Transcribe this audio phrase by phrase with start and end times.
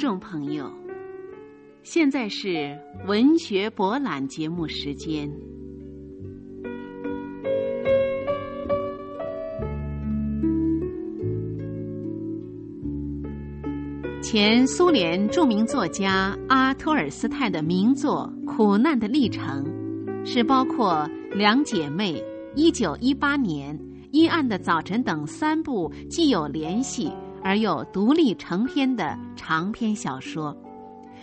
[0.00, 0.72] 众朋友，
[1.82, 2.74] 现在是
[3.06, 5.30] 文学博览节目时间。
[14.22, 19.62] 前苏联著名作家阿托尔斯泰的名作《苦难的历程》，
[20.24, 21.06] 是包括
[21.36, 22.14] 《两姐妹》、
[22.56, 23.78] 一九一八年
[24.12, 27.12] 《阴暗的早晨》等三部既有联系
[27.42, 30.56] 而又独立成篇的长篇小说，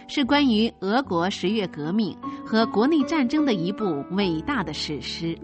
[0.08, 5.38] 是关于俄国十月革命和国内战争的一部伟大的史诗。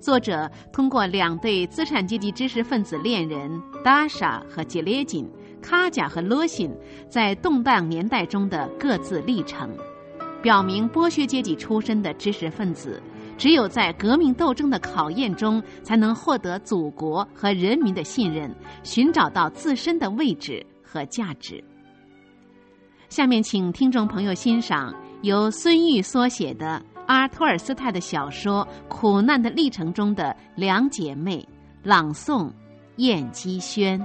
[0.00, 3.50] 作者通过两对资产阶级知识分子恋人
[3.84, 5.28] 达莎和杰列金。
[5.60, 6.72] 卡贾和罗辛
[7.10, 9.68] 在动荡年代中的各自历程，
[10.40, 13.02] 表明剥削阶级出身的知识分子，
[13.38, 21.62] 只有在革命斗争的考验中，才能获得祖国和人民的信任，寻找到自身的位置和价值。
[23.08, 31.48] 下面，请听众朋友欣赏由孙玉所写的阿托尔斯泰的小说《苦难的历程》中的两姐妹，
[31.82, 32.52] 朗诵：
[32.96, 34.04] 燕姬轩。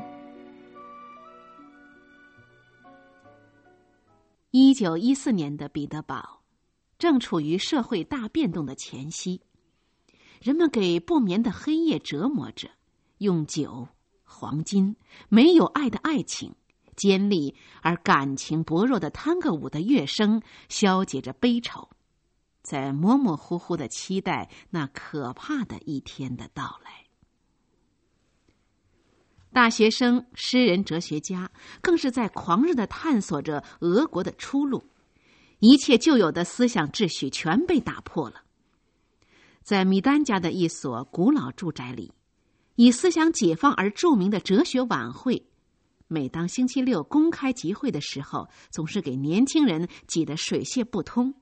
[4.52, 6.43] 一九一四年的彼得堡，
[7.04, 9.42] 正处于社会大变动的前夕。
[10.42, 12.70] 人们给不眠的黑夜折磨着，
[13.18, 13.90] 用酒、
[14.24, 14.96] 黄金、
[15.28, 16.56] 没有爱的爱情、
[16.96, 21.90] 尖利而感情薄弱的探戈舞的乐声，消解着悲愁，
[22.62, 27.04] 在模模糊糊的期待那可怕的一天的到来。
[29.52, 34.86] 大学生、诗人、哲学家，更是在狂热的探索着俄国的出路。
[35.64, 38.44] 一切旧有的思想秩序全被打破了。
[39.62, 42.12] 在米丹家的一所古老住宅里，
[42.76, 45.48] 以思想解放而著名的哲学晚会，
[46.10, 51.34] 每当星期六公开集会的时候，总是给年轻人挤得水泄不通。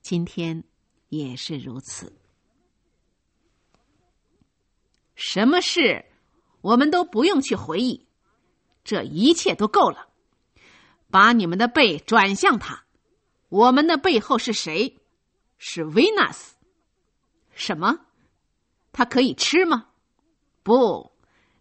[0.00, 0.62] 今天
[1.08, 2.12] 也是如此。
[5.16, 6.04] 什么事？
[6.60, 8.06] 我们都不用去回忆，
[8.84, 10.06] 这一切都够了。
[11.10, 12.84] 把你们的背转向他，
[13.50, 14.96] 我们的背后是谁？
[15.58, 16.56] 是维纳斯。
[17.52, 17.98] 什么？
[18.92, 19.86] 它可以吃吗？
[20.62, 21.12] 不，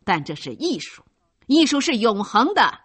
[0.04, 1.04] 但这是艺术，
[1.48, 2.80] 艺术是永恒的。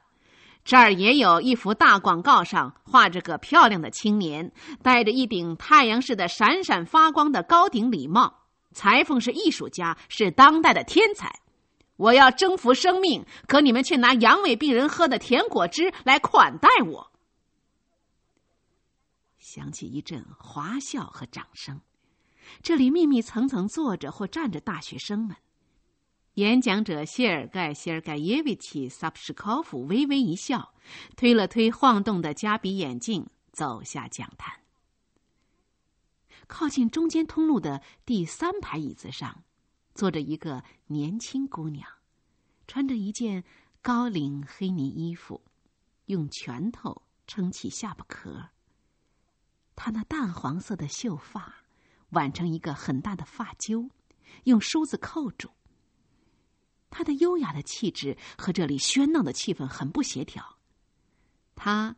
[0.64, 4.50] 这儿也有一幅大广告，上画着个漂亮的青年，
[4.82, 8.40] 戴着一顶太阳似的闪闪发光的高顶礼帽。
[8.72, 11.40] 裁缝是艺术家，是当代的天才。
[11.96, 17.12] 我要征服生命，可你们却拿阳痿病人喝的甜果汁来款待我。
[19.54, 21.80] 响起一阵哗笑和掌声。
[22.60, 25.36] 这里密密层层坐着或站着大学生们。
[26.34, 30.74] 演讲者谢尔盖·谢尔盖耶维奇·萨普什科夫微微一笑，
[31.16, 34.60] 推了推晃动的加比眼镜，走下讲坛。
[36.48, 39.44] 靠近中间通路的第三排椅子上。
[39.94, 41.88] 坐着一个年轻姑娘，
[42.66, 43.44] 穿着一件
[43.80, 45.40] 高领黑呢衣服，
[46.06, 48.48] 用拳头撑起下巴壳。
[49.76, 51.54] 她那淡黄色的秀发
[52.10, 53.90] 挽成一个很大的发揪，
[54.44, 55.50] 用梳子扣住。
[56.90, 60.56] 她的优雅的气质和这里喧闹的气氛很不协调。
[61.54, 61.96] 她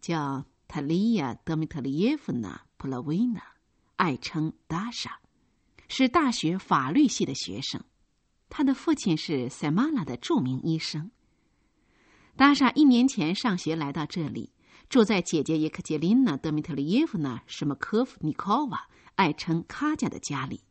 [0.00, 3.42] 叫塔利亚·德米特里耶夫娜·普拉维娜，
[3.96, 5.20] 爱称达莎。
[5.90, 7.82] 是大学法律系的学生，
[8.50, 11.10] 他的父亲是塞马拉的著名医生。
[12.36, 14.52] 达莎一年前上学来到这里，
[14.88, 20.62] 住在姐姐叶克捷琳娜·德米特里耶夫娜·什么科夫尼科娃爱称卡家的家里。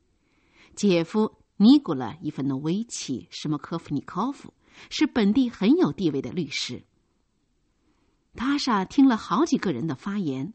[0.76, 4.54] 姐夫尼古拉伊芬诺维奇·什么科夫尼科夫
[4.90, 6.84] 是本地很有地位的律师。
[8.34, 10.54] 达莎听了好几个人的发言，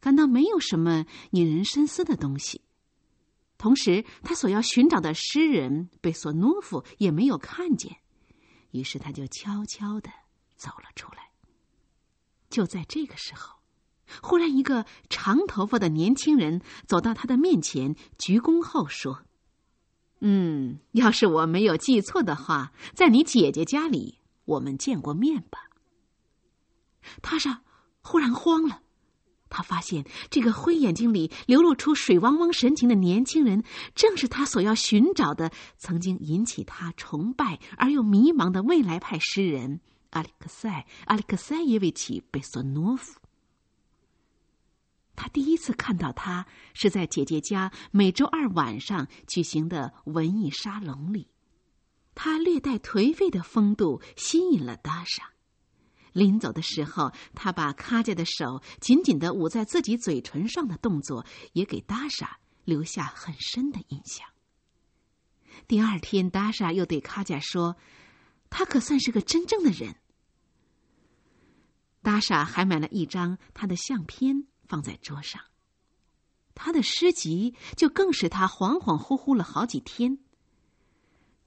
[0.00, 2.62] 感到没有什么引人深思的东西。
[3.58, 7.98] 同时，他所要寻找的诗人贝索诺夫也没有看见，
[8.70, 10.10] 于是他就悄悄的
[10.56, 11.27] 走了出来。
[12.50, 13.56] 就在这个时候，
[14.22, 19.22] 忽然一个长头发的年轻人走到他的面前，鞠躬后说
[20.20, 25.58] ：“嗯，要是我没有记错的话，在你姐姐家里我们见过面吧？”
[27.22, 27.62] 他上
[28.00, 28.82] 忽然慌了。
[29.50, 33.64] 他发现这个灰眼睛里流露出水汪汪神情的年轻人，
[33.94, 39.80] 正是他所要寻找的、曾经引起他崇拜而又迷茫的未来派诗人
[40.10, 40.68] 阿里克塞·
[41.06, 43.20] 阿里克塞耶维奇·贝索诺夫。
[45.14, 51.28] 他第一次看到他是在姐姐家每周二晚上举行的文艺沙龙里，
[52.14, 55.32] 他略带颓废的风度吸引了达莎。
[56.12, 64.26] 临走的时候，他把卡佳的手紧紧的捂在自己嘴唇上的动作，也给达莎留下很深的印象。
[65.66, 67.76] 第二天，达莎又对卡佳说
[68.50, 69.96] ：“他可算是个真正的人。”
[72.02, 75.42] 达莎还买了一张他的相片放在桌上。
[76.54, 80.18] 他的诗集就更使他恍恍惚惚了好几天。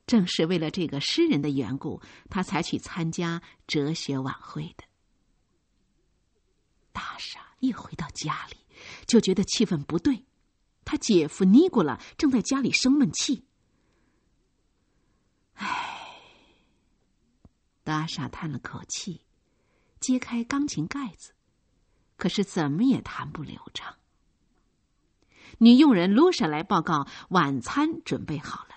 [0.08, 4.84] 正是为了这个诗人的缘故，他才去参加哲学晚会的。
[6.92, 8.58] 大傻一回到家里，
[9.06, 10.26] 就觉得气氛不对。
[10.84, 13.46] 他姐夫尼古拉正在家里生闷气。
[15.54, 16.01] 唉，
[17.92, 19.26] 大傻叹了口气，
[20.00, 21.34] 揭开钢琴盖子，
[22.16, 23.98] 可是怎么也弹不流畅。
[25.58, 28.76] 女佣人卢莎来报告，晚餐准备好了。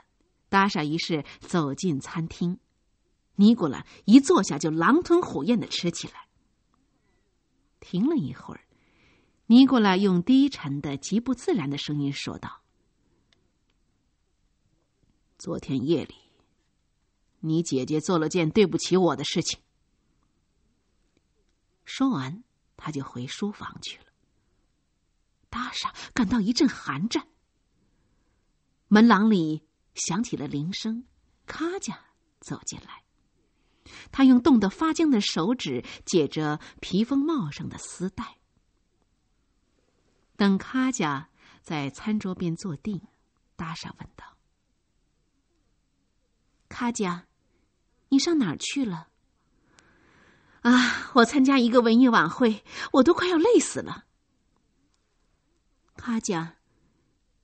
[0.49, 2.59] 达莎一世走进餐厅，
[3.37, 6.27] 尼古拉一坐下就狼吞虎咽的吃起来。
[7.79, 8.63] 停了一会儿，
[9.47, 12.63] 尼古拉用低沉的、极不自然的声音说道
[15.39, 16.17] ：“昨天夜里，
[17.45, 19.61] 你姐姐做了件对不起我的事情。”
[21.85, 22.43] 说完，
[22.77, 24.07] 他就回书房去了。
[25.49, 27.29] 达莎感到一阵寒战。
[28.89, 29.67] 门廊里。
[29.95, 31.07] 响起了铃声，
[31.47, 32.07] 卡佳
[32.41, 33.05] 走进来。
[34.11, 38.39] 他用冻得发僵的手指解着披风帽上的丝带。
[40.37, 41.31] 等卡佳
[41.63, 43.01] 在餐桌边坐定，
[43.55, 44.37] 达莎问道
[46.69, 47.29] ：“卡佳，
[48.15, 49.09] 你上哪儿去了
[50.63, 52.63] ？”“啊，我参加一个文艺晚会，
[52.93, 54.05] 我都快要累死了。”
[55.99, 56.55] 卡贾，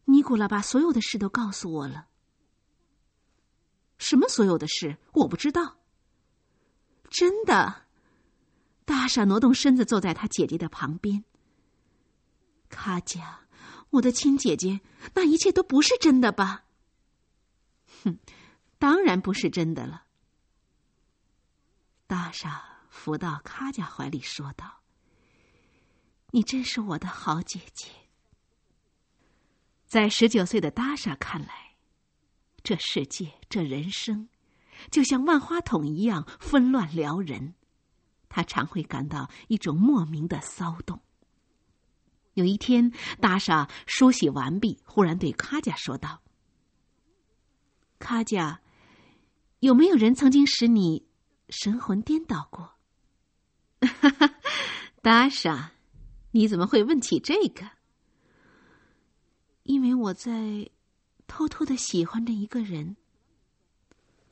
[0.04, 2.06] 尼古拉把所有的事都告诉我了。
[3.98, 5.78] 什么所有的事我不知道。
[7.10, 7.86] 真的，
[8.84, 11.24] 大傻挪动身子坐在他姐姐的旁边。
[12.68, 13.40] 卡贾，
[13.90, 14.80] 我的亲姐姐，
[15.14, 16.64] 那一切都不是真的吧？
[18.04, 18.18] 哼，
[18.78, 20.04] 当然不是真的了。
[22.10, 24.80] 大傻伏到卡佳怀里说道
[26.32, 27.88] ：“你真是我的好姐姐。”
[29.86, 31.76] 在十九岁的达莎看来。
[32.64, 34.28] 这世界，这人生，
[34.90, 37.54] 就像万花筒一样纷乱撩人。
[38.28, 41.00] 他常会感到一种莫名的骚动。
[42.34, 42.90] 有一天，
[43.20, 46.22] 达莎梳洗完毕，忽然对卡佳说道
[48.00, 48.60] ：“卡佳，
[49.60, 51.08] 有没有人曾经使你
[51.50, 52.74] 神魂颠倒过？”
[55.02, 55.72] 达莎，
[56.30, 57.70] 你怎么会问起这个？
[59.62, 60.70] 因为我在。
[61.32, 62.96] 偷偷的喜欢着一个人。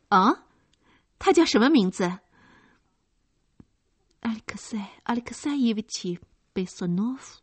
[0.09, 0.47] 啊，
[1.21, 2.19] 他叫什么名字？
[4.19, 6.17] 阿里克塞·阿里克塞耶维奇·
[6.53, 7.41] 贝索诺夫。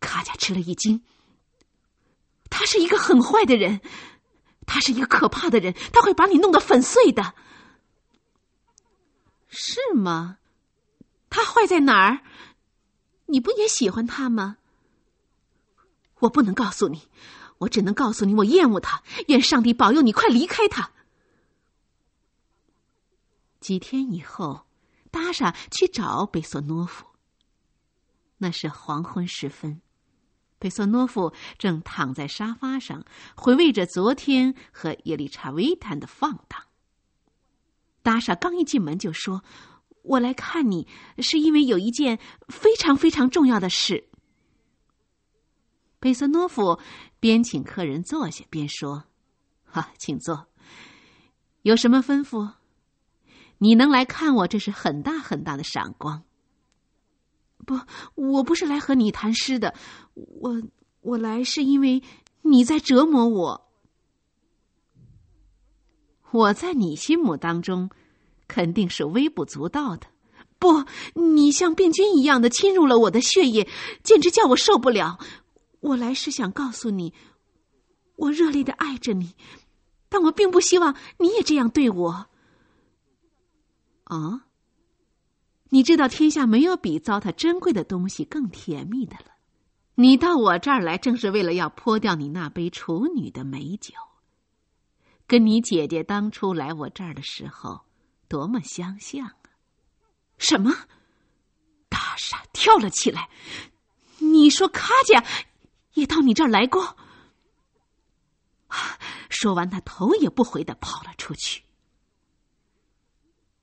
[0.00, 1.04] 卡佳吃了一惊。
[2.50, 3.80] 他是一个很坏的人，
[4.66, 7.36] 他是一个可怕的人，他会把你弄得粉碎的。
[9.50, 10.38] 是吗？
[11.28, 12.22] 他坏在哪儿？
[13.26, 14.56] 你不也喜欢他吗？
[16.20, 17.08] 我不能告诉你。
[17.58, 19.02] 我只能告诉你，我厌恶他。
[19.28, 20.92] 愿上帝保佑你，快离开他。
[23.60, 24.66] 几天以后，
[25.10, 27.04] 达莎去找贝索诺夫。
[28.38, 29.82] 那是黄昏时分，
[30.58, 33.04] 贝索诺夫正躺在沙发上，
[33.36, 36.69] 回味着昨天和叶丽查维谈的放荡。
[38.02, 39.42] 达莎刚一进门就说
[40.02, 40.86] ：“我来看你，
[41.18, 44.08] 是因为有一件非常非常重要的事。”
[46.00, 46.78] 贝瑟诺夫
[47.18, 49.04] 边请客人坐下边说
[49.66, 50.46] ：“哈，请坐。
[51.62, 52.52] 有什么吩咐？
[53.58, 56.22] 你能来看我，这是很大很大的闪光。
[57.66, 57.78] 不，
[58.14, 59.74] 我不是来和你谈诗的，
[60.14, 60.62] 我
[61.02, 62.02] 我来是因为
[62.40, 63.69] 你在折磨我。
[66.32, 67.90] 我在你心目当中
[68.48, 70.06] 肯定是微不足道的。
[70.58, 70.84] 不，
[71.14, 73.68] 你像病菌一样的侵入了我的血液，
[74.02, 75.18] 简直叫我受不了。”
[75.80, 77.14] 我来是想告诉你，
[78.16, 79.34] 我热烈的爱着你，
[80.10, 82.26] 但我并不希望你也这样对我。
[84.04, 84.44] 啊，
[85.70, 89.32] 你知道天下没有比糟蹋珍贵的东西更甜蜜的了。
[89.94, 93.94] 你到我这儿来，正是为了要泼掉你那杯处女的美酒，
[95.30, 97.82] 跟你姐姐当初来我这儿的时候
[98.26, 99.36] 多么相像啊！
[100.38, 100.74] 什么？
[101.88, 103.30] 大傻跳了起来。
[104.18, 105.24] 你说卡佳？
[105.92, 106.96] 也到你这儿来过。
[109.28, 111.62] 说完，他头也不回的跑了出去。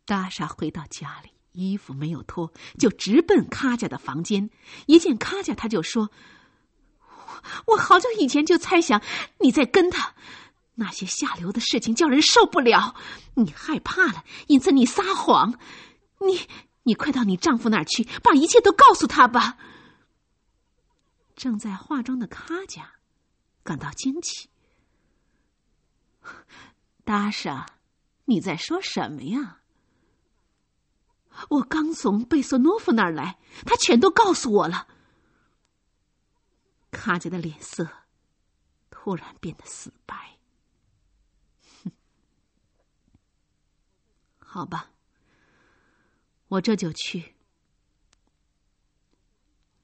[0.05, 4.49] 达莎回到家里，衣服没有脱，就直奔卡家的房间。
[4.85, 6.09] 一见卡家，他就说
[7.67, 9.03] ：“我好久以前就猜想
[9.39, 10.15] 你在跟他，
[10.79, 12.95] 那些下流的事情叫人受不了。
[13.33, 15.59] 你害怕了，因此你撒谎。
[16.19, 16.47] 你，
[16.83, 19.57] 你快到你丈夫那儿去，把一切都告诉他吧。”
[21.35, 22.93] 正在化妆的卡佳
[23.63, 24.49] 感到惊奇
[27.03, 27.65] ：“达莎，
[28.25, 29.61] 你在说什么呀？”
[31.49, 34.87] 我刚从贝索诺夫那儿来，他全都告诉我了。
[36.91, 37.87] 卡姐的脸色
[38.89, 40.36] 突然变得死白。
[44.57, 44.91] 好吧，
[46.47, 47.35] 我这就去。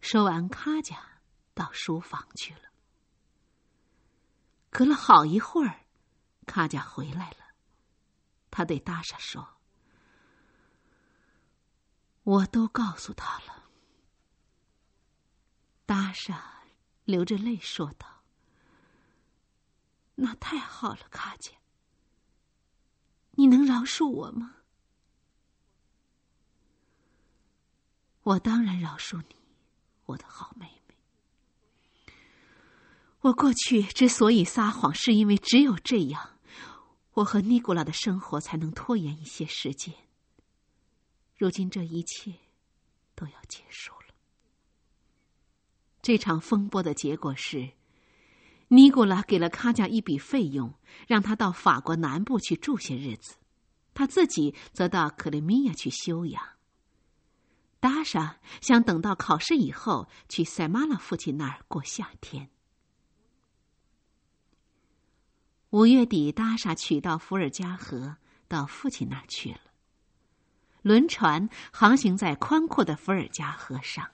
[0.01, 1.21] 说完，卡贾
[1.53, 2.71] 到书房去了。
[4.71, 5.85] 隔了好一会儿，
[6.47, 7.53] 卡贾回来了，
[8.49, 9.47] 他对达莎说。
[12.23, 13.69] 我都告诉他了。
[15.85, 16.63] 达莎
[17.03, 18.23] 流着泪说道
[20.17, 21.59] ：“那太好了，卡姐，
[23.33, 24.55] 你能饶恕我吗？”
[28.23, 29.35] 我当然饶恕你，
[30.05, 30.95] 我的好妹妹。
[33.19, 36.37] 我过去之所以撒谎，是因为只有这样，
[37.13, 39.93] 我和尼古拉的生活才能拖延一些时间。
[41.37, 42.33] 如今这一切
[43.13, 44.13] 都要结束了。
[46.01, 47.71] 这场风波的结果是，
[48.69, 50.73] 尼古拉给了卡贾一笔费用，
[51.07, 53.35] 让他到法国南部去住些日子，
[53.93, 56.52] 他自己则到克里米亚去休养。
[57.83, 62.49] 达莎想等到考试以后去塞马拉父亲那儿过夏天。
[65.71, 68.15] 五月底，达莎取到伏尔加河，
[68.47, 69.59] 到父亲那儿去了。
[70.81, 74.11] 轮船航行在宽阔的伏尔加河上，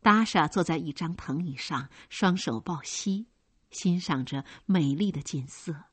[0.00, 3.28] 达莎坐在一张藤椅上，双手抱膝，
[3.70, 5.84] 欣赏着美丽的景色，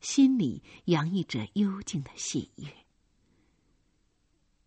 [0.00, 2.70] 心里洋溢着幽静的喜悦。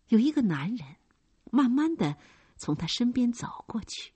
[0.08, 0.96] 有一个男人
[1.50, 2.16] 慢慢的
[2.56, 4.12] 从他身边走过去，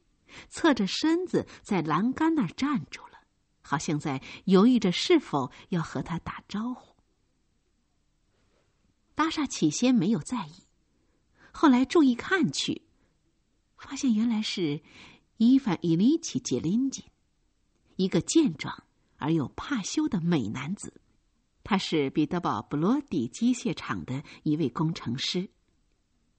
[0.48, 3.20] 侧着身子在栏杆那儿站住了，
[3.62, 6.96] 好像在犹豫着是否要和他打招呼。
[9.14, 10.64] 达莎起先没有在意，
[11.52, 12.82] 后来注意看去，
[13.76, 14.82] 发现原来是
[15.36, 17.04] 伊凡伊里奇杰林金，
[17.96, 18.84] 一个健壮
[19.18, 21.00] 而又怕羞的美男子。
[21.62, 25.50] 他是彼得堡布罗迪机械厂的一位工程师。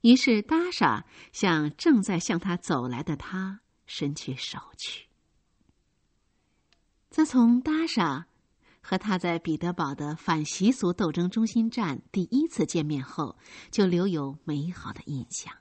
[0.01, 5.08] 于是达莎向正在向他走来的他伸去手去。
[7.10, 8.27] 自从达莎。
[8.84, 13.38] 和他在彼得堡的反习俗斗争中心站第一次见面后，
[13.70, 15.53] 就留有美好的印象。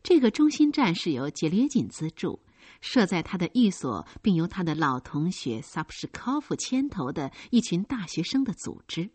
[0.00, 2.40] 这个中心站是由杰列锦资助，
[2.80, 9.10] 设在他的寓所，并由他的老同学萨普什科夫牵头的一群大学生的组织，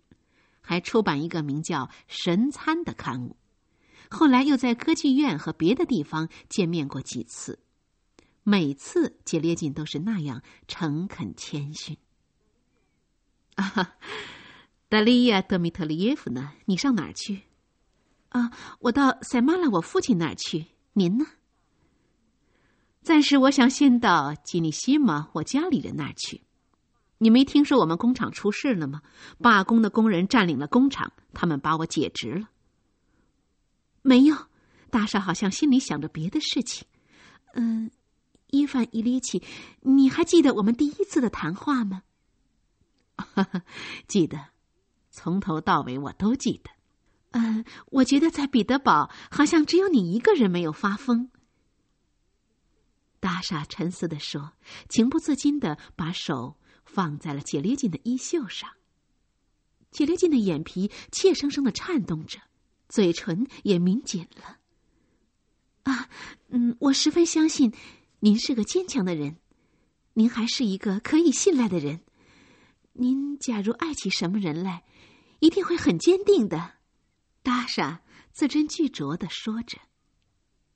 [0.59, 3.37] 还出版一个名叫《神餐》的刊物。
[4.09, 7.59] 后来又在歌剧院和别的地方见面过几次，
[8.43, 11.97] 每次杰列锦都是那样诚恳谦逊。
[13.55, 13.95] 啊哈，
[14.89, 16.53] 达利亚·德米特里耶夫呢？
[16.65, 17.41] 你上哪儿去？
[18.29, 20.65] 啊，我到塞马拉我父亲那儿去。
[20.93, 21.25] 您呢？
[23.01, 26.41] 暂时我想先到基尼西玛我家里人那儿去。
[27.19, 29.01] 你没听说我们工厂出事了吗？
[29.39, 32.49] 罢工的工人占领了工厂，他们把我解职了。
[34.03, 34.35] 没有，
[34.91, 36.85] 大少好像心里想着别的事情。
[37.55, 37.89] 嗯，
[38.51, 39.41] 伊凡伊里奇，
[39.81, 42.03] 你还记得我们第一次的谈话吗？
[43.15, 43.63] 哈 哈
[44.07, 44.49] 记得，
[45.09, 46.69] 从头到尾我都记得。
[47.31, 51.31] 嗯，我觉得在彼得堡好像只有你一个人没有发疯。
[53.19, 54.51] 大傻沉思的说，
[54.89, 58.69] 情不自禁的把手放在了杰列金的衣袖上。
[59.91, 62.39] 杰列金的眼皮怯生生的颤动着，
[62.93, 64.59] 嘴唇也抿紧了。
[65.81, 66.07] 啊，
[66.49, 67.73] 嗯，我十分相信
[68.19, 69.37] 您是个坚强的人，
[70.13, 72.01] 您还是一个可以信赖的人。
[72.91, 74.83] 您假如爱起什么人来，
[75.39, 76.75] 一定会很坚定的。
[77.41, 79.79] 达莎字斟句酌的说着，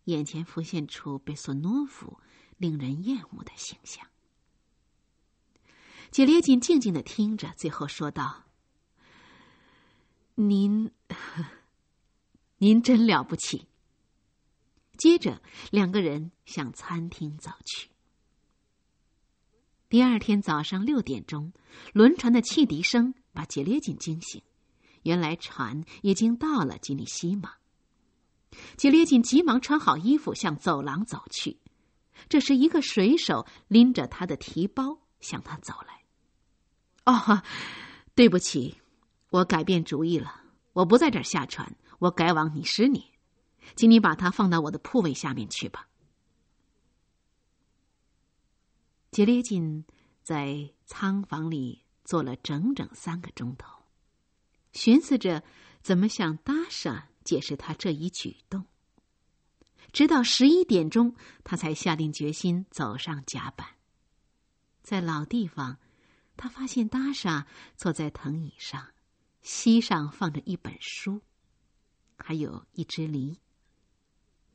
[0.05, 2.19] 眼前浮现出贝索诺夫
[2.57, 4.07] 令人厌恶的形象。
[6.09, 8.45] 杰列金静静的听着，最后说道
[10.33, 10.91] ：“您，
[12.57, 13.67] 您真了不起。”
[14.97, 17.89] 接着，两个人向餐厅走去。
[19.89, 21.53] 第二天早上六点钟，
[21.93, 24.41] 轮船的汽笛声把杰列金惊醒，
[25.03, 27.53] 原来船已经到了吉尼西马。
[28.75, 31.59] 杰列金急忙穿好衣服，向走廊走去。
[32.27, 36.03] 这时，一个水手拎着他的提包向他走来。
[37.05, 37.43] “哦，
[38.15, 38.81] 对不起，
[39.29, 40.41] 我改变主意了，
[40.73, 43.03] 我不在这儿下船，我改往你十年，
[43.75, 45.87] 请你把它放到我的铺位下面去吧。”
[49.11, 49.85] 杰列金
[50.21, 53.83] 在仓房里坐了整整三个钟头，
[54.73, 55.43] 寻思着
[55.81, 58.65] 怎么向达莎解释他这一举动。
[59.93, 63.67] 直到十一点钟，他才下定决心走上甲板。
[64.83, 65.79] 在老地方，
[66.35, 68.89] 他发现达莎坐在藤椅上，
[69.41, 71.21] 膝上放着一本书，
[72.17, 73.39] 还有一只梨。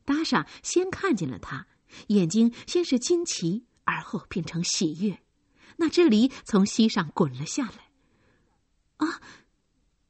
[0.05, 1.67] 达莎先看见了他，
[2.07, 3.65] 眼睛先是惊奇。
[3.85, 5.21] 而后变成喜悦，
[5.75, 7.91] 那只梨从膝上滚了下来。
[8.95, 9.21] 啊，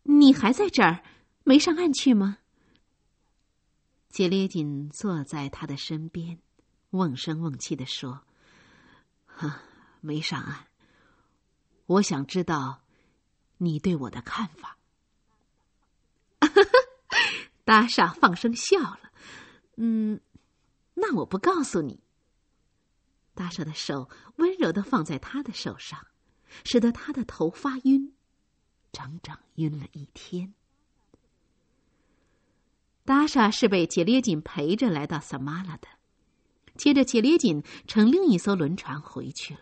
[0.04, 1.04] 你还在这儿，
[1.44, 2.38] 没上岸去吗？
[4.10, 6.38] 杰列金坐在他的身边，
[6.92, 8.22] 瓮声瓮气的说
[9.26, 9.64] ：“哈，
[10.02, 10.68] 没上岸。
[11.88, 12.84] 我想知道
[13.58, 14.78] 你对我的看法。”
[17.64, 19.12] 达莎放声笑了。
[19.78, 20.20] 嗯，
[20.96, 22.02] 那我不告诉你。
[23.34, 26.06] 大傻的手温柔的放在他的手上，
[26.64, 28.14] 使得他的头发晕，
[28.92, 30.54] 整整晕了一天。
[33.06, 35.88] 达莎是被杰列锦陪着来到萨马拉的，
[36.76, 39.62] 接着杰列锦乘另一艘轮船回去了。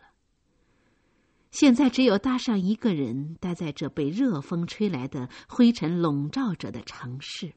[1.50, 7.54] 现在只有达莎一个人待在这被热风吹来的灰尘笼罩着的城市，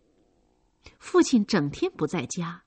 [0.98, 2.62] 父亲整天不在家。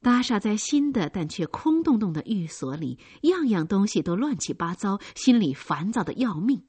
[0.00, 6.64] 达莎在新的但却空洞洞的寓所里，样样东西都乱七八糟，心里烦躁的要命。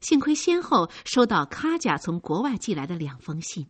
[0.00, 3.66] 幸亏先后收到卡贾从国外寄来的两封信。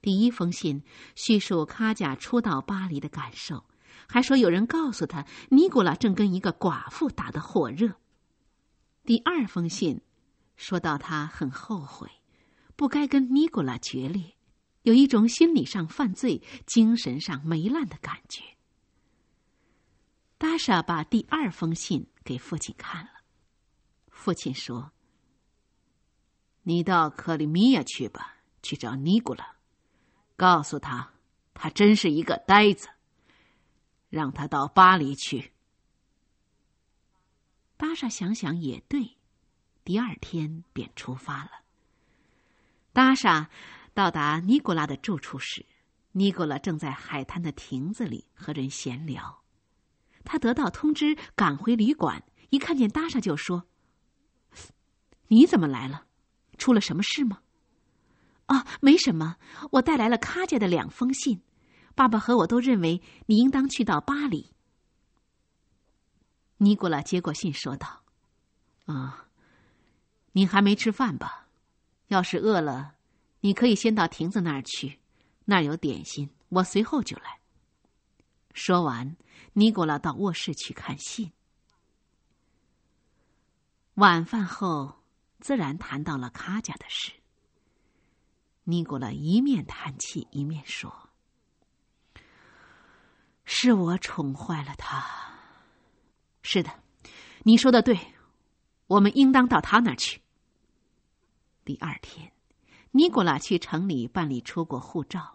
[0.00, 0.82] 第一封信
[1.14, 3.64] 叙述卡贾初到巴黎的感受，
[4.06, 7.94] 还说有人告诉他尼古拉正跟一个寡妇打得火热。
[9.04, 10.00] 第二封信
[10.56, 12.08] 说到他很后悔，
[12.74, 14.33] 不该跟尼古拉决裂。
[14.84, 18.44] 有一种心理上犯罪、精神上糜烂的感觉。
[20.36, 23.10] 达莎把第二封信给父亲看了，
[24.10, 24.92] 父亲说
[26.64, 29.56] ：“你到克里米亚去吧，去找尼古拉，
[30.36, 31.14] 告诉他，
[31.54, 32.88] 他真是一个呆子，
[34.10, 35.52] 让他到巴黎去。”
[37.78, 39.16] 达莎想想也对，
[39.82, 41.50] 第二天便出发了。
[42.92, 43.48] 达莎。
[43.94, 45.64] 到达尼古拉的住处时，
[46.10, 49.42] 尼古拉正在海滩的亭子里和人闲聊。
[50.24, 53.68] 他得到通知，赶回旅馆，一看见达莎就说
[55.28, 56.06] ：“你怎么来了？
[56.58, 57.40] 出了什么事吗
[58.46, 59.36] ？”“啊，没什么，
[59.70, 61.42] 我带来了卡家的两封信。
[61.94, 64.52] 爸爸和我都认为你应当去到巴黎。”
[66.58, 68.02] 尼古拉接过信说道
[68.86, 69.28] ：“啊，
[70.32, 71.46] 你还没吃饭吧？
[72.08, 72.93] 要是饿了。”
[73.44, 74.98] 你可以先到亭子那儿去，
[75.44, 77.40] 那儿有点心，我随后就来。
[78.54, 79.18] 说完，
[79.52, 81.30] 尼古拉到卧室去看信。
[83.96, 85.02] 晚饭后，
[85.40, 87.12] 自然谈到了卡家的事。
[88.62, 91.10] 尼古拉一面叹气，一面说
[93.44, 95.04] ：“是我宠坏了他。
[96.40, 96.70] 是的，
[97.40, 98.14] 你说的对，
[98.86, 100.22] 我们应当到他那儿去。”
[101.62, 102.32] 第二天。
[102.96, 105.34] 尼古拉去城里办理出国护照，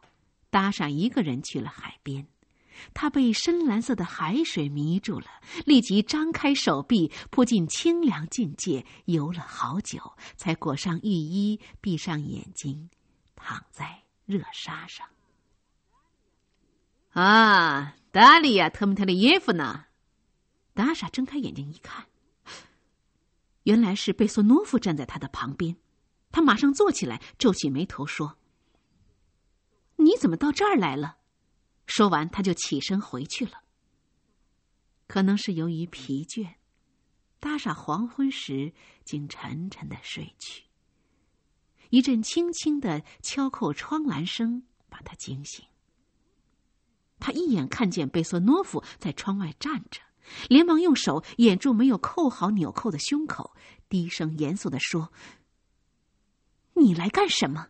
[0.49, 2.25] 搭上一个人去了海边。
[2.93, 5.25] 他被深蓝色的海水迷住了，
[5.65, 9.99] 立即张开手臂扑进清凉境界，游了好久，
[10.37, 12.89] 才裹上浴衣，闭上眼睛，
[13.35, 15.05] 躺在热沙上。
[17.11, 19.87] 啊，达利亚·特姆特里耶夫呢？
[20.73, 22.05] 达莎睁开眼睛一看，
[23.63, 25.75] 原来是贝索诺夫站在他的旁边。
[26.31, 28.37] 他马上坐起来，皱起眉头说
[29.97, 31.17] ：“你怎么到这儿来了？”
[31.87, 33.63] 说完，他就起身回去了。
[35.07, 36.55] 可能是由于疲倦，
[37.39, 40.65] 搭上黄昏时竟沉沉的睡去。
[41.89, 45.65] 一阵轻轻的敲扣窗栏声把他惊醒。
[47.19, 49.99] 他一眼看见贝索诺夫在窗外站着，
[50.47, 53.55] 连忙用手掩住没有扣好纽扣的胸口，
[53.89, 55.11] 低声严肃的说。
[56.79, 57.67] 你来干什么？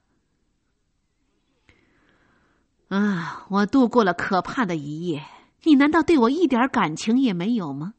[2.89, 3.45] 啊！
[3.49, 5.23] 我度过了可怕的一夜。
[5.63, 7.93] 你难道对我一点感情也没有吗？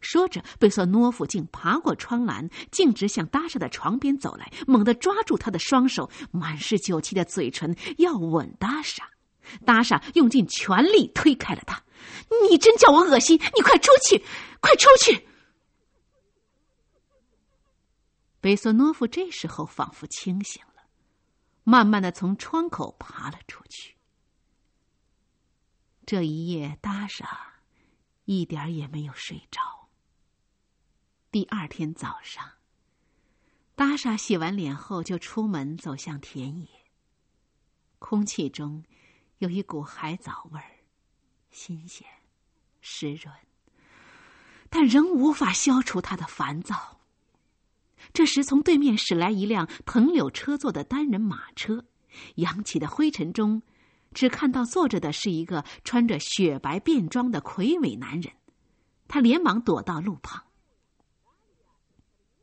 [0.00, 9.08] 说着，贝索诺夫竟爬过窗栏，径直向达莎的床边走来，猛地抓住他的双手，满是酒气的嘴唇要吻达莎。
[9.64, 11.82] 达莎用尽全力推开了他。
[12.50, 13.38] “你真叫我恶心！
[13.54, 14.24] 你快出去，
[14.60, 15.26] 快出去！”
[18.40, 20.84] 贝索诺夫这时候仿佛清醒了，
[21.62, 23.96] 慢慢的从窗口爬了出去。
[26.06, 27.60] 这一夜，达莎
[28.24, 29.88] 一点也没有睡着。
[31.30, 32.52] 第二天早上，
[33.74, 36.68] 达莎洗完脸后就出门走向田野。
[37.98, 38.82] 空气中
[39.38, 40.80] 有一股海藻味儿，
[41.50, 42.08] 新鲜、
[42.80, 43.32] 湿润，
[44.70, 46.99] 但仍无法消除他的烦躁。
[48.12, 51.84] 这时，从对面驶来一辆藤柳车座的单人马车，
[52.36, 53.62] 扬起的灰尘中，
[54.12, 58.32] 只看到坐着的是一个穿着雪白便装的魁伟男人。
[59.06, 60.44] 他连忙躲到路旁。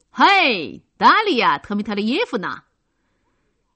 [0.10, 2.64] 嘿，达利亚·特米特里耶夫呢？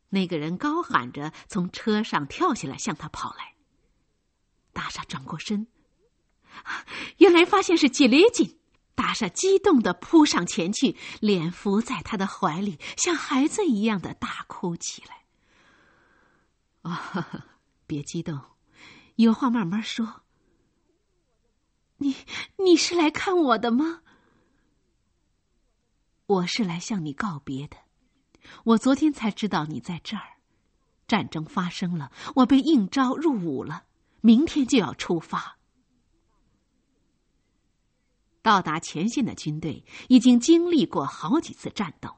[0.10, 3.56] 那个人高喊着从车上跳下来，向他跑来。
[4.74, 5.67] 达莎转过身，
[7.17, 8.61] 原来发现是杰列金。
[9.02, 15.24] 达莎激动的扑上前去，脸伏在他的怀里，像孩子一样的大哭起来。
[16.84, 17.48] 啊，
[17.88, 18.40] 别激动，
[19.16, 20.22] 有话慢慢说。
[21.98, 22.16] 你
[22.58, 24.02] 你是来看我的吗？
[26.28, 27.78] 我是来向你告别的。
[28.66, 30.38] 我昨天才知道你在这儿。
[31.08, 33.86] 战争发生了，我被应召入伍了，
[34.22, 35.58] 明天就要出发。
[38.41, 42.15] 到达前线的军队已经经历过好几次战斗，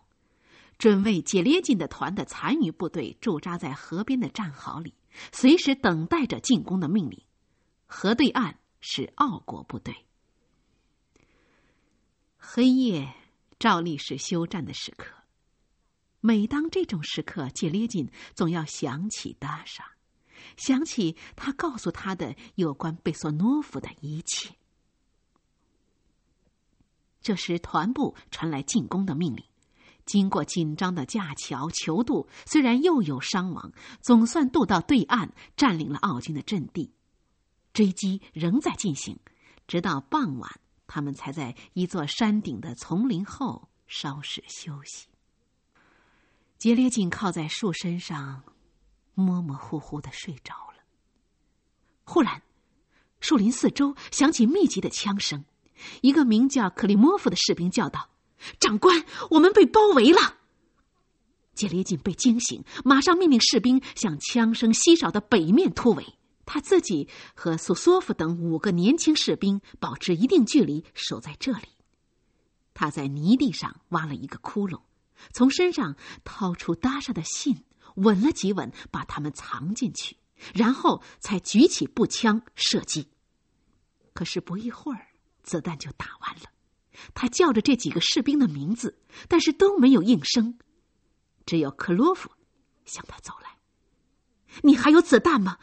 [0.78, 4.94] 准备解列进的团的残余部队驻扎在河边的战壕里，
[5.32, 7.22] 随时等待着进攻的命令。
[7.86, 9.96] 河对岸是奥国部队。
[12.38, 13.14] 黑夜。
[13.60, 15.16] 照例是休战的时刻。
[16.20, 19.86] 每当这种时刻，杰列金总要想起达莎，
[20.58, 24.54] 想起他告诉他的有关贝索诺夫的一切。
[27.24, 29.44] 这时，团部传来进攻的命令。
[30.06, 36.94] 经过紧张的架桥求渡，虽然又有伤亡，总算渡到对岸，占领了奥军的阵地。
[37.72, 39.18] 追击仍在进行，
[39.66, 40.60] 直到傍晚。
[40.86, 45.08] 他们才在一座山顶的丛林后稍事休息。
[46.58, 48.44] 杰列金靠在树身上，
[49.16, 50.84] 模模糊糊的睡着了。
[52.04, 52.44] 忽然，
[53.22, 55.46] 树林四周响起密集的枪声，
[56.02, 58.10] 一个名叫克里莫夫的士兵叫道
[58.60, 60.38] ：“长官，我们被包围了！”
[61.54, 66.18] 杰列金被惊醒，马上命令士兵向枪声稀少的北面突围。
[66.46, 71.70] 他自己和苏索夫等五个年轻士兵保持一定距离，守在这里。
[72.74, 74.82] 他在泥地上挖了一个窟窿，
[75.32, 77.64] 从身上掏出搭上的信，
[77.96, 80.18] 吻了几吻，把它们藏进去，
[80.54, 83.08] 然后才举起步枪射击。
[84.14, 85.08] 可是不一会儿，
[85.44, 86.50] 子弹就打完了。
[87.14, 90.58] 他叫着这几个士兵的名字，但是都没有应声。
[91.46, 92.32] 只有克洛夫
[92.86, 93.58] 向他走来
[94.64, 95.58] ：“你还有子弹吗？”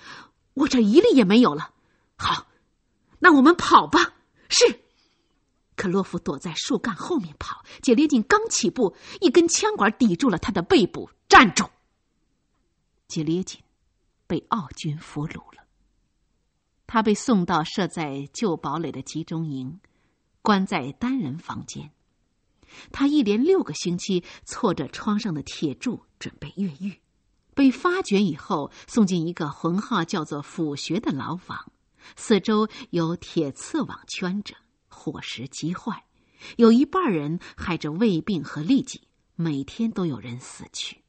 [0.55, 1.73] 我这一粒也没有了。
[2.16, 2.49] 好，
[3.21, 4.14] 那我们跑吧。
[4.49, 4.83] 是，
[5.77, 7.64] 克洛夫躲在树干后面跑。
[7.81, 11.09] 杰列金刚起步，一根枪管抵住了他的背部。
[11.29, 11.71] 站住！
[13.07, 13.62] 杰列金
[14.27, 15.64] 被奥军俘虏了。
[16.92, 19.79] 他被送到设在旧堡垒的集中营，
[20.42, 21.92] 关在单人房间。
[22.90, 26.98] 他一连六个星期挫着窗上的铁柱，准备越狱。
[27.55, 31.70] 被发掘以后，送进一个浑号叫做“府穴”的牢房，
[32.16, 34.57] 四周有铁刺网圈着，
[34.88, 36.07] 伙食极坏，
[36.57, 39.03] 有一半人害着胃病和痢疾，
[39.37, 41.03] 每天都有人死去。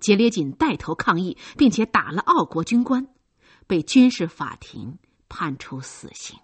[0.00, 3.06] 杰列锦带头抗议，并且打了奥国军官，
[3.68, 6.36] 被军事法庭判处死刑。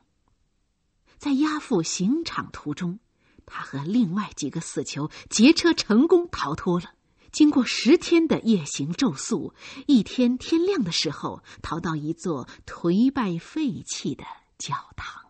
[1.17, 3.01] 在押赴刑场途中，
[3.47, 6.93] 他和另外几个死囚劫车成功逃脱了。
[7.33, 9.55] 经过十天的夜行昼宿，
[9.87, 14.23] 一天天亮的时候，逃到一座颓败废弃的
[14.59, 15.23] 教堂。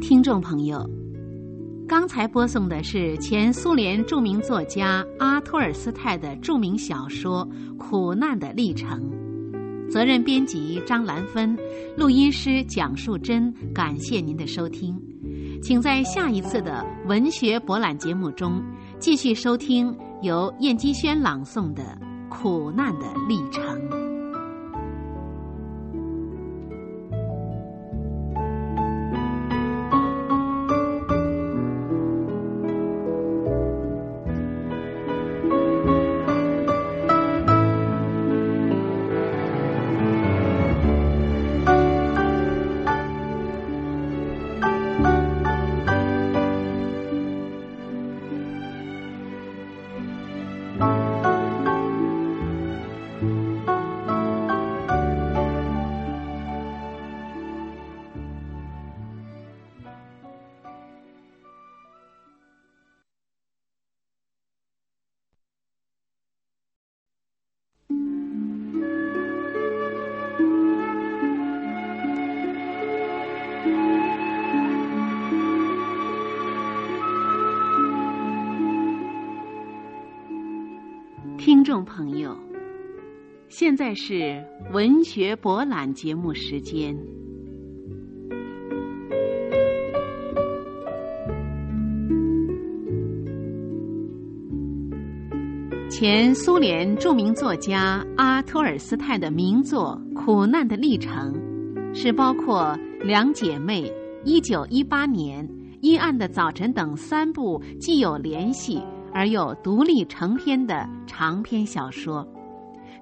[0.00, 0.88] 听众朋友，
[1.88, 7.48] 刚才播送的是前苏联著名作家阿托尔斯泰的著名小说
[7.78, 9.00] 《苦难的历程》。
[9.90, 11.56] 责任编辑张兰芬，
[11.96, 13.50] 录音师蒋树珍。
[13.74, 15.00] 感谢您的收听，
[15.62, 18.62] 请在下一次的文学博览节目中
[18.98, 21.82] 继续收听由燕姬轩朗诵的
[22.28, 23.64] 《苦难的历程》。
[81.68, 82.34] 众朋友，
[83.50, 86.96] 现在是文学博览节目时间。
[95.90, 101.34] 前苏联著名作家阿托尔斯泰的名作《苦难的历程》，
[101.94, 103.82] 是包括《两姐妹》
[104.24, 105.46] 《一九一八年》
[105.82, 108.82] 《阴暗的早晨》等三部既有联系。
[109.18, 112.24] 而又独立成篇的长篇小说，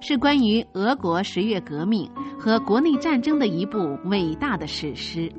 [0.01, 5.31] 是关于俄国十月革命和国内战争的一部伟大的史诗。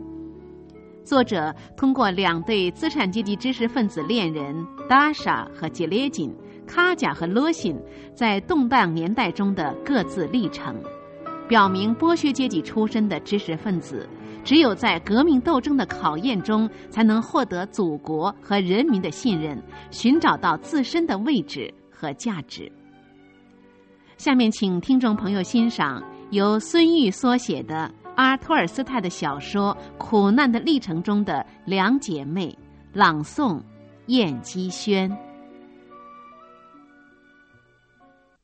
[1.02, 4.54] 作者通过两对资产阶级知识分子恋人
[4.88, 6.32] 达莎和杰列金、
[6.64, 7.76] 卡贾和罗辛
[8.14, 10.80] 在动荡年代中的各自历程，
[11.48, 14.08] 表明剥削阶级出身的知识分子。
[14.44, 22.70] 只有在革命斗争的考验中，才能获得祖国和人民的信任，寻找到自身的位置和价值。
[24.16, 32.56] 下面，请听众朋友欣赏由孙玉所写的阿托尔斯泰的小说《苦难的历程》中的两姐妹
[32.92, 33.62] 朗诵：
[34.06, 35.14] 燕姬轩。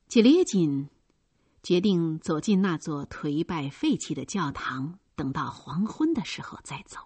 [0.06, 0.88] 杰列金
[1.62, 4.96] 决定走进那座颓败废弃的教堂。
[5.16, 7.00] 等到黄昏的时候再走。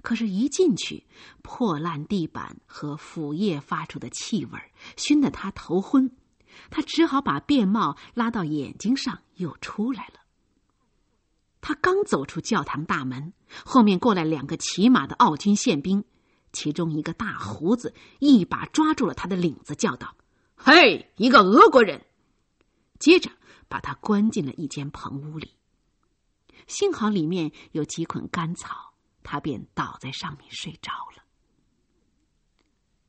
[0.00, 1.06] 可是，一进去，
[1.42, 4.58] 破烂地板和腐叶发出的气味
[4.96, 6.12] 熏得他头昏，
[6.70, 10.20] 他只好把便帽拉到眼睛上，又出来了。
[11.60, 13.32] 他刚走出教堂大门，
[13.64, 16.04] 后面过来两个骑马的奥军宪兵，
[16.52, 20.14] 其中一个大胡子一把抓住了他的领子，叫道
[20.54, 22.06] ：“嘿，一个俄国人！”
[23.00, 23.32] 接着
[23.68, 25.57] 把他关进了一间棚屋里。
[26.68, 31.24] 幸好里面有几捆干草，他便倒在上面睡着了。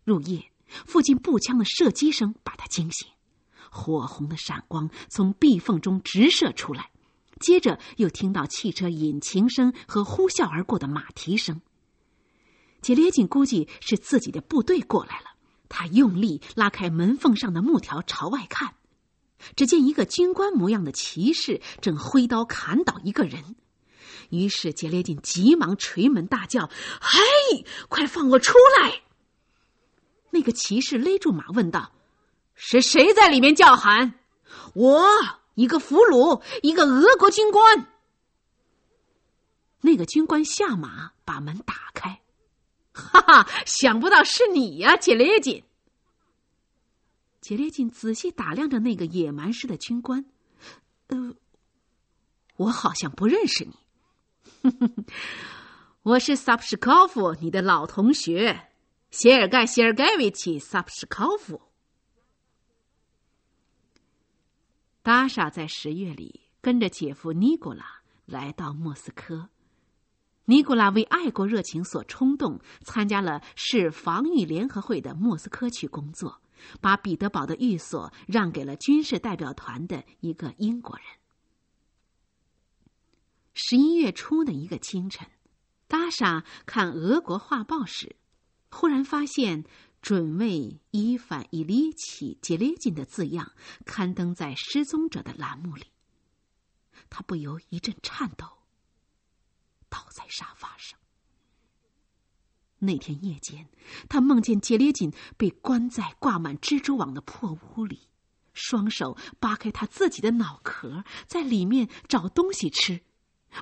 [0.03, 3.09] 入夜，附近步枪的射击声把他惊醒，
[3.69, 6.89] 火红的闪光从壁缝中直射出来，
[7.39, 11.61] 接着又听到汽车引擎声和呼啸而过的马蹄声。
[12.81, 15.35] 杰列金估计是自己的部队过来了，
[15.67, 18.75] 他用力拉开门缝上的木条，朝外看。
[19.55, 23.55] 只见一个军官模样的骑士正挥刀砍倒一个人，
[24.29, 26.69] 于是杰列金急忙捶门大叫
[27.01, 29.01] ：“嘿，快放我出来！”
[30.31, 31.91] 那个骑士勒住马问道
[32.53, 34.13] ：“是谁在里面叫喊
[34.75, 35.07] ？”“我，
[35.55, 37.87] 一个俘虏，一个俄国军官。”
[39.81, 42.19] 那个军官下马把门打开
[42.91, 45.63] ，“哈哈，想不到是你呀，杰列金。”
[47.41, 50.25] 杰列金仔细打量着那个野蛮式的军官，
[51.07, 51.35] 呃，
[52.57, 53.73] 我好像不认识你。
[56.03, 58.69] 我是萨普什科夫，你的老同学，
[59.09, 61.61] 谢尔盖·谢尔盖维奇·萨普什科夫。
[65.01, 69.49] 达莎在十月里跟着姐夫尼古拉来到莫斯科。
[70.45, 76.41] 尼古拉为爱国热情所冲动，参加了市防御联合会的莫斯科区工作。
[76.81, 81.05] 把彼得堡的寓所让给了军事代表团的一个英国人。
[83.53, 85.29] 十一月初的一个清晨，
[85.87, 88.15] 达莎看俄国画报时，
[88.69, 89.65] 忽然发现
[90.01, 93.51] “准尉伊凡·伊里奇·杰列金”的字样
[93.85, 95.87] 刊登在失踪者的栏目里，
[97.09, 98.45] 他不由一阵颤抖，
[99.89, 100.97] 倒在沙发上。
[102.79, 103.67] 那天夜间，
[104.07, 108.09] 他梦见杰列金被关在挂满蜘蛛网的破屋里，
[108.53, 113.01] 双手扒开他自己的脑壳，在里面找东西吃，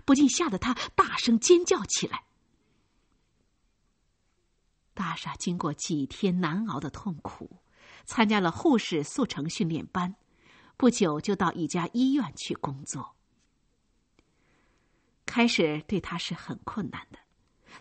[0.05, 2.25] 不禁吓得他大声尖叫起来。
[4.93, 7.61] 大傻经过几天难熬的痛苦，
[8.05, 10.15] 参加了护士速成训练班，
[10.75, 13.15] 不久就到一家医院去工作。
[15.25, 17.19] 开始对他是很困难的，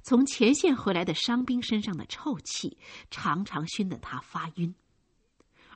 [0.02, 2.78] 从前线回来的伤兵身上的臭气
[3.10, 4.74] 常常熏得他发晕，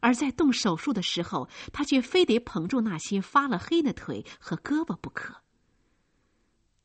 [0.01, 5.43] 而在动手术的时候，他却非得捧住那些发了黑的腿和胳膊不可。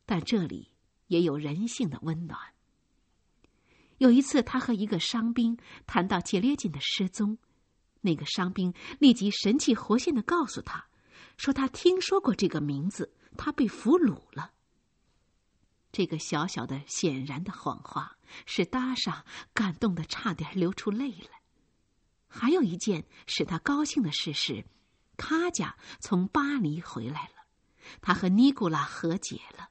[0.05, 0.71] 但这里
[1.07, 2.39] 也有人性的温暖。
[3.97, 7.37] 有一次，他和一个伤兵谈到杰列金的失踪，
[8.01, 10.87] 那个伤兵立即神气活现的告诉他，
[11.37, 14.51] 说他听说过这个名字，他被俘虏了。
[15.95, 21.39] 这个小小的、显然的谎话，使达莎感动的差点流出泪来。
[22.27, 24.65] 还有一件使他高兴的事是，
[25.15, 27.45] 卡贾从巴黎回来了，
[28.01, 29.69] 他和尼古拉和解了。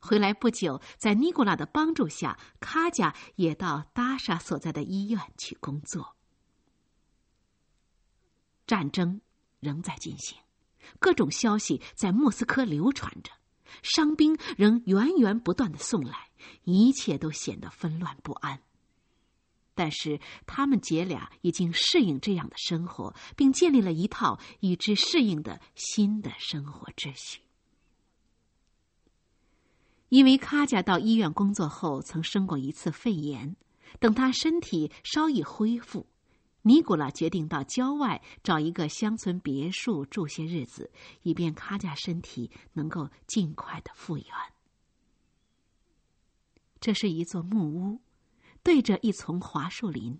[0.00, 6.14] 回来不久，在尼古拉的帮助下，卡贾也到达莎所在的医院去工作。
[8.66, 9.22] 战争
[9.60, 10.36] 仍在进行，
[10.98, 13.32] 各种消息在莫斯科流传着，
[13.82, 16.28] 伤兵仍源源不断的送来，
[16.64, 18.60] 一切都显得纷乱不安。
[19.74, 27.40] 但是他们姐俩已经适应这样的生活，并建立了一套与之适应的新的生活秩序。
[30.10, 33.56] 因为卡贾到医院工作后曾生过一次肺炎，
[33.98, 36.06] 等他身体稍一恢复，
[36.62, 40.90] 尼古拉决定到郊外找一个乡村别墅住些日子，
[41.22, 44.26] 以便卡贾身体能够尽快的复原。
[46.80, 48.00] 这是一座木屋，
[48.62, 50.18] 对着一丛桦树林，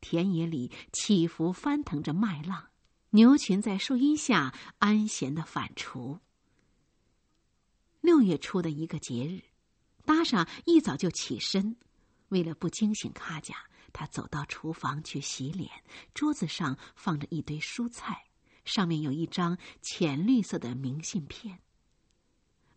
[0.00, 2.68] 田野里起伏翻腾着麦浪，
[3.10, 6.20] 牛群在树荫下安闲的反刍。
[8.00, 9.42] 六月初的一个节日，
[10.04, 11.76] 达莎一早就起身，
[12.28, 13.54] 为了不惊醒卡贾，
[13.92, 15.70] 他走到厨房去洗脸。
[16.14, 18.26] 桌子上放着一堆蔬菜，
[18.64, 21.60] 上面有一张浅绿色的明信片。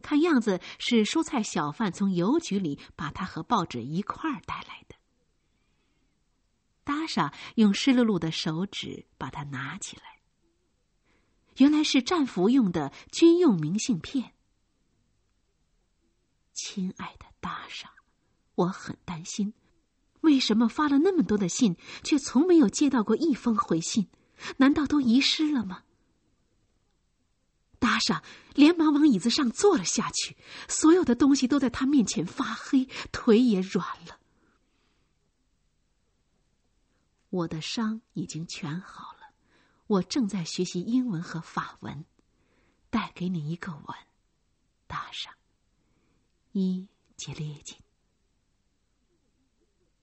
[0.02, 4.95] 看样子是蔬菜小贩从邮局里把它和报纸一块儿带来的。
[6.84, 10.19] 达莎用湿漉漉的手指把它拿起来，
[11.58, 14.34] 原来是战俘用的军用明信片。
[16.54, 17.93] 亲爱的大傻，
[18.56, 19.54] 我很担心，
[20.21, 24.07] 为什么发了那么多的信，却从没有接到过一封回信？
[24.57, 25.84] 难道都遗失了吗？
[27.79, 34.19] 达莎连忙往椅子上坐了下去，所有的东西都在他面前发黑，腿也软了。
[37.29, 39.34] 我的伤已经全好了，
[39.88, 42.05] 我正在学习英文和法文，
[42.89, 43.95] 带给你一个吻，
[44.86, 45.36] 大傻。
[46.51, 47.77] 一杰列金，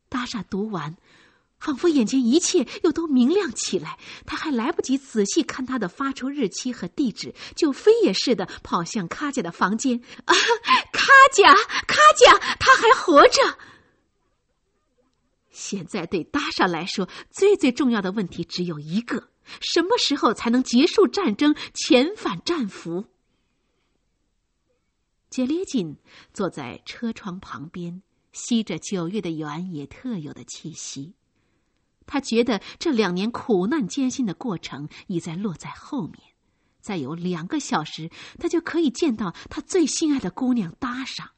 [0.09, 0.97] 达莎读完，
[1.59, 3.99] 仿佛眼前一切又都明亮起来。
[4.27, 10.01] 他还来不及仔细看他的发出日期和地址，就飞也似的跑向卡贾的房间。
[10.25, 10.35] 啊，
[10.93, 11.55] 卡贾，
[11.87, 13.59] 卡贾，他还活着！
[15.51, 19.29] 现在对达莎来说，最最重要的问题只有一个：
[19.61, 23.07] 什么时候才能结束战争，遣返战俘？
[25.29, 25.97] 杰列金
[26.33, 31.15] 坐在车窗旁边，吸着九月的原野特有的气息。
[32.07, 36.19] 他觉得这两年苦难艰辛的过程已在落在后面，
[36.81, 41.31] 再有两个小时，他就可以见到他最心爱的姑娘搭上。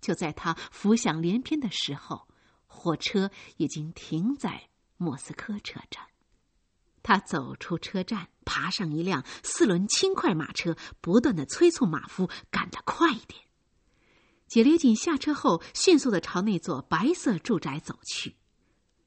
[0.00, 2.28] 就在他浮想联翩的时候，
[2.66, 6.04] 火车已经停在莫斯科车站。
[7.02, 13.42] 他走出车站，爬上一辆四轮轻快马车，不断的催促马夫赶得快一点。
[14.50, 18.34] 杰列金下车后，迅速的朝那座白色住宅走去。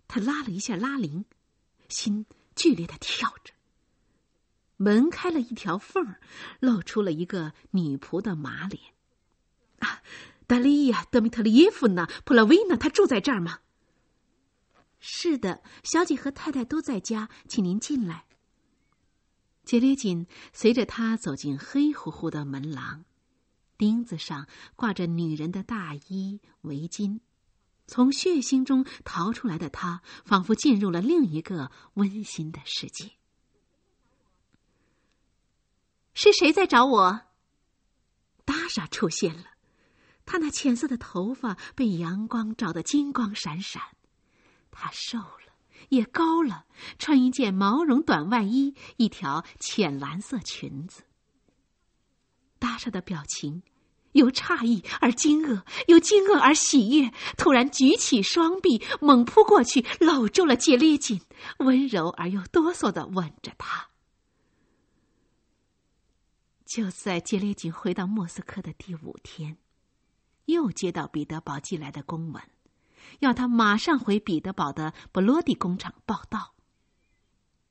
[0.07, 1.25] 他拉了一下拉铃，
[1.89, 2.25] 心
[2.55, 3.53] 剧烈的跳着。
[4.77, 6.21] 门开了一条缝儿
[6.61, 8.81] 露出了一个女仆的马脸。
[9.79, 10.01] 啊，
[10.47, 13.59] 达利亚·德米特里耶夫娜·普拉维娜，她住在这儿吗？
[15.01, 18.23] 是的，小姐和太太都在家，请您进来。
[19.65, 23.03] 杰列金随着他走进黑乎乎的门廊，
[23.77, 27.19] 钉子上挂着女人的大衣、围巾。
[27.85, 33.11] 从血腥中逃出来的他，仿佛进入了另一个温馨的世界。
[36.13, 37.21] 是谁在找我？
[38.45, 39.45] 达莎出现了，
[40.25, 43.81] 她那浅色的头发被阳光照得金光闪闪。
[44.71, 45.53] 她瘦了，
[45.89, 46.65] 也高了，
[46.97, 51.03] 穿一件毛绒短外衣，一条浅蓝色裙子。
[52.63, 53.61] 达莎的表情
[54.13, 61.19] 由诧异而惊愕，由惊愕而喜悦，突然举起双臂，猛扑过去，搂住了杰列锦，
[61.59, 63.89] 温柔而又哆嗦的吻着他。
[66.65, 69.57] 就在杰列锦回到莫斯科的第五天，
[70.45, 72.41] 又接到彼得堡寄来的公文，
[73.19, 76.53] 要他马上回彼得堡的布罗迪工厂报道。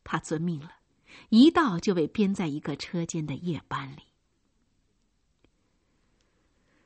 [0.05, 0.71] 他遵命了，
[1.31, 4.12] 一到就被编在一个车间的夜班里。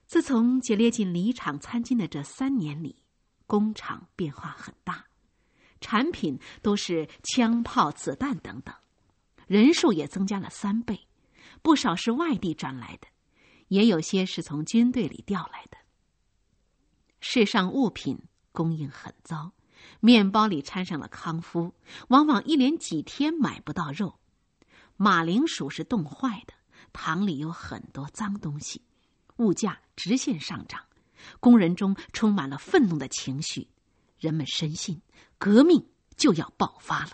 [0.07, 2.97] 自从杰列锦离场参军的这三年里，
[3.49, 5.05] 工厂变化很大，
[5.81, 8.73] 产品都是枪炮、子弹等等，
[9.49, 11.09] 人数也增加了三倍，
[11.61, 13.09] 不少是外地转来的，
[13.67, 15.77] 也有些是从军队里调来的。
[17.19, 18.17] 世上物品
[18.53, 19.51] 供应很糟，
[19.99, 21.75] 面包里掺上了康夫，
[22.09, 24.21] 往往一连几天买不到肉，
[24.97, 26.55] 马铃薯是冻坏的，
[26.93, 28.86] 糖里有很多脏东西。
[29.37, 30.84] 物价直线上涨，
[31.41, 33.68] 工人中充满了愤怒的情绪，
[34.18, 35.01] 人们深信
[35.39, 37.12] 革命就要爆发了。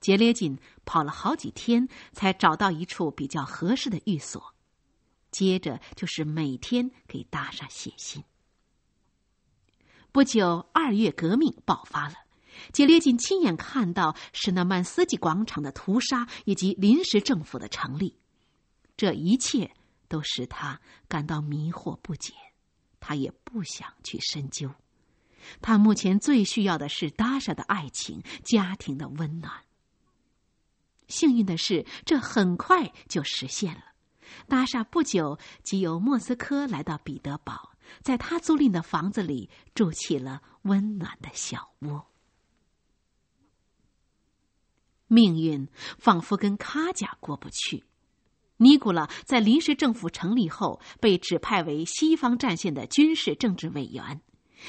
[0.00, 4.54] 杰列锦跑了好几天，才找到一处比较合适的寓所，
[5.30, 8.24] 接着就是每天给大厦写信。
[10.10, 12.14] 不久，二月革命爆发了，
[12.72, 18.16] 杰列锦亲眼看到史纳曼斯基广场的屠杀以及临时政府的成立。
[19.00, 19.74] 这一切
[20.08, 20.78] 都使他
[21.08, 22.34] 感到迷惑不解，
[23.00, 24.70] 他也不想去深究。
[25.62, 29.64] 他目前最需要的是达莎的爱情、家庭的温暖。
[31.08, 33.84] 幸运的是，这很快就实现了。
[34.46, 42.06] 达莎不久即由莫斯科来到彼得堡，在他租赁的房子里住起了温暖的小窝。
[45.06, 45.66] 命运
[45.98, 47.86] 仿佛跟卡贾过不去。
[48.60, 54.20] 尼古拉在临时政府成立后被指派为西方战线的军事政治委员。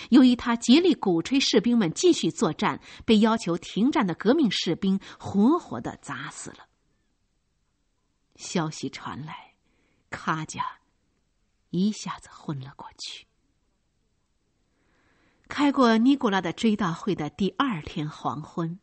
[0.10, 6.68] 由于他竭力鼓吹士兵们继续作战，被要求停战的革命士兵活活的砸死了。
[8.38, 9.56] 消息传来，
[10.10, 10.64] 卡贾
[11.72, 13.28] 一下子昏了过去。
[15.50, 18.80] 开过尼古拉的追悼会的第二天黄昏，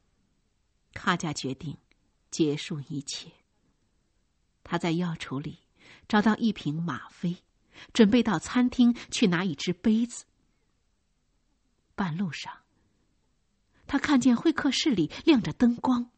[0.93, 1.79] 卡贾决定
[2.31, 3.33] 结束一切。
[4.71, 5.61] 他在药橱里
[6.09, 7.39] 找到一瓶吗啡，
[7.95, 10.27] 准备到餐厅去拿一只杯子。
[11.95, 12.53] 半路上，
[13.87, 16.11] 他看见会客室里亮着灯光。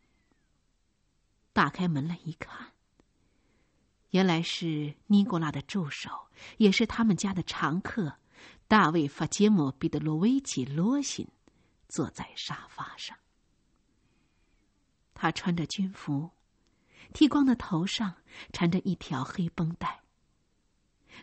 [1.53, 2.72] 打开门来一看，
[4.11, 6.11] 原来是尼古拉的助手，
[6.57, 8.16] 也是他们家的常客
[8.66, 11.28] 大卫·法杰姆·彼得罗维奇·罗辛
[11.88, 13.16] 坐在沙发上。
[15.14, 16.32] 他穿着军服。
[17.12, 18.16] 剃光的头上
[18.52, 20.00] 缠着一条黑绷带。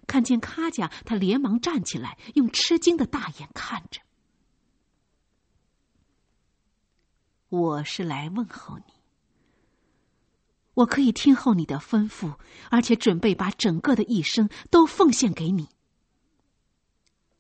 [0.05, 4.01] 看见卡贾，他连忙站起来，用吃惊的大眼看着。
[7.49, 8.93] 我是来问候你。
[10.75, 12.37] 我可以听候你的吩咐，
[12.69, 15.69] 而且准备把整个的一生都奉献给你。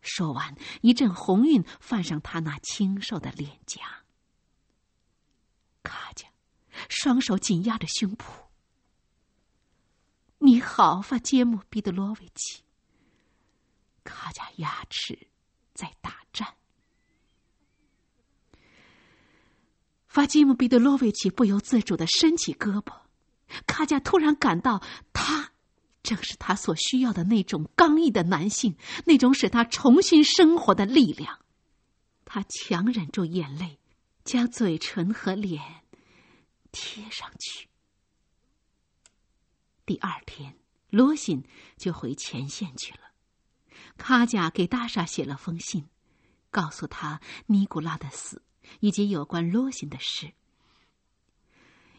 [0.01, 3.81] 说完，一阵红晕泛上他那清瘦的脸颊。
[5.83, 6.27] 卡贾。
[6.89, 8.25] 双手紧压着胸脯。
[10.39, 12.63] 你好，法杰姆·彼得罗维奇。
[14.03, 15.27] 卡贾牙齿
[15.73, 16.53] 在打颤。
[20.07, 22.93] 法基姆·彼得罗维奇不由自主的伸起胳膊。
[23.65, 25.51] 卡贾突然感到，他
[26.03, 31.39] 正是他所需要的那种刚毅的男性，那种使他重新生活的力量。
[32.25, 33.79] 他强忍住眼泪，
[34.23, 35.61] 将嘴唇和脸。
[36.71, 37.69] 贴上去。
[39.85, 40.57] 第二天，
[40.89, 41.43] 罗辛
[41.77, 42.99] 就回前线去了。
[43.97, 45.87] 卡贾给大莎写了封信，
[46.51, 48.43] 告诉他尼古拉的死
[48.79, 50.33] 以及有关罗辛的事，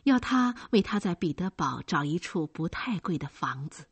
[0.04, 3.88] 要他为他在彼得堡找一处不太贵的房子。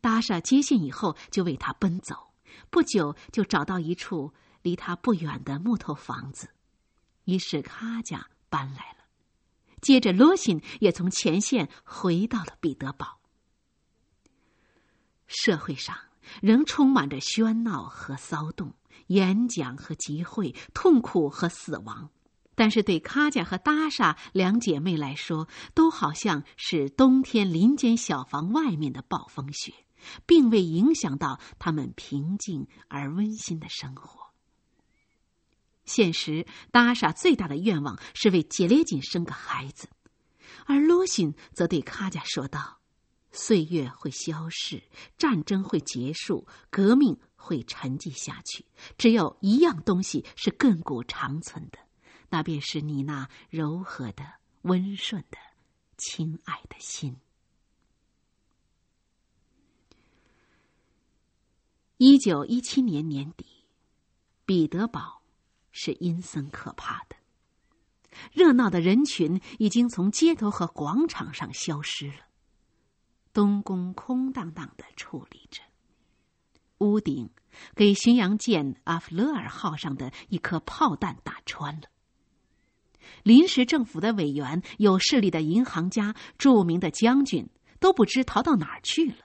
[0.00, 2.34] 达莎接信以后就为他奔走，
[2.68, 6.50] 不久就找到一处离他不远的木头房子，
[7.24, 8.93] 于是卡贾搬来。
[9.84, 13.20] 接着，罗辛也从前线回到了彼得堡。
[15.26, 15.94] 社会上
[16.40, 18.72] 仍充满着喧闹和骚动，
[19.08, 22.10] 演讲和集会，痛苦和死亡。
[22.56, 29.74] 但是，对卡贾和达莎两姐妹来说，都好像是冬天林间小房外面的暴风雪，
[30.24, 34.23] 并未影响到他们平静而温馨的生活。
[35.84, 39.88] 现实，达莎最大的愿望是为杰列锦生个孩子，
[40.66, 42.80] 而罗辛则对卡贾说道
[43.32, 44.82] ：“岁月会消逝，
[45.18, 48.64] 战争会结束，革命会沉寂下去。
[48.96, 51.78] 只有一样东西是亘古长存的，
[52.30, 54.24] 那便是你那柔和的、
[54.62, 55.38] 温顺的、
[55.98, 57.16] 亲爱的心。
[61.98, 63.46] 一九一七年年底，
[64.44, 65.22] 彼得堡
[65.76, 67.16] 是阴森可怕的，
[68.32, 72.28] 热闹的人群已经从街头和广场上消失了。
[73.32, 75.62] 东宫空荡荡的矗立着，
[76.78, 77.28] 屋顶
[77.74, 81.88] 给巡洋舰阿弗勒尔号上的一颗炮弹打穿了。
[83.24, 87.50] 临时政府的委员、有势力的银行家、著名的将军
[87.80, 89.16] 都不知逃到哪儿去了。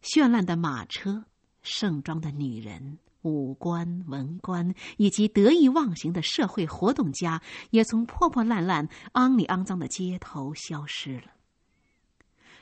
[0.00, 1.24] 绚烂的马车、
[1.60, 11.32] 盛装的女人、武官、文官以及得意忘形的社会活动家，也从破破烂烂、肮里肮脏的街头消失了。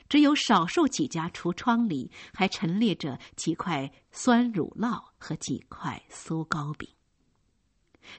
[0.09, 6.89] 只有少数几家橱窗里还陈列着几块酸乳酪和几块酥糕饼。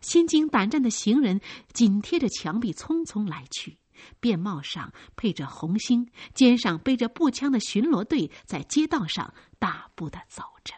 [0.02, 1.40] 心惊胆战的行人
[1.72, 3.78] 紧贴着墙壁匆匆来去，
[4.20, 10.74] 便帽上配着红星，肩上背着步枪的巡逻队在街道上大步的走着。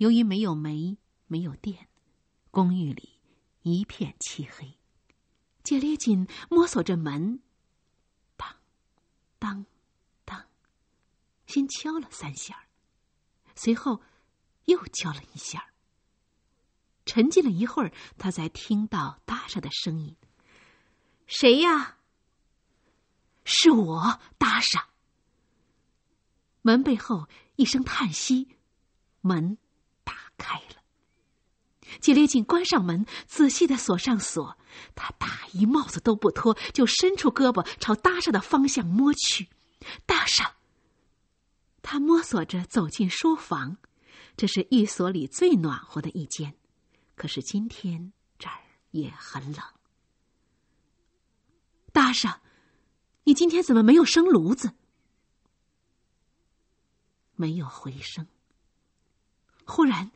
[0.00, 0.96] 由于没有煤，
[1.26, 1.86] 没有电，
[2.50, 3.20] 公寓里
[3.60, 4.78] 一片漆黑。
[5.62, 7.42] 杰列金摸索着门。
[8.34, 8.56] 当，
[9.38, 9.66] 当，
[10.24, 10.46] 当
[11.46, 12.64] 先敲了三下，
[13.54, 14.00] 随后
[14.64, 15.70] 又敲了一下。
[17.04, 20.16] 沉寂了一会儿，他才听到达莎的声音
[21.28, 21.98] ：“谁呀
[23.44, 24.88] ？”“是我，达莎。”
[26.62, 28.56] 门背后一声叹息，
[29.20, 29.58] 门
[30.40, 30.76] 开了。
[32.00, 34.56] 杰列金关上门，仔细的锁上锁。
[34.94, 39.48] 他大衣帽子都不脱，就伸出胳膊朝搭上的方向摸去。
[40.06, 40.54] 搭上。
[41.82, 43.76] 他摸索着走进书房，
[44.36, 46.54] 这是寓所里最暖和的一间。
[47.16, 48.60] 可是今天这儿
[48.92, 49.62] 也很冷。
[51.92, 52.40] 搭上，
[53.24, 54.72] 你今天怎么没有生炉子？
[57.34, 58.26] 没有回声。
[59.70, 60.10] 忽然。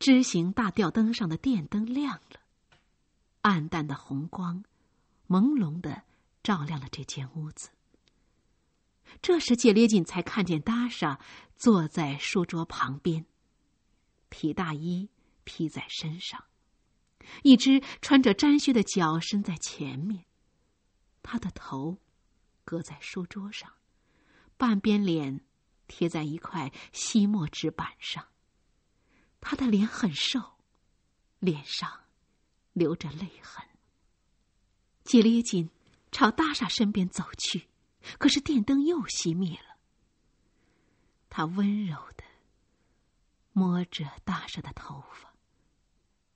[0.00, 2.40] 枝形大吊灯上的电灯亮了，
[3.42, 4.64] 暗淡的红光，
[5.28, 6.02] 朦胧的
[6.42, 7.70] 照亮了这间屋子。
[9.22, 11.20] 这时，杰列金才看见达莎
[11.56, 13.24] 坐在书桌旁边，
[14.28, 15.08] 皮大衣
[15.44, 16.44] 披在身上，
[17.44, 20.24] 一只穿着毡靴的脚伸在前面，
[21.22, 21.98] 他的头
[22.64, 23.72] 搁在书桌上，
[24.58, 25.40] 半边脸
[25.86, 28.26] 贴在一块吸墨纸板上。
[29.44, 30.40] 他的脸很瘦，
[31.38, 32.00] 脸上
[32.72, 33.62] 流着泪痕。
[35.04, 35.68] 杰列金
[36.10, 37.68] 朝达莎身边走去，
[38.18, 39.76] 可是电灯又熄灭了。
[41.28, 42.24] 他温柔的
[43.52, 45.34] 摸着达莎的头发，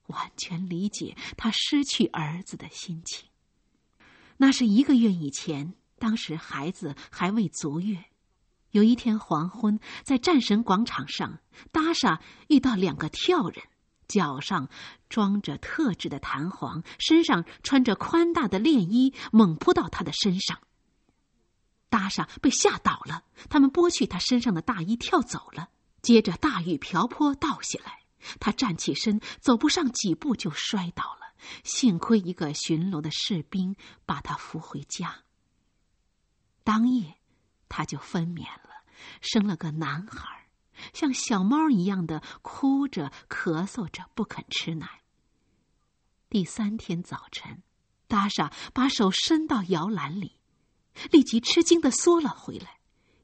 [0.08, 3.30] 完全理解他失去儿子的心情。
[4.36, 8.04] 那是一个月以前，当时孩子还未足月。
[8.70, 11.38] 有一天黄昏，在战神广场上，
[11.72, 13.64] 达莎遇到两个跳人，
[14.06, 14.68] 脚上
[15.08, 20.60] 装着特制的弹簧，身上穿着宽大的练衣，猛扑到他的身上。
[21.88, 25.70] 达莎被吓倒了，他们剥去他身上的大衣，跳走了。
[26.02, 28.02] 接着大雨瓢泼倒下来，
[28.38, 31.34] 他站起身，走不上几步就摔倒了。
[31.64, 35.22] 幸亏一个巡逻的士兵把他扶回家。
[36.62, 37.17] 当夜。
[37.68, 38.84] 他就分娩了，
[39.20, 40.48] 生了个男孩，
[40.92, 45.02] 像小猫一样的哭着、咳嗽着，不肯吃奶。
[46.30, 47.62] 第三天早晨，
[48.06, 50.38] 达莎把手伸到摇篮里，
[51.10, 52.78] 立即吃惊的缩了回来。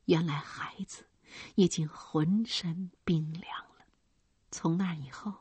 [0.07, 1.07] 原来孩子
[1.55, 3.45] 已经浑身冰凉
[3.79, 3.87] 了。
[4.51, 5.33] 从那以后，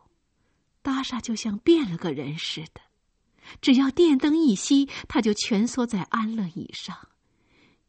[0.81, 2.81] 达莎就像变了个人似的，
[3.61, 7.09] 只要电灯一熄，他就蜷缩在安乐椅上。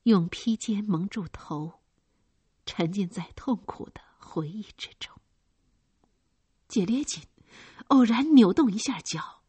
[0.04, 1.80] 用披肩蒙住头，
[2.66, 5.14] 沉浸在痛苦的回忆之中。
[6.68, 7.22] 杰列金
[7.88, 9.42] 偶然扭动一下脚，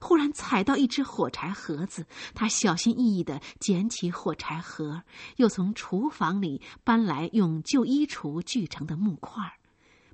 [0.00, 2.06] 忽然踩到一只火柴盒子。
[2.34, 5.04] 他小心翼翼的捡起火柴盒，
[5.36, 9.60] 又从厨房里搬来用旧衣橱锯成的木块，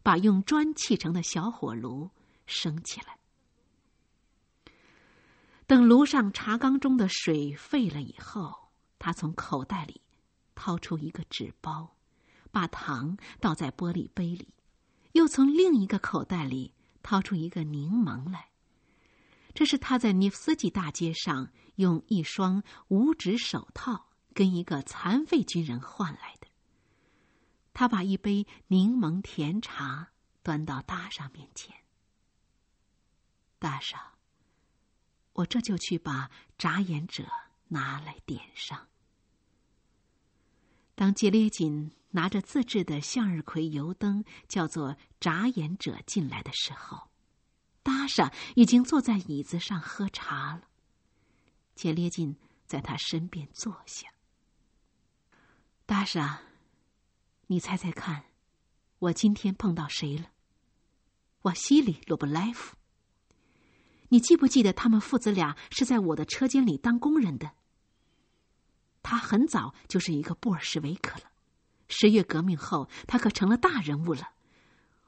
[0.02, 2.10] 把用砖砌成的小火炉
[2.44, 3.18] 升起来。
[5.66, 8.61] 等炉上茶缸中的水沸了以后。
[9.02, 10.00] 他从口袋里
[10.54, 11.96] 掏出一个纸包，
[12.52, 14.54] 把糖倒在玻璃杯里，
[15.10, 16.72] 又从另一个口袋里
[17.02, 18.50] 掏出一个柠檬来。
[19.54, 26.46] 这是他在涅夫斯基大街上用一双五指手套跟一个残废军人换来的。
[27.74, 30.12] 他把一杯柠檬甜茶
[30.44, 31.74] 端到大傻面前。
[33.58, 34.12] 大傻，
[35.32, 37.26] 我这就去把眨眼者
[37.66, 38.86] 拿来点上。
[41.02, 47.08] 当杰列锦拿着自制的向日葵油灯，叫做眨眼者进来的时候，
[47.82, 50.68] 达莎已经坐在椅子上喝茶了。
[51.74, 52.36] 杰列锦
[52.66, 54.10] 在他身边坐下。
[55.86, 56.42] 达莎，
[57.48, 58.26] 你猜猜看，
[59.00, 60.26] 我今天碰到谁了？
[61.40, 62.76] 瓦西里·罗布莱夫。
[64.10, 67.50] 你记不记得他们父子俩是在我的车间里当工人的？
[69.02, 71.30] 他很早就是一个布尔什维克了。
[71.88, 74.32] 十月革命后，他可成了大人物了。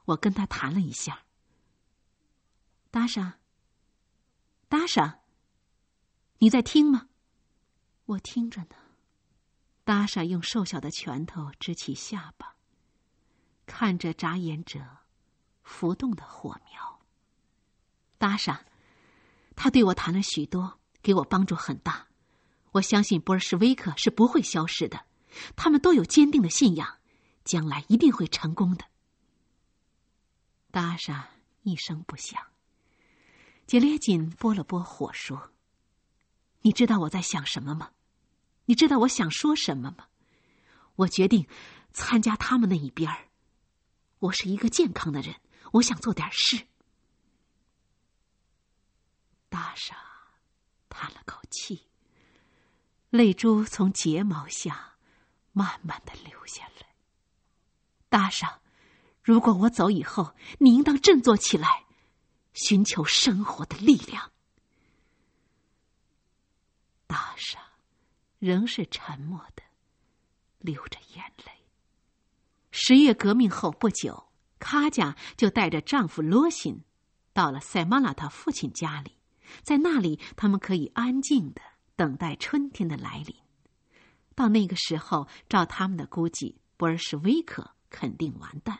[0.05, 1.23] 我跟他谈了一下。
[2.91, 3.39] 达莎，
[4.67, 5.19] 达莎，
[6.37, 7.09] 你在听吗？
[8.05, 8.75] 我听着呢。
[9.83, 12.55] 达莎用瘦小的拳头支起下巴，
[13.65, 14.79] 看着眨眼者
[15.63, 17.01] 浮动的火苗。
[18.17, 18.65] 达莎。
[19.57, 22.07] 他对我谈了许多，给我帮助很大。
[22.75, 25.05] 我相信波尔什维克是不会消失的，
[25.55, 26.97] 他们都有坚定的信仰，
[27.45, 28.83] 将来一定会成功的。
[30.71, 31.29] 达莎
[31.63, 32.41] 一声不响。
[33.65, 35.53] 杰列锦拨了拨火，说
[36.63, 37.91] ：“你知道我在想什么吗？
[38.65, 40.07] 你知道我想说什么吗？
[40.97, 41.47] 我决定
[41.93, 43.29] 参加他们那一边儿。
[44.19, 45.33] 我是一个健康的人，
[45.71, 46.67] 我想做点事。”
[49.47, 49.95] 大傻
[50.89, 51.87] 叹了口气，
[53.15, 54.97] 泪珠从睫毛下
[55.53, 56.87] 慢慢的流下来。
[58.09, 58.59] 大傻，
[59.23, 61.85] 如果我走以后，你应当振作起来，
[62.53, 64.31] 寻求生活的力量。
[67.07, 67.59] 大傻
[68.39, 69.63] 仍是沉默的，
[70.59, 71.51] 流着眼泪。
[72.71, 74.27] 十月革命后不久，
[74.59, 76.83] 卡贾就带着丈夫罗辛
[77.31, 79.15] 到了塞马拉他父亲家里。
[79.61, 81.61] 在那里，他们可以安静的
[81.95, 83.35] 等待春天的来临。
[84.35, 88.79] 到那个时候，照他们的估计，博尔什维克肯定完蛋。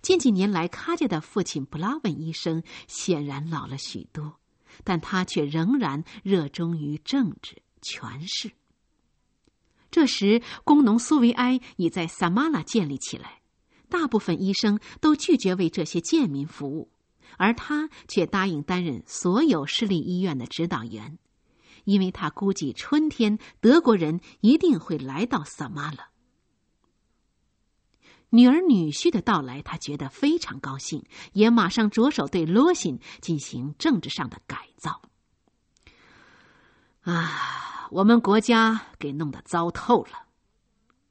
[0.00, 4.38] 近几年来，卡杰的父亲布拉文医生显然老了许多，
[4.84, 8.52] 但他却仍然热衷于政治权势。
[9.90, 13.40] 这时，工农苏维埃已在萨马拉建立起来，
[13.88, 16.90] 大部分医生都拒绝为这些贱民服务。
[17.38, 21.18] 而他却答应担任所有市立医院的指导员，
[21.84, 26.08] 因为他估计春天德国人一定会来到萨马了。
[28.30, 35.02] 女儿女婿的到来，他觉得非常高兴，也马上着手对罗辛进行政治上的改造。
[37.02, 40.26] 啊，我们国家给弄得糟透了，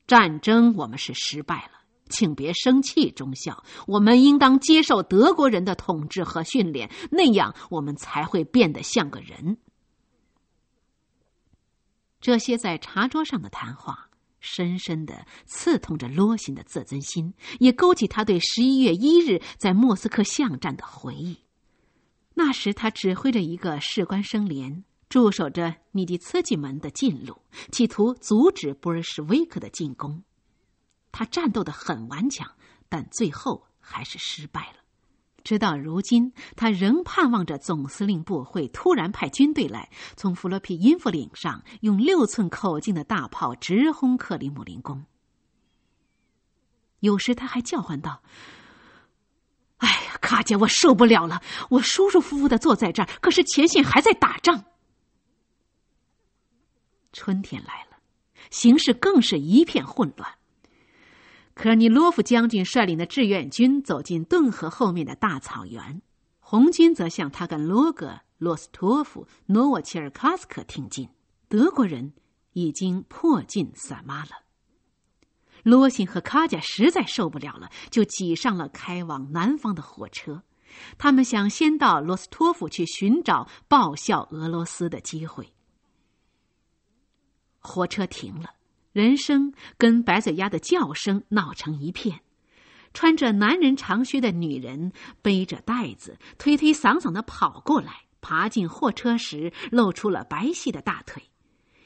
[0.07, 1.81] 战争我们是失败了。
[2.09, 3.63] 请别生气，中校。
[3.87, 9.57] 我们应当接受德国人的统治和训练，那样我们才会变得像个人。
[12.21, 14.09] 这些在茶桌上的谈话，
[14.39, 21.39] 深深的刺痛着罗辛的自尊心，也勾起他对十一月一日在莫斯科巷战的回忆。
[22.35, 27.41] 那时，他指挥着一个士官生连，驻守着米迪茨基门的近路，
[27.71, 30.23] 企图阻止布尔什维克的进攻。
[31.11, 32.49] 他战斗的很顽强，
[32.87, 34.80] 但最后还是失败了。
[35.43, 45.05] 直到如今，他仍盼望着总司令部会突然派军队来，从弗洛皮因弗岭上用六寸口径的大炮直轰克里姆林宫。
[46.99, 48.21] 有时他还叫唤道
[49.77, 51.41] ：“哎呀，卡姐，我受不了了！
[51.69, 54.65] 我舒舒服服的坐在这儿，可是前线还在打仗。”
[57.11, 57.97] 春天来了，
[58.51, 60.31] 形势更是一片混乱。
[61.61, 66.01] 科尼洛夫将军率领的志愿军走进顿河后面的大草原，
[66.39, 71.07] 红军则向他跟罗格、罗斯托夫、诺沃切尔卡斯克挺进。
[71.47, 72.13] 德国人
[72.53, 74.31] 已经迫近萨马了。
[75.61, 80.41] 罗辛和卡贾实在受不了了，就挤上了开往南方的火车。
[80.97, 85.53] 他们想先到罗斯托夫去寻找报效俄罗斯的机会。
[87.59, 88.49] 火车停了。
[88.91, 92.21] 人声跟白嘴鸭的叫声闹成一片，
[92.93, 101.23] 穿着男人长靴的女人背着袋子，推推搡搡的跑过来，爬进货车时露出了白皙的大腿。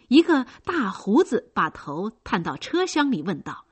[0.07, 3.65] 一个大胡子把头探到车厢里，问道：“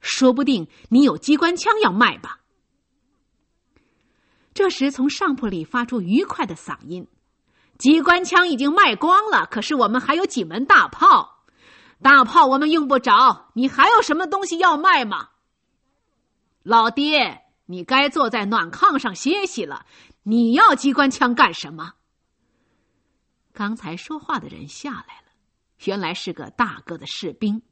[0.00, 2.40] 说不定你有机关枪要卖吧？”
[4.54, 7.06] 这时，从上铺里发出愉快的嗓音
[7.76, 11.41] ：“机关枪已经卖光了，可是我们还有几门大炮。”
[12.02, 15.30] 大炮我们用不着，你还有什么东西要卖吗？
[16.62, 19.86] 老爹，你该坐在暖炕上歇息了。
[20.24, 21.94] 你要机关枪干什么？
[23.52, 25.32] 刚才说话的人下来了，
[25.84, 27.62] 原来是个大个的士兵，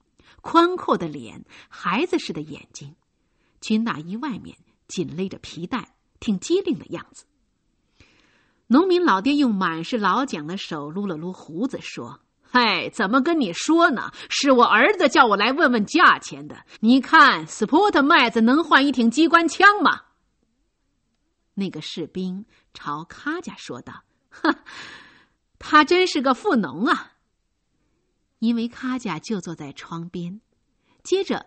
[0.40, 2.94] 宽阔的脸，孩子似的眼睛，
[3.60, 4.56] 军大衣外面
[4.88, 7.24] 紧勒着皮带，挺机灵的样子。
[8.66, 12.20] 农民老爹用满是老蒋的手撸了撸胡子，说
[12.52, 14.10] ：“嗨，怎么跟你说呢？
[14.28, 16.64] 是我儿子叫我来问问价钱的。
[16.80, 20.02] 你看，斯普特麦子能换一挺机关枪吗？”
[21.54, 22.44] 那个士兵
[22.74, 24.52] 朝卡家说道：“哼，
[25.60, 27.12] 他真是个富农啊。”
[28.40, 30.40] 因为卡家就坐在窗边，
[31.04, 31.46] 接着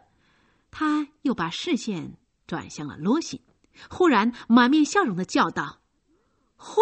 [0.72, 3.42] 他又把视线转向了罗西，
[3.90, 5.80] 忽然满面笑容的叫道。
[6.58, 6.80] 嚯，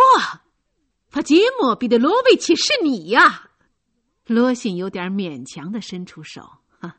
[1.10, 3.48] 法吉姆·彼得罗维奇是你呀！
[4.26, 6.42] 罗辛有点勉强的伸出手。
[6.80, 6.96] 哈，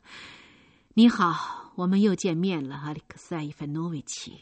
[0.93, 4.41] 你好，我们又见面了，阿里克塞伊凡诺维奇。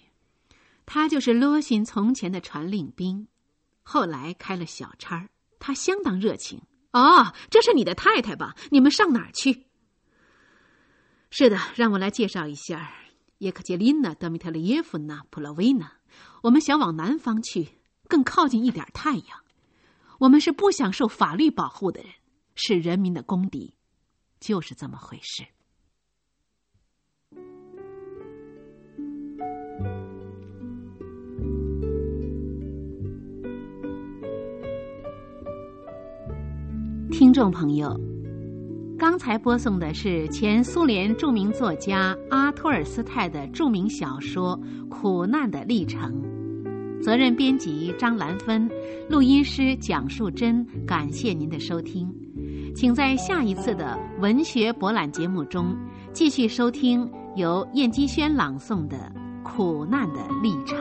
[0.85, 3.27] 他就是罗辛从前的传令兵，
[3.83, 5.29] 后来开了小差
[5.59, 6.61] 他相当热情。
[6.91, 8.55] 哦，这是你的太太吧？
[8.71, 9.67] 你们上哪儿去？
[11.29, 12.93] 是的，让我来介绍一下，
[13.37, 15.93] 叶克捷琳娜·德米特里耶夫娜·普洛维娜。
[16.43, 17.79] 我们想往南方去。
[18.09, 19.39] 更靠近一点太阳，
[20.19, 22.11] 我们是不想受法律保护的人，
[22.55, 23.73] 是人民的公敌，
[24.39, 25.43] 就是这么回事。
[37.11, 37.99] 听众朋友，
[38.97, 44.57] 刚才播送的是前苏联著名作家阿托尔斯泰的著名小说
[44.89, 46.11] 《苦难的历程》。
[47.03, 48.69] 责任编辑张兰芬，
[49.09, 50.65] 录音师蒋树珍。
[50.85, 52.11] 感谢您的收听，
[52.75, 55.75] 请在下一次的文学博览节目中
[56.13, 58.97] 继续收听由燕姬轩朗诵的
[59.43, 60.77] 《苦难的历程》。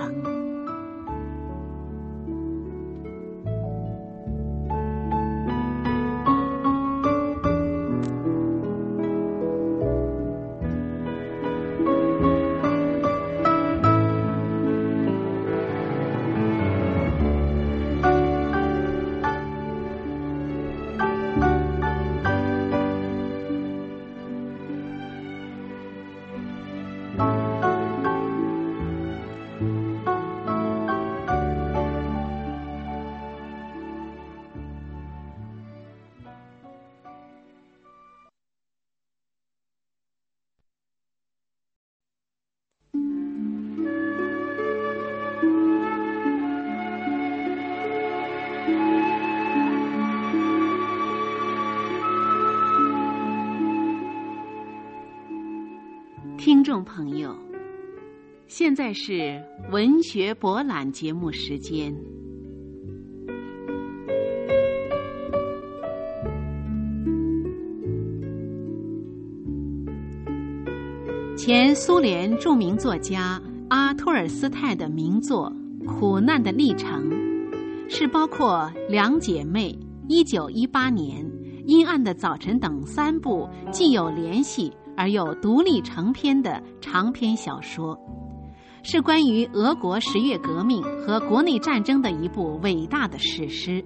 [56.71, 57.37] 众朋友，
[58.47, 59.43] 现在是
[59.73, 61.93] 文学博览节目时间。
[71.37, 75.53] 前苏联著名作家阿托尔斯泰的名作
[75.85, 77.11] 《苦难的历程》，
[77.91, 81.27] 是包括《两姐妹》、一九一八年
[81.67, 84.73] 《阴暗的早晨》等三部既有联系。
[85.01, 87.99] 而又独立成篇的长篇小说，
[88.83, 93.83] 是关于俄国十月革命和国内战争的一部伟大的史诗。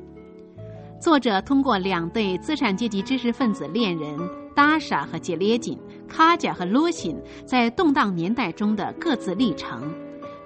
[1.00, 4.18] 作者通过两对资产阶级知识分子恋人
[4.56, 9.88] 达莎和杰列金、卡贾和罗辛在动荡年代中的各自历程，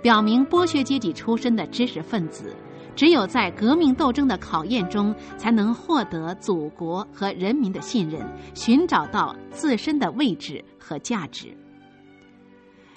[0.02, 2.54] 表明剥削阶级出身的知识分子。
[2.99, 8.26] 只有在革命斗争的考验中，才能获得祖国和人民的信任，
[8.57, 11.57] 寻找到自身的位置和价值。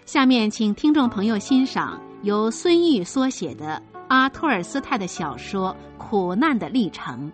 [0.08, 7.32] 下面，请听众朋友欣赏由孙玉所写的阿托尔斯泰的小说《苦难的历程》，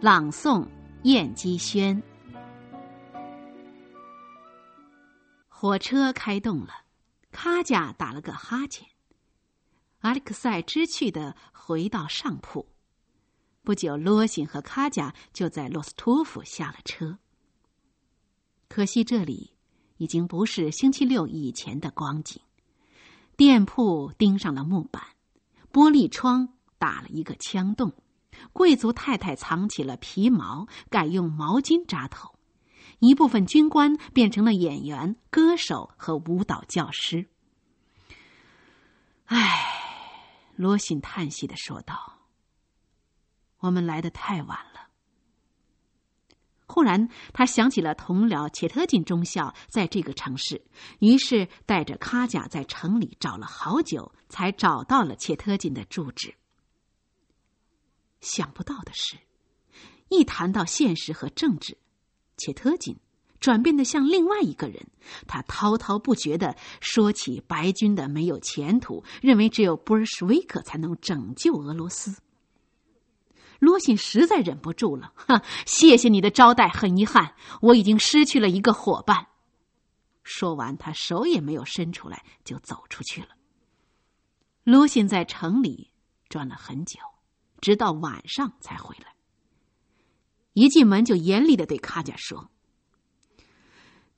[0.00, 0.66] 朗诵：
[1.04, 2.02] 燕姬轩。
[5.46, 6.70] 火车开动了，
[7.30, 8.84] 卡贾打了个哈欠。
[10.02, 11.34] 阿里克塞知趣的
[11.68, 12.66] 回到上铺，
[13.62, 17.18] 不久，罗辛和卡贾就在洛斯托夫下了车。
[18.68, 19.52] 可惜这里
[19.98, 22.40] 已经不是星期六以前的光景，
[23.36, 25.02] 店铺钉上了木板，
[25.70, 27.92] 玻璃窗打了一个枪洞，
[28.54, 32.34] 贵族太太藏起了皮毛，改用毛巾扎头，
[32.98, 37.26] 一部分军官变成了演员、歌手和舞蹈教师。
[39.26, 39.74] 唉。
[40.58, 42.18] 罗辛叹息的说道
[43.60, 44.88] ：“我们来的太晚了。”
[46.66, 50.66] 忽然，他想起了同僚切特金中校在这个城市，
[50.98, 56.34] 于是带着卡贾在城里找了好久，才找到了切特金的住址。
[58.20, 59.16] 想不到的是，
[60.08, 61.78] 一谈到现实和政治，
[62.36, 62.98] 切特金
[63.40, 64.86] 转变的像另外一个人。
[65.26, 72.20] 他滔滔不绝的说起白军的没有前途，认为只有布尔什维克才能拯救俄罗斯。
[73.58, 75.42] 罗信实在忍不住了，哈！
[75.66, 79.26] 谢谢你的招待，很遗憾，我已经失去了一个伙伴。
[80.22, 83.28] 说完，他手也没有伸出来，就走出去了。
[84.62, 85.90] 罗信在城里
[86.28, 87.00] 转了很久，
[87.60, 89.14] 直到晚上才回来。
[90.52, 92.50] 一进门就严厉的对卡贾说：“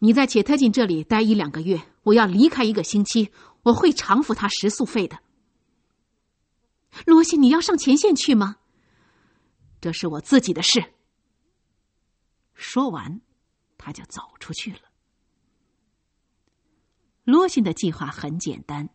[0.01, 3.30] 你在切特金这里待一两个月，我要离开一个星期，
[3.62, 5.18] 我会偿付他食宿费的。”
[7.07, 8.57] 罗西，你要上前线去吗？
[9.80, 10.82] 这是我自己的事。
[12.55, 13.20] 说完，
[13.78, 14.80] 他就走出去了。
[17.24, 18.88] 罗西的计划很简单：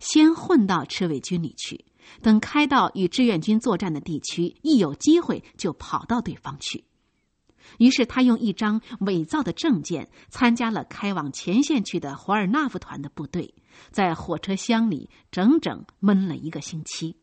[0.00, 1.84] 先混到赤卫军里去，
[2.22, 6.84] 等开到与志愿军作战的地区，一有机会就跑到对方去。
[7.78, 13.54] 于是他用一张伪造的证件，参加了开往前线去的华尔纳夫团的部队，
[13.90, 17.16] 在火车厢里整整闷了一个星期。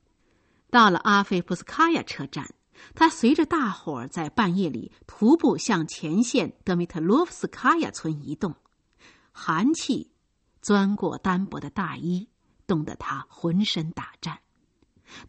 [0.69, 2.53] 到了阿菲普斯卡亚车站。
[2.95, 8.55] 他随着大伙儿在半夜里徒步向前线德米特洛夫斯卡亚村移动，
[9.31, 10.11] 寒气
[10.59, 12.27] 钻过单薄的大衣，
[12.67, 14.39] 冻得他浑身打颤。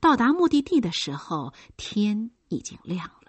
[0.01, 3.24] 到达目的地的时候，天已经亮了。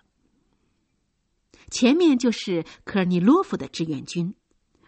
[1.70, 4.34] 前面就是科尔尼洛夫的志愿军，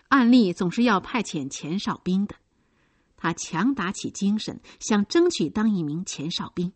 [0.09, 2.35] 按例总是要派遣前哨兵的。
[3.15, 6.71] 他强打起精神，想争取当一名前哨兵。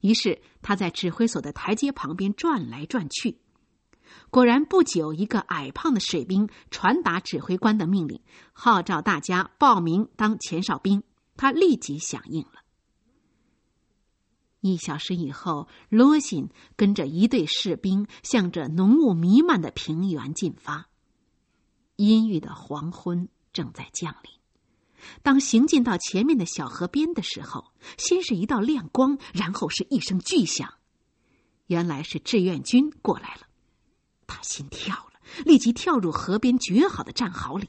[0.00, 3.38] 于是他在指挥所的台阶旁边转来转去，
[4.28, 8.20] 果然不久，一个矮胖的水兵传达指挥官的命令，
[8.52, 11.02] 号召大家报名当前哨兵。
[11.36, 12.63] 他立即响应了。
[14.66, 20.88] 一小时以后，罗辛跟着一队士兵向着浓雾弥漫的平原进发。
[21.96, 24.32] 阴郁的黄昏正在降临。
[25.22, 30.72] 当行进到前面的小河边的时候，先是一道亮光，然后是一声巨响。
[31.66, 33.42] 原来是志愿军过来了，
[34.26, 37.68] 他心跳了，立即跳入河边掘好的战壕里。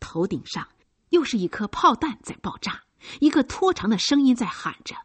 [0.00, 0.66] 头顶上
[1.10, 2.84] 又是一颗炮弹在爆炸，
[3.20, 4.96] 一个拖长的声音在喊着：“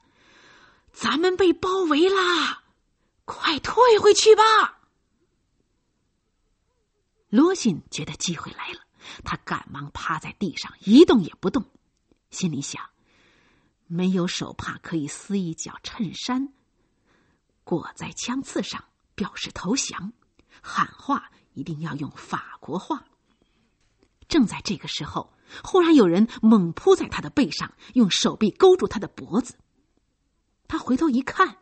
[0.92, 2.64] 咱们被包围啦，
[3.26, 4.80] 快退回去吧！”
[7.30, 8.80] 罗信觉得机会来了。
[9.24, 11.66] 他赶忙趴在地上，一动也不动，
[12.30, 12.89] 心里想：
[13.88, 16.54] 没有手帕，可以撕一角衬衫，
[17.64, 18.86] 裹在枪刺上，
[19.16, 20.14] 表示投降。
[20.62, 23.06] 喊话一定要用法国话。
[24.28, 25.34] 正在这个时候，
[25.64, 29.56] 忽然有人猛扑在他的背上，用手臂勾住他的脖子。
[30.72, 31.57] 他回头一看，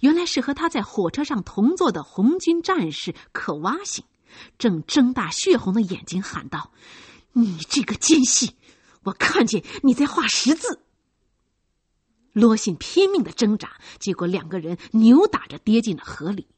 [0.00, 4.04] 原来是和他在火车上同坐的红军战士可瓦辛。
[4.58, 6.72] 正睁大血红的眼睛喊道
[7.34, 8.56] ：“你这个奸细，
[9.04, 10.82] 我看见你在画十字。”
[12.34, 16.48] 罗信拼命的挣扎，结果两个人扭打着跌进了河里。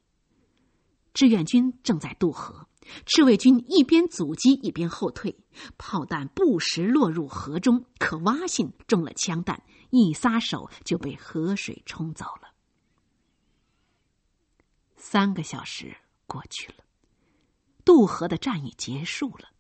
[1.12, 2.66] 志愿军正在渡河，
[3.04, 5.36] 赤卫军一边阻击一边后退，
[5.76, 9.62] 炮弹不时落入河中，可蛙信中了枪弹，
[9.92, 12.54] 一撒手就被河水冲走了。
[14.96, 15.94] 三个小时
[16.26, 16.76] 过去了。
[17.84, 19.50] 渡河的战役结束了，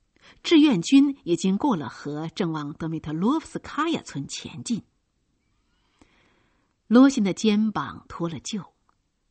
[0.42, 4.82] 志愿军已经过了河，正往德米特洛夫斯卡亚村前进。
[6.86, 8.72] 罗辛的肩膀脱了臼，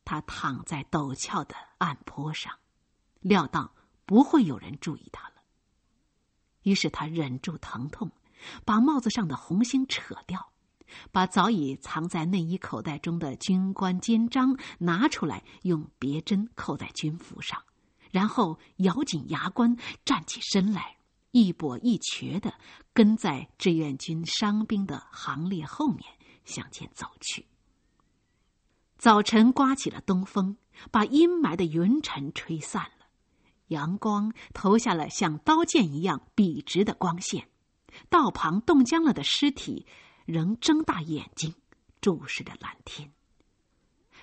[0.04, 2.56] 他躺在陡峭的岸坡上，
[3.20, 3.74] 料到
[4.06, 5.42] 不会有人注意他了。
[6.62, 8.12] 于是他忍住疼痛，
[8.64, 10.51] 把帽子上的红星扯掉，
[11.10, 17.62] 把早已藏在内衣口袋中的军官肩章拿出来，用别针扣在军服上。
[18.10, 20.96] 然后咬紧牙关，站起身来，
[21.30, 22.52] 一跛一瘸的
[22.92, 26.04] 跟在志愿军伤兵的行列后面
[26.44, 27.46] 向前走去。
[28.98, 30.56] 早晨刮起了东风，
[30.90, 33.06] 把阴霾的云尘吹散了，
[33.68, 37.48] 阳光投下了像刀剑一样笔直的光线。
[38.08, 39.86] 道旁冻僵了的尸体
[40.24, 41.54] 仍睁大眼睛
[42.00, 43.12] 注视着蓝天。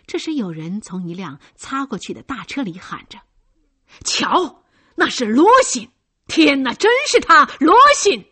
[0.06, 3.20] 这时，有人从一辆擦过去的大车里喊着。
[4.04, 4.64] 瞧，
[4.96, 5.90] 那是罗信！
[6.28, 8.26] 天哪，真是他，罗信！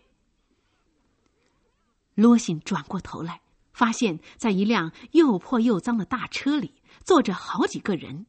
[2.15, 3.41] 罗信转过头来，
[3.73, 8.25] 发现在一辆又破又脏的大车里坐着好几个人，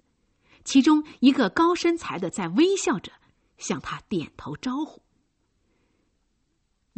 [0.64, 3.12] 其中一个高身材的在微笑着
[3.56, 5.02] 向他点头招呼。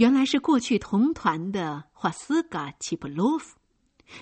[0.01, 3.59] 原来是过去同团的华斯嘎齐普洛夫，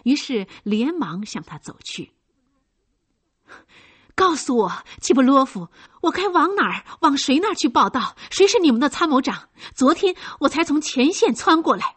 [0.02, 2.12] 于是连忙向他走去。
[4.16, 5.68] 告诉我，齐普洛夫，
[6.02, 8.16] 我该往哪儿、往谁那儿去报道？
[8.28, 9.50] 谁是你们的参谋长？
[9.72, 11.94] 昨天我才从前线窜过来。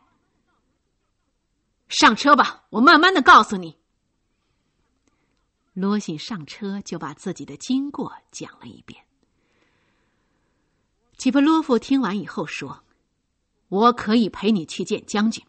[1.89, 3.79] 上车吧，我慢慢的告诉你。
[5.73, 9.03] 罗信上车就把自己的经过讲了一遍。
[11.17, 12.83] 齐普洛夫听完以后说。
[13.71, 15.41] 我可以陪你去见将军，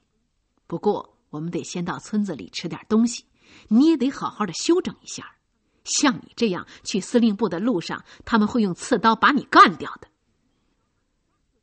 [0.68, 3.24] 不过我们得先到村子里吃点东西。
[3.66, 5.34] 你也得好好的休整一下。
[5.82, 10.06] 像你这样去司令部的路上，他们会用刺刀把你干掉的。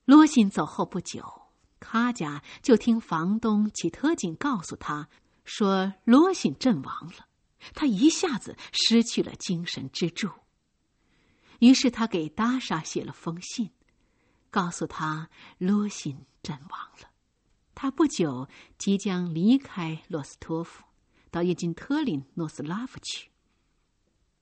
[0.03, 1.23] 罗信走后不久，
[1.79, 5.07] 卡贾就听房东齐特金告诉他
[5.45, 7.25] 说罗信阵亡了，
[7.73, 10.29] 他一下子失去了精神支柱。
[11.59, 13.71] 于是他给达莎写了封信。
[14.49, 17.09] 告诉他，罗辛阵亡了。
[17.75, 18.47] 他不久
[18.77, 20.83] 即将离开罗斯托夫，
[21.31, 23.29] 到叶金特林诺斯拉夫去。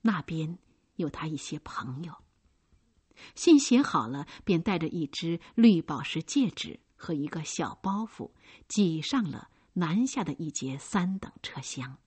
[0.01, 0.57] 那边
[0.95, 2.15] 有他一些朋友。
[3.35, 8.31] 信写好了，便带着一只绿宝石戒指和一个小包袱，
[8.67, 11.97] 挤上了南下的一节三等车厢。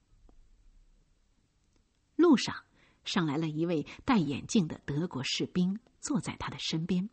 [2.15, 2.63] 路上，
[3.03, 7.09] 上来了一位戴眼镜的德国士兵，坐在他的身边。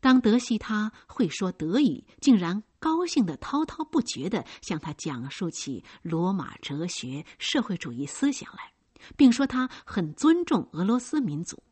[0.00, 8.72] 当德西他会说德语，竟然高兴的滔滔不绝的向他讲述起罗马哲学、社会主义思想来，
[9.16, 11.62] 并说他很尊重俄罗斯民族，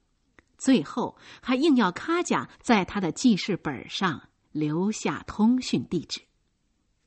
[0.58, 6.20] 最后还硬要卡贾在他的记事本上留下通讯地址。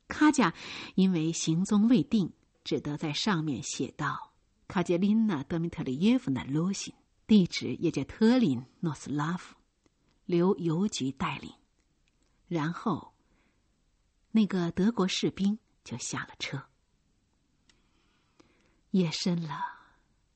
[0.08, 0.52] 卡贾
[0.96, 2.32] 因为行踪未定，
[2.64, 4.32] 只得在上面写道
[4.66, 6.92] ：“卡捷琳娜·德米特里耶夫娜·罗辛，
[7.26, 9.54] 地址也叫特林诺斯拉夫。”
[10.26, 11.54] 由邮局带领，
[12.48, 13.14] 然后
[14.30, 16.68] 那个德国士兵就下了车。
[18.90, 19.60] 夜深了，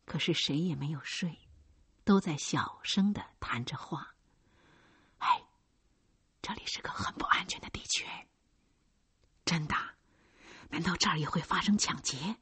[0.04, 1.38] 可是谁也没有睡，
[2.04, 4.14] 都在小声的谈着话。
[5.18, 5.44] 哎，
[6.42, 8.06] 这里是个很不安全的地区。
[9.44, 9.74] 真的？
[10.70, 12.36] 难道这儿也会发生抢劫？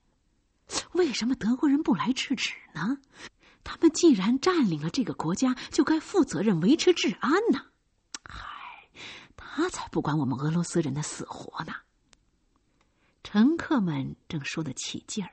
[0.92, 2.98] 为什么德国人不来制止呢？
[3.64, 7.66] 他们既然占领了这个国家，就该负责任维持治安呢。
[8.22, 8.46] 嗨，
[9.34, 11.72] 他才不管我们俄罗斯人的死活呢。
[13.22, 15.30] 乘客们正说得起劲儿，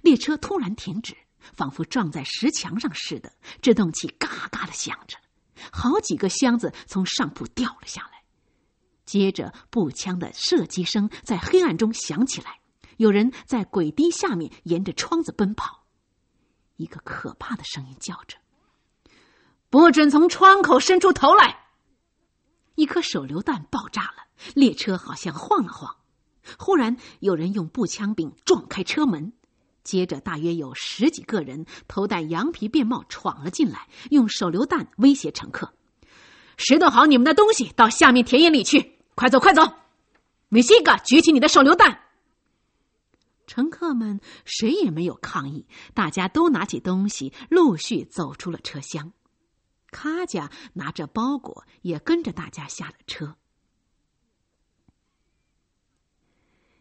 [0.00, 5.18] 列车突然停止，仿佛撞在石墙上似的，制动器嘎嘎的响着，
[5.72, 8.22] 好几个箱子从上铺掉了下来。
[9.04, 12.60] 接着，步枪的射击声在黑暗中响起来，
[12.96, 15.75] 有人在轨堤下面沿着窗子奔跑。
[16.76, 18.36] 一个可怕的声音叫着
[19.70, 21.64] ：“不准从窗口伸出头来！”
[22.76, 24.24] 一颗手榴弹爆炸了，
[24.54, 25.96] 列车好像晃了晃。
[26.58, 29.32] 忽然，有人用步枪柄撞开车门，
[29.82, 35.72] 接着大约有十几个人头戴羊皮便帽闯了进来，用手榴弹威胁乘客
[36.56, 38.98] ：“拾掇好你们的东西，到下面田野里去！
[39.14, 39.62] 快走，快走！”
[40.48, 42.05] 米西格举起你的手榴弹。
[43.46, 49.12] 乘客们谁也没有抗议，大家都拿起东西，陆续走出了车厢。
[49.90, 53.36] 卡贾拿着包裹，也跟着大家下了车。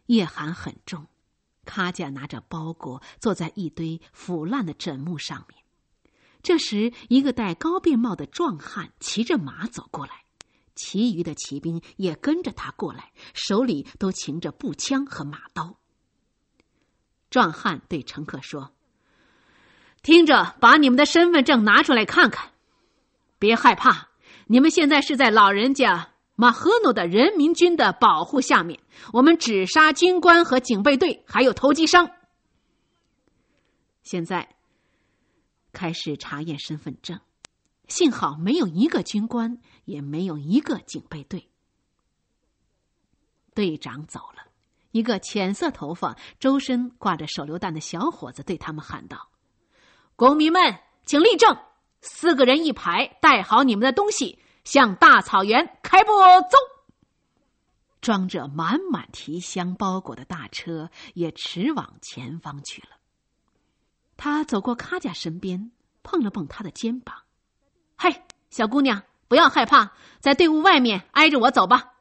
[0.08, 1.08] 夜寒很重，
[1.64, 5.64] 卡贾拿着包裹，坐在一堆腐烂的枕木上面。
[6.42, 10.26] 这时，一个戴高便帽的壮汉骑着马走过来，
[10.76, 15.80] 其余的骑兵也跟着他过来，手里都擎着步枪和马刀。
[17.36, 18.72] 壮汉对乘客说
[20.02, 22.54] ：“听着，把你们的身份证拿出来看看，
[23.40, 24.08] 别害怕。
[24.48, 28.80] 你们现在是在老人家马赫诺的人民军的保护下面，
[29.12, 32.10] 我们只杀军官和警备队，还有投机商。
[34.02, 34.56] 现在
[35.74, 37.20] 开始查验身份证，
[37.90, 41.50] 幸好没有一个军官，也没有一个警备队。
[43.54, 44.44] 队长走了。”
[44.96, 49.28] 一个浅色头发、周身挂着手榴弹的小伙子对他们喊道
[50.16, 51.58] ：“公民们，请立正，
[52.00, 56.14] 四个人一排，带好你们的东西，向大草原开步
[56.50, 56.58] 走。”
[58.00, 62.96] 装着满满提箱包裹的大车也驰往前方去了。
[64.16, 65.72] 他走过卡贾身边，
[66.04, 67.18] 碰了碰他的肩膀
[68.00, 69.92] ：“嘿，小姑娘，不要害怕，
[70.22, 71.92] 在队伍外面挨着我走吧。”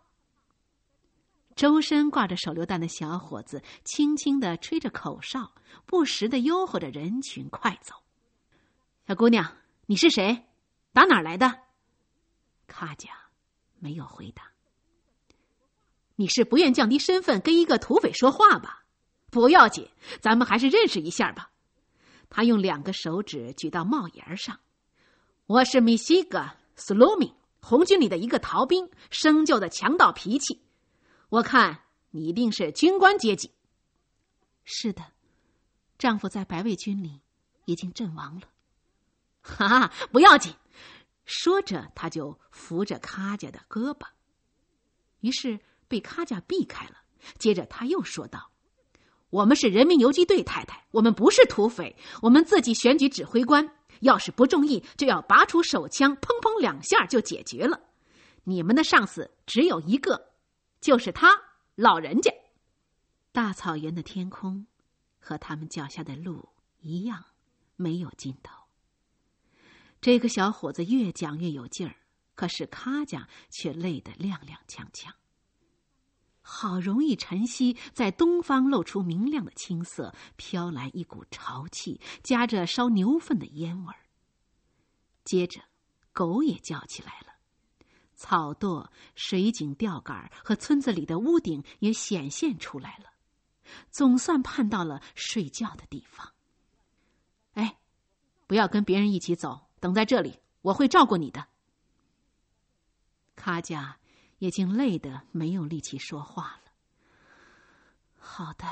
[1.57, 5.53] 周身挂着手榴弹的小伙子轻轻的吹着口哨，
[5.87, 7.95] 不时的吆喝着人群快走。
[9.07, 10.47] 小姑娘，你是谁？
[10.93, 11.61] 打哪儿来的？
[12.67, 13.11] 卡贾
[13.79, 14.43] 没有回答。
[16.17, 18.85] 你是不愿降低身份跟一个土匪说话吧？
[19.31, 19.89] 不要紧，
[20.21, 21.51] 咱们还是认识一下吧。
[22.31, 24.59] 他用两个手指举到帽檐上。
[25.47, 26.45] 我是米西格
[26.75, 30.63] 斯洛米，红军里的一个逃兵，生就的强盗脾气。
[31.35, 31.81] 我看
[32.11, 33.51] 你一定是军官阶级。
[34.63, 35.03] 是的，
[35.99, 37.21] 丈夫在白卫军里
[37.65, 38.43] 已经阵亡了。
[39.43, 40.55] 哈哈，不要紧。
[41.25, 44.07] 说着，他就扶着卡贾的胳膊。
[45.21, 45.59] 于是。
[45.87, 46.97] 被卡贾避开了。
[47.39, 48.51] 接着他又说道
[49.31, 53.71] ：“我们是人民游击队，太太，我们不是土匪，我们自己选举指挥官。
[54.01, 57.79] 要是不中意，就要拔出手枪，砰砰两下就解决了。
[58.45, 60.33] 你们的上司只有一个，
[60.85, 61.31] 就是他
[61.77, 62.31] 老人家。
[63.33, 64.67] 大草原的天空
[65.19, 66.47] 和他们脚下的路
[66.81, 67.25] 一样，
[67.77, 68.55] 没有尽头。
[70.03, 71.97] 这个小伙子越讲越有劲儿，
[72.35, 75.11] 可是卡贾却累得踉踉跄跄。”
[76.47, 84.01] 好容易晨曦在东方露出明亮的青色，飘来一股潮气，夹着烧牛粪的烟味儿。
[85.25, 85.63] 接着，
[86.13, 87.34] 狗也叫起来了，
[88.25, 93.13] 草垛、水井钓杆和村子里的屋顶也显现出来了，
[93.91, 96.33] 总算盼到了睡觉的地方。
[97.53, 97.79] 哎，
[98.47, 101.47] 不要跟别人一起走，等在这里，我会照顾你的。
[103.37, 103.99] 卡加。
[104.39, 106.73] 已经累得没有力气说话了。
[108.19, 108.67] 好的，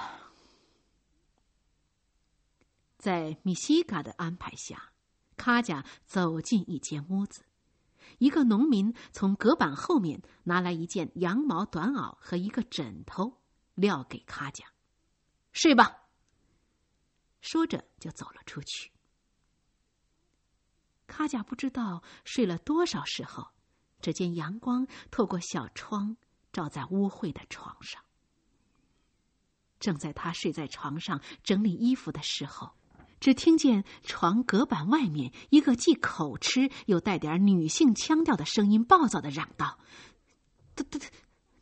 [2.99, 4.93] 在米西嘎的安排下，
[5.37, 7.45] 卡贾走进一间屋子。
[8.23, 13.41] 一个农民从隔板后面拿来一件羊毛短袄和一个枕头，
[13.75, 14.64] 撂给卡贾
[15.51, 16.07] ：“睡吧。”
[17.43, 18.93] 说着就走了出去。
[21.09, 23.49] 卡贾不知道睡了多少时候。
[24.01, 26.16] 只见阳光透过小窗
[26.53, 28.03] 照在污秽的床上。
[29.79, 32.75] 正在他睡在床上整理衣服的时候，
[33.23, 39.79] 只听见床隔板外面一个既口吃又带点女性腔调的声音暴躁的嚷道
[40.75, 40.99] ：“都都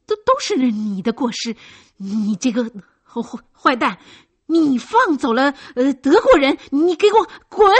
[0.06, 1.54] 都都是你的过失！
[1.98, 2.64] 你这个
[3.04, 3.98] 坏坏蛋！
[4.46, 6.58] 你放走了呃德国人！
[6.70, 7.70] 你给我滚！”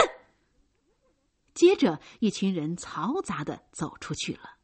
[1.55, 4.57] 接着，一群人嘈杂的走出去了，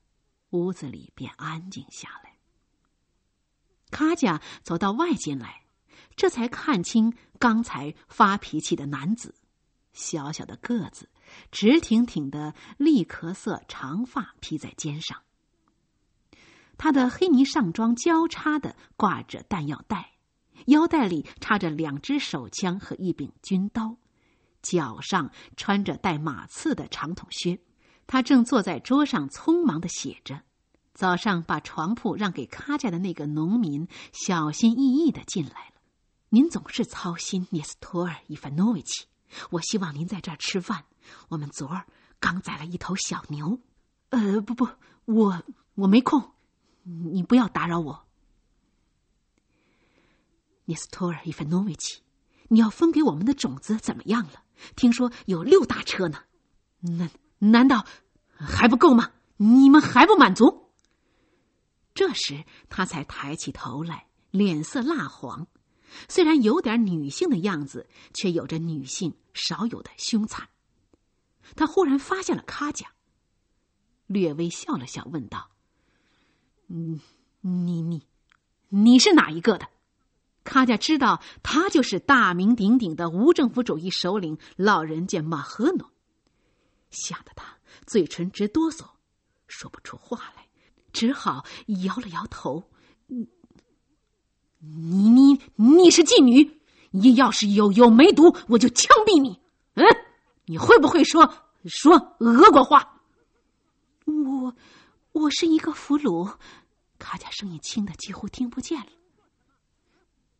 [0.52, 2.38] 屋子里便安静下来。
[3.90, 5.64] 卡贾走到外间来，
[6.18, 9.36] 这才看清刚才发脾气的男子，
[9.94, 11.10] 小小的个子，
[11.52, 15.22] 直挺挺的栗壳色长发披在肩上。
[16.76, 20.14] 他的黑泥上装交叉的挂着弹药袋，
[20.66, 23.98] 腰带里插着两支手枪和一柄军刀。
[24.64, 27.60] 脚上穿着带马刺的长筒靴，
[28.08, 30.42] 他正坐在桌上匆忙的写着。
[30.96, 35.77] 早上把床铺让给卡家的那个农民小心翼翼的进来了。
[36.30, 39.06] 您总是操心涅斯托尔·伊凡诺维奇，
[39.52, 40.86] 我希望您在这儿吃饭。
[41.30, 41.86] 我们昨儿
[42.20, 43.62] 刚宰了一头小牛。
[44.10, 44.68] 呃，不不，
[45.06, 45.42] 我
[45.76, 46.34] 我没空，
[46.84, 48.06] 你不要打扰我。
[50.66, 52.02] 涅斯托尔·伊凡诺维奇，
[52.50, 54.44] 你要分给我们的种子怎么样了？
[54.76, 56.24] 听说有六大车呢，
[56.82, 57.86] 难难道
[58.36, 59.12] 还不够吗？
[59.38, 60.74] 你们还不满足？
[61.94, 65.48] 这时他才抬起头来，脸色蜡黄，
[66.08, 70.50] 虽然有点女性的样子，却有着女性少有的凶残。
[71.56, 72.88] 他忽然发现了卡贾，
[74.06, 75.50] 略微笑了笑，问道
[76.68, 77.00] ：“嗯，
[77.42, 78.06] 你你
[78.70, 79.70] 你是哪一个的？”
[80.44, 85.92] 卡贾知道，他就是大名鼎鼎的无政府主义首领老人家马赫诺，
[86.90, 88.86] 吓得他嘴唇直哆嗦，
[89.48, 90.48] 说不出话来，
[90.94, 91.46] 只好
[91.84, 92.72] 摇了摇头。
[94.60, 96.60] 你你你你是妓女？
[96.92, 99.40] 你要是有有梅毒，我就枪毙你！
[99.76, 99.86] 嗯，
[100.46, 101.32] 你会不会说
[101.66, 103.02] 说俄国话？
[104.06, 104.56] 我
[105.12, 106.34] 我是一个俘虏。
[106.98, 108.88] 卡贾声音轻的几乎听不见了。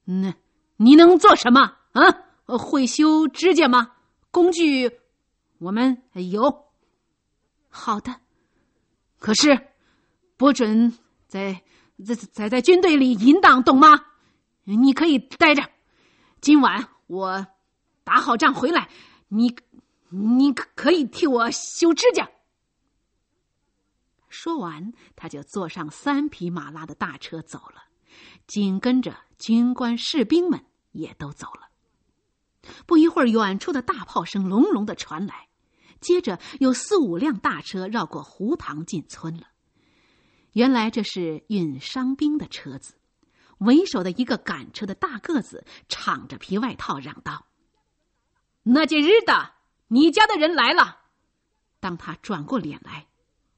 [0.06, 0.34] 那，
[0.78, 2.58] 你能做什么啊？
[2.58, 3.92] 会修指甲吗？
[4.32, 4.90] 工具，
[5.60, 6.66] 我们有。
[7.70, 8.16] 好的，
[9.20, 9.68] 可是
[10.38, 11.62] 不准在
[12.06, 14.06] 在在在军队里淫荡，懂吗？
[14.64, 15.70] 你可以待着。
[16.42, 17.48] 今晚我
[18.04, 18.90] 打好仗回来，
[19.30, 19.56] 你
[20.10, 22.30] 你可以替我修指甲。
[24.30, 27.86] 说完，他就坐上三匹马拉的大车走了。
[28.46, 31.70] 紧跟着，军官士兵们也都走了。
[32.86, 35.48] 不一会儿，远处的大炮声隆隆的传来，
[36.00, 39.48] 接着有四五辆大车绕过湖塘进村了。
[40.58, 42.96] 原来这是运伤兵的车子。
[43.60, 47.46] 为首的一个赶车的大个子敞着皮外套嚷道
[48.64, 49.54] ：“那件日的，
[49.90, 51.02] 你家的人来了。”
[51.80, 53.06] 当他转过脸来，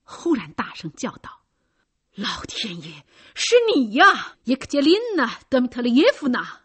[0.04, 1.44] 忽然大声叫道
[2.16, 6.64] ：“老天爷，是你呀，叶克杰琳娜·德米特里耶夫娜！”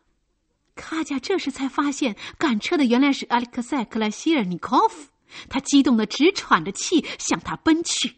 [0.75, 5.11] 卡贾这时才发现赶车的原来是阿里克塞·克莱希尔尼科夫，
[5.49, 8.17] 他激动的直喘着气向他奔去。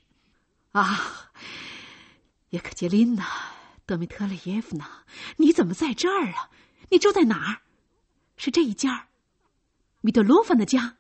[0.73, 1.26] 啊，
[2.57, 3.27] 叶克捷琳娜！
[3.85, 5.05] 德米特里耶夫娜，
[5.37, 6.49] 你怎么在这儿啊？
[6.89, 7.61] 你住在哪儿？
[8.39, 9.09] 是这一家？
[10.01, 10.97] 米德罗芬的家？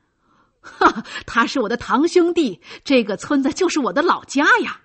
[0.60, 4.82] 哈，他是我的堂兄弟，这个村子就是我的老家呀。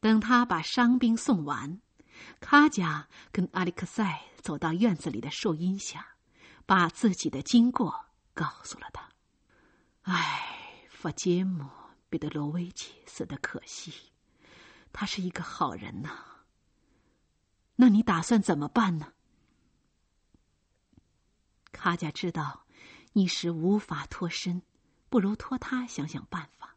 [0.00, 1.82] 等他把伤兵送完，
[2.40, 6.14] 卡贾跟阿里克塞走到院子里的树荫下，
[6.64, 9.06] 把自己的经过告诉了他。
[10.04, 11.64] 唉，法杰姆·
[12.08, 13.92] 彼得罗维奇死的可惜。
[14.92, 16.24] 他是一个好人呐。
[17.76, 19.12] 那你打算怎么办呢？
[21.70, 22.64] 卡贾知道
[23.12, 24.62] 一时无法脱身，
[25.08, 26.74] 不如托他想想办法。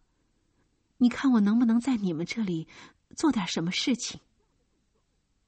[0.98, 2.68] 你看我能不能在你们这里
[3.16, 4.20] 做点什么事情？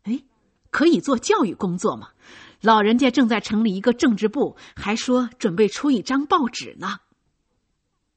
[0.04, 0.24] 哎，
[0.72, 2.14] 可以做教育工作吗？
[2.62, 7.02] 老人家正在成立一个政治部，还说准备出一张报纸呢。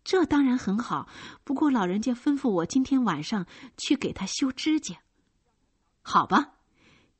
[0.07, 1.09] 这当然很好，
[1.43, 3.45] 不过老人家吩咐我今天晚上
[3.77, 4.95] 去给他修指甲。
[6.01, 6.53] 好吧，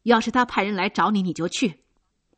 [0.05, 1.81] 要是他派人来找你，你就去；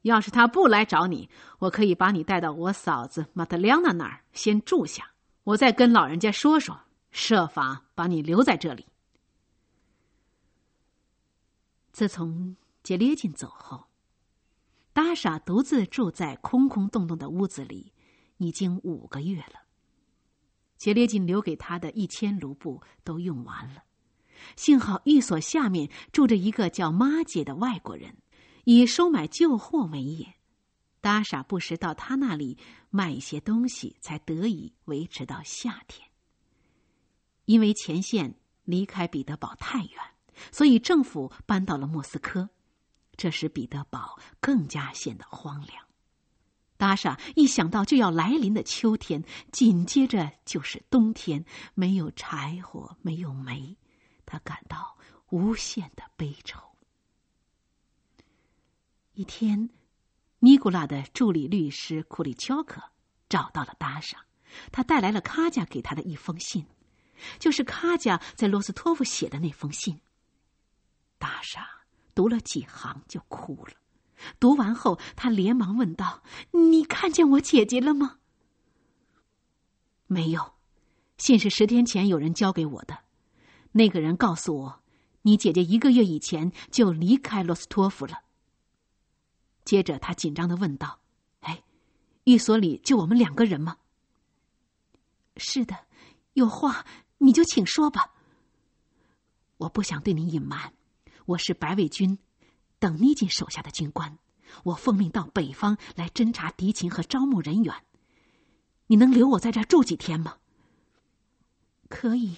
[0.01, 5.11] 要是他不来找你，我可以把你带到我嫂子马特亮娜那儿先住下，
[5.45, 6.81] 我再跟老人家说说，
[7.11, 8.87] 设法把你留在这里。
[11.93, 13.85] 自从杰列金走后，
[14.95, 17.93] 达莎独自住在空空洞洞的屋子里，
[18.39, 19.68] 已经五个月了。
[20.79, 23.83] 杰列金留给他的一千卢布都用完了，
[24.57, 28.17] 幸好寓所下面住着一个叫妈姐的外国人，
[28.65, 30.35] 以收买旧货为业。
[31.01, 32.59] 达傻不时到他那里
[32.91, 36.09] 卖一些东西，才得以维持到夏天。
[37.45, 38.35] 因为前线
[38.65, 39.95] 离开彼得堡太远，
[40.53, 42.51] 所以政府搬到了莫斯科，
[43.17, 45.88] 这使彼得堡更加显得荒凉。
[46.79, 49.23] 达莎一想到就要来临的秋天，
[49.53, 51.45] 紧接着就是冬天，
[51.75, 53.77] 没有柴火，没有煤，
[54.25, 54.97] 他感到
[55.29, 56.61] 无限的悲愁。
[59.13, 59.71] 一天，
[60.39, 62.81] 尼古拉的助理律师库里乔克
[63.29, 64.25] 找到了达莎，
[64.71, 66.65] 他带来了卡贾给他的一封信，
[67.41, 70.01] 就是卡贾在罗斯托夫写的那封信。
[71.19, 71.69] 达莎
[72.15, 73.73] 读了几行就哭了。
[74.40, 76.23] 读完后，他连忙问道
[76.70, 78.19] ：“你看见我姐姐了吗
[80.07, 80.55] ？”“没有，
[81.16, 82.99] 信是十天前有人交给我的。
[83.73, 84.82] 那个人告诉我，
[85.23, 88.23] 你姐姐一个月以前就离开罗斯托夫了。”
[89.65, 91.01] 接着，他紧张的问道
[91.40, 91.62] ：“哎，
[92.24, 93.77] 寓所里就我们两个人吗
[95.36, 95.77] ？”“是的，
[96.32, 96.86] 有话
[97.19, 98.15] 你就请说吧。
[99.59, 100.73] ”“我不想对你隐瞒，
[101.27, 102.19] 我是白卫军。”
[102.79, 104.19] 等尼金手下的军官，
[104.65, 107.75] 我奉命到北方来侦察敌情和招募人员。
[108.87, 110.37] 你能留我在这儿住几天吗？
[111.89, 112.37] 可以。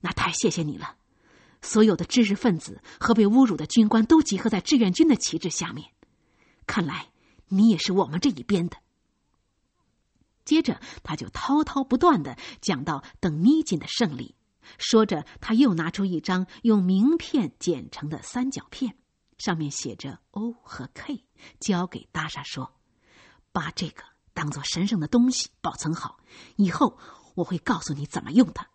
[0.00, 0.96] 那太谢谢你了。
[1.62, 5.90] 所有的知识分子和被侮辱的军官都集合在志愿军的旗帜下面。
[6.66, 7.10] 看来
[7.48, 8.78] 你也是我们这一边的。
[10.44, 14.34] 接着，他就滔滔不断的讲到等尼金的胜利，
[14.78, 18.96] 说着，他又拿出一张用名片剪成的三角片。
[19.40, 21.24] 上面写着 O 和 K，
[21.58, 22.78] 交给达莎说
[23.52, 24.04] ：“把这个
[24.34, 26.18] 当做神圣的东西保存好，
[26.56, 26.98] 以后
[27.36, 28.68] 我会告诉你怎么用它。”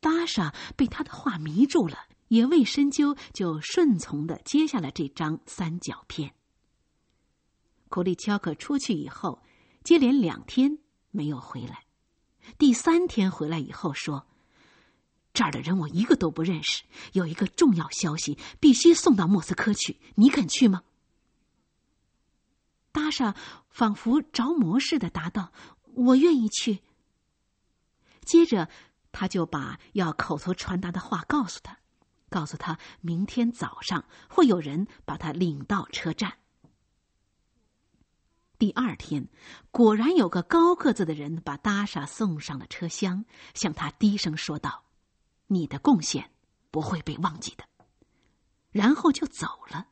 [0.00, 1.98] 达莎被他的话迷住了，
[2.28, 6.34] 也未深究，就顺从的接下了这张三角片。
[7.90, 9.42] 库利乔克出去以后，
[9.82, 10.78] 接连两天
[11.10, 11.84] 没有回来，
[12.56, 14.26] 第三天回来以后说。
[15.34, 16.84] 这儿的人我一个都不认识。
[17.12, 20.84] 有一个重要消息必须送到莫斯科去，你肯去吗？
[22.92, 23.34] 达莎
[23.68, 25.52] 仿佛着魔似的答道
[25.92, 26.84] ：“我愿意去。”
[28.24, 28.70] 接着，
[29.10, 31.78] 他就把要口头传达的话告诉他，
[32.30, 36.34] 告诉他明天早上会有人把他领到车站。
[38.56, 39.28] 第二天，
[39.72, 44.83] 果然有个高个子的人把达莎送上了车厢，向他低声说道。
[45.46, 46.30] 你的贡献
[46.70, 47.64] 不会被忘记的。
[48.70, 49.86] 然后就走了。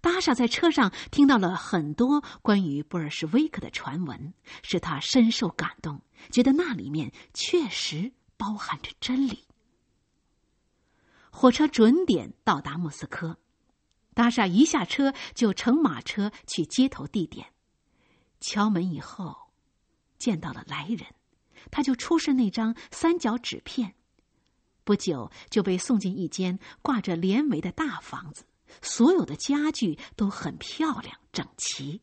[0.00, 4.32] 达莎在车上听到了很多关于布尔什维克的传闻，
[4.62, 9.44] 使他深受感动，觉得那里面确实包含着真理。
[11.30, 13.38] 火车准点到达莫斯科，
[14.14, 17.52] 达莎一下车就乘马车去接头地点。
[18.40, 19.50] 敲门以后，
[20.16, 21.06] 见到了来人，
[21.72, 23.94] 他就出示那张三角纸片。
[24.88, 28.46] 不久就被送进一间挂着帘帷的大房子。
[28.80, 32.00] 所有的家具都很漂亮整齐。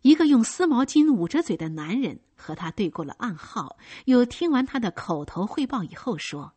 [0.00, 3.76] 一个用丝毛巾捂着嘴的男人和他对过了暗号，
[4.06, 6.54] 又听完他的口头汇报以后说：“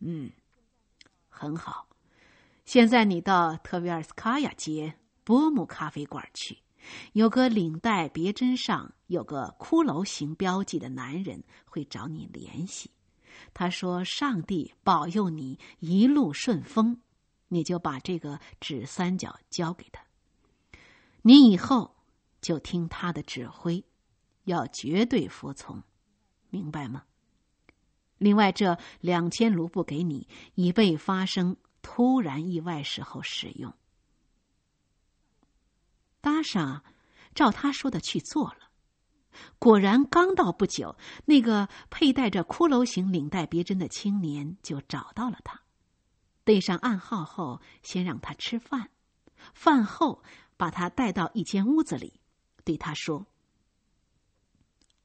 [0.00, 0.30] 嗯，
[1.28, 1.88] 很好。
[2.64, 4.94] 现在你到特维尔斯卡亚街
[5.24, 6.58] 波姆咖啡馆去，
[7.12, 12.90] 有个领带别针上有个骷髅形标记的男人会找你联系。”
[13.54, 17.00] 他说：“上帝保佑你一路顺风。”
[17.50, 20.02] 你就把这个纸三角交给他。
[21.22, 21.96] 你以后
[22.42, 23.82] 就听他的指挥，
[24.44, 25.82] 要绝对服从，
[26.50, 27.04] 明白吗？
[28.18, 33.72] 另外，这两千卢布给你，以备发生突然意外时候使用。
[36.20, 36.82] 达莎
[37.34, 38.70] 照他说的去做了。
[39.58, 45.62] 果然，刚到不久，那个佩戴着骷髅形领带别针的青年就找到了他，
[46.44, 48.90] 对上暗号后，先让他吃饭，
[49.54, 50.24] 饭后
[50.56, 52.20] 把他带到一间屋子里，
[52.64, 53.26] 对他说：“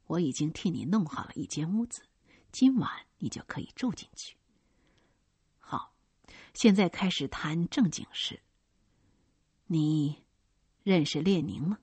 [0.07, 2.01] 我已经替你弄好了一间屋子，
[2.51, 4.35] 今晚你就可以住进去。
[5.59, 5.93] 好，
[6.55, 8.41] 现在开始谈正经事。
[9.67, 10.22] 你
[10.83, 11.79] 认识列宁吗？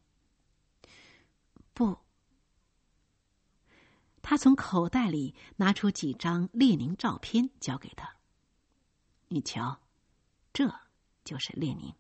[1.75, 1.99] 不。”
[4.23, 8.17] 他从口袋里拿出几张列宁照片，交给他。
[9.29, 9.81] 你瞧，
[10.53, 10.73] 这
[11.25, 11.95] 就是列宁，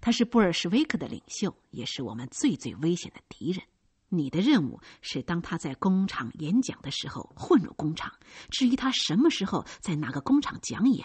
[0.00, 3.66] 他是布尔什维克的领袖，也是我们最最危险的敌人。
[4.10, 8.14] 你的任务是，当他在工厂演讲的时候混入工厂。
[8.50, 11.04] 至于他什么时候在哪个工厂讲演，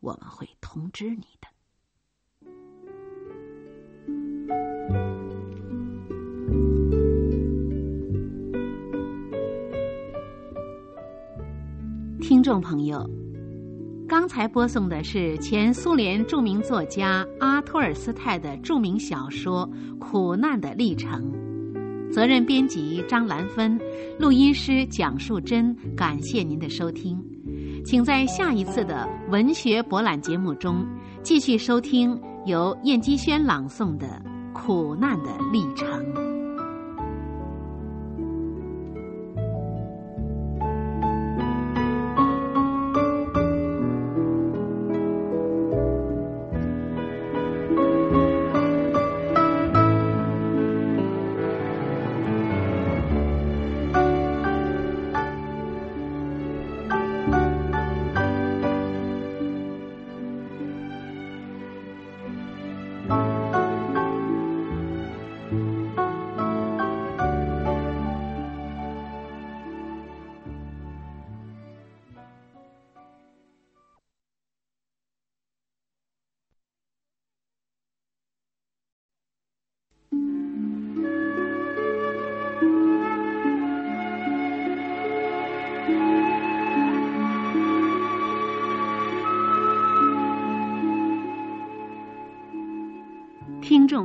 [0.00, 1.48] 我们会通知你的。
[12.22, 13.04] 听众朋友，
[14.08, 19.68] 刚才播送的是前苏联著名作家阿托尔斯泰的著名小说
[19.98, 21.32] 《苦难的历程》，
[22.12, 23.76] 责任编辑张兰芬，
[24.20, 25.76] 录音师蒋树珍。
[25.96, 27.20] 感谢您的收听，
[27.84, 30.86] 请在下一次的文学博览节目中
[31.24, 34.06] 继续收听由燕姬轩朗诵的
[34.52, 35.88] 《苦难的历程》。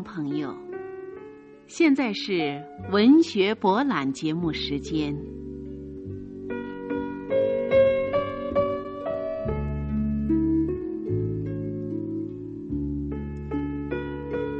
[0.04, 0.56] 朋友，
[1.68, 5.16] 现在是文学博览节目时间。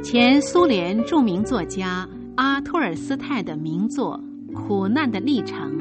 [0.02, 4.18] 前苏联著名作家阿托尔斯泰的名作
[4.54, 5.76] 《苦难的历程》，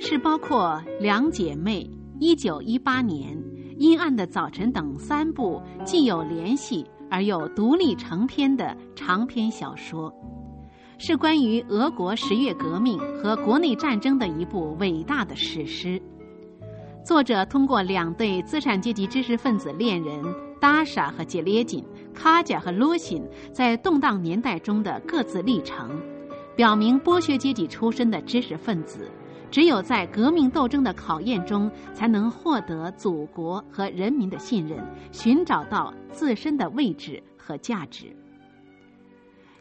[0.00, 1.82] 是包括《两姐妹》、
[2.20, 3.36] 一九一八年
[3.76, 6.86] 《阴暗的早晨》等三部既有联系。
[7.10, 10.14] 而又独立成篇的长篇小说，
[10.98, 16.00] 是关于俄国十月革命和国内战争的一部伟大的史诗。
[17.04, 20.22] 作者通过两对资产阶级知识分子恋人
[20.60, 21.84] 达莎和杰列金、
[22.14, 25.90] 卡贾和罗辛在动荡年代中的各自历程，
[26.54, 29.10] 表明剥削阶级出身的知识分子。
[29.50, 34.78] 只有在革命斗争的考验中，才能获得祖国和人民的信任，
[35.10, 38.14] 寻找到自身的位置和价值。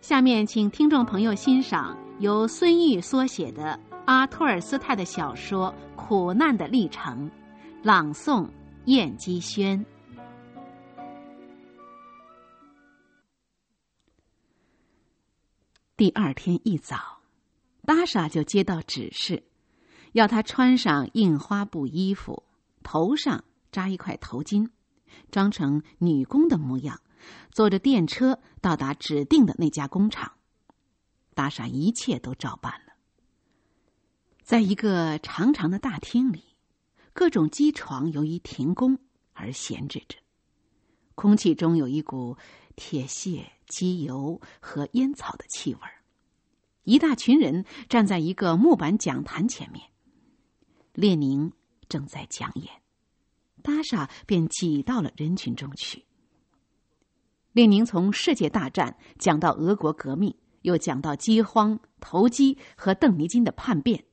[0.01, 7.29] 下面请听众朋友欣赏由孙玉缩写的阿托尔斯泰的小说《苦难的历程》，
[7.83, 8.47] 朗诵
[8.85, 9.83] 燕姬宣。
[15.97, 17.19] 第二天一早，
[17.85, 19.43] 达莎就接到指示。
[20.13, 22.43] 要他穿上印花布衣服，
[22.83, 24.69] 头上扎一块头巾，
[25.31, 27.01] 装成女工的模样，
[27.51, 30.31] 坐着电车到达指定的那家工厂。
[31.33, 32.93] 达莎一切都照办了。
[34.43, 36.43] 在一个长长的大厅里，
[37.13, 38.97] 各种机床由于停工
[39.33, 40.17] 而闲置着，
[41.15, 42.37] 空气中有一股
[42.75, 43.51] 铁屑。
[43.69, 45.81] 机油和烟草的气味
[46.85, 49.88] 一大群人站在一个木板讲坛前面，
[50.99, 51.49] 列宁
[51.87, 52.67] 正在讲演，
[53.63, 56.03] 达莎便挤到了人群中去。
[57.53, 64.03] 列宁从世界大战讲到俄国革命，又讲到饥荒、投机和邓尼金的叛变，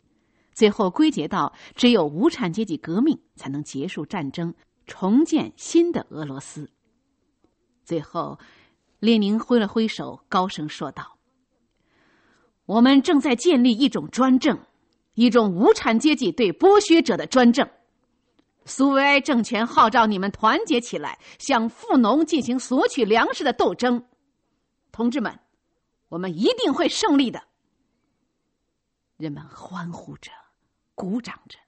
[0.53, 4.55] 最后归结到只有无产阶级革命才能结束战争，
[4.87, 6.71] 重建新的俄罗斯。
[7.85, 8.39] 最后。
[8.99, 11.19] 列宁挥了挥手，高声说道
[12.65, 14.59] ：“我们正在建立一种专政，
[15.17, 17.69] 一种无产阶级对剥削者的专政。
[18.65, 24.07] 苏维埃政权号召你们团结起来，向富农进行索取粮食的斗争。
[24.93, 25.37] 同志们，
[26.09, 27.43] 我们一定会胜利的！”
[29.19, 30.31] 人们欢呼着，
[30.95, 31.59] 鼓掌着。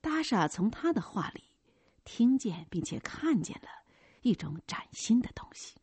[0.00, 1.42] 达莎从他的话里
[2.04, 3.68] 听见并且看见了。
[4.22, 5.74] 一种崭新的东西。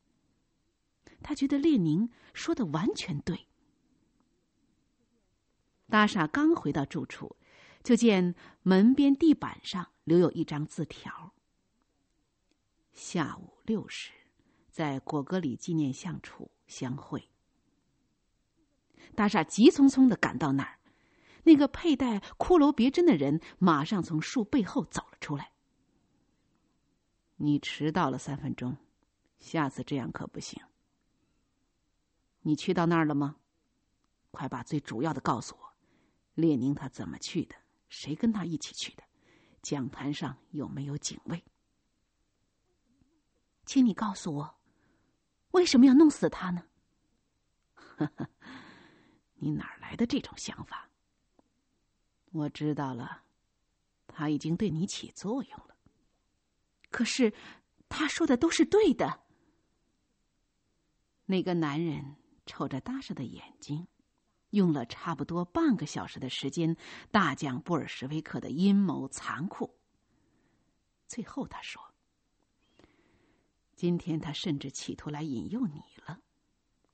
[1.21, 3.47] 他觉得列宁说的完全对。
[5.91, 7.35] 达莎刚回到住处，
[7.83, 11.33] 就见门边地板上留有一张字条
[12.93, 14.13] ：“下午六时，
[14.69, 17.29] 在果戈里纪念像处相会。”
[19.13, 20.79] 达莎急匆匆的赶到那儿，
[21.43, 25.51] 那个佩戴骷髅别针的人马上从树背后走了出来。
[27.35, 28.77] 你迟到了三分钟，
[29.39, 30.63] 下次这样可不行。
[32.43, 33.35] 你去到那儿了吗？
[34.31, 35.70] 快把最主要的告诉我。
[36.35, 37.55] 列宁他怎么去的？
[37.89, 39.03] 谁跟他一起去的？
[39.61, 41.43] 讲坛上有没有警卫？
[43.65, 44.59] 请你告诉我，
[45.51, 46.65] 为什么要弄死他呢？
[47.75, 48.29] 呵呵，
[49.35, 50.89] 你哪来的这种想法？
[52.31, 53.23] 我知道了，
[54.07, 55.77] 他已经对你起作用了。
[56.89, 57.33] 可是，
[57.87, 59.23] 他说的都是对的。
[61.25, 63.87] 那个男人瞅着达莎的眼睛，
[64.51, 66.77] 用了差不多半个小时的时间，
[67.11, 69.77] 大讲布尔什维克的阴谋残酷。
[71.07, 71.81] 最后他说
[73.75, 76.21] ：“今天他甚至企图来引诱你了，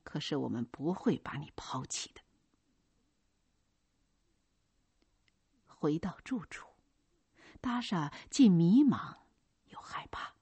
[0.03, 2.21] 可是我们不会把你抛弃的。”
[5.67, 6.67] 回到住处，
[7.61, 9.17] 达莎既迷茫
[9.65, 9.79] 又。
[9.79, 10.35] 害怕。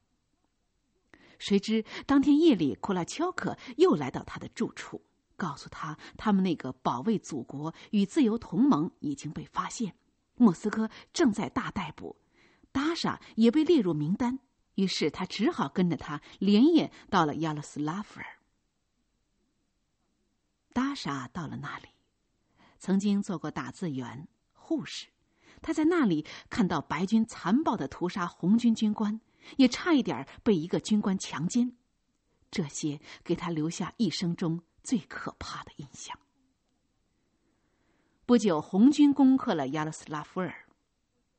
[1.38, 5.06] 谁知当天夜里，库拉乔克又来到他的住处，
[5.36, 9.96] 告诉他他们那个保卫祖国与自由同盟已经被发现，
[10.36, 12.16] 莫斯科正在大逮捕，
[12.72, 14.40] 达莎也被列入名单。
[14.76, 18.26] 于是他只好跟着他连夜到了亚罗斯拉夫尔。
[20.74, 21.88] 达莎到了那里，
[22.78, 25.08] 曾经做过打字员、护士，
[25.62, 29.22] 他在那里看到白军残暴的屠杀红军军官。
[29.58, 31.78] 也差一点被一个军官强奸，
[32.50, 36.18] 这些给他留下一生中最可怕的印象。
[38.26, 40.68] 不久，红军攻克了亚罗斯拉夫尔，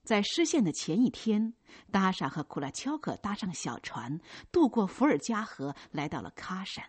[0.02, 1.54] 在失陷的前一天，
[1.90, 4.20] 达莎和库拉乔克搭上小船，
[4.52, 6.84] 渡过伏尔加河，来到了喀山。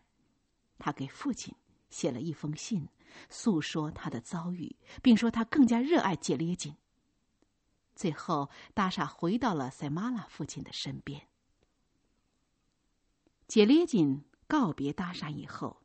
[0.77, 1.55] 他给父亲
[1.89, 2.87] 写了一封信，
[3.29, 6.75] 诉说他的遭遇，并说他更加热爱杰列金。
[7.95, 11.27] 最后，达莎回到了塞马拉父亲的身边。
[13.47, 15.81] 杰列金告别达莎以后，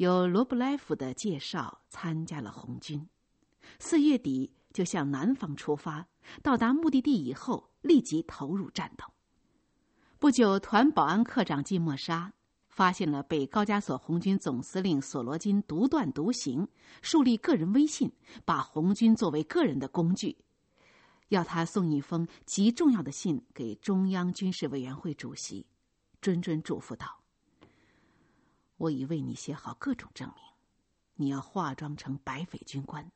[0.00, 3.06] 由罗布莱夫的介绍，参加了红军。
[3.78, 6.06] 四月底就向南方出发，
[6.42, 9.04] 到达目的地以后，立即投入战斗。
[10.18, 12.32] 不久，团保安科长季莫沙
[12.66, 16.66] 发现了被高加索红军总司令索罗金独断独行，
[17.02, 18.10] 树立个人威信，
[18.46, 20.34] 把红军作为个人的工具。
[21.28, 25.66] 要他送一封极重要的信给中央军事委员会主席，
[26.22, 27.19] 谆谆嘱咐道
[28.80, 30.42] ：“我已为你写好各种证明，
[31.16, 33.12] 你要化妆成白匪军官。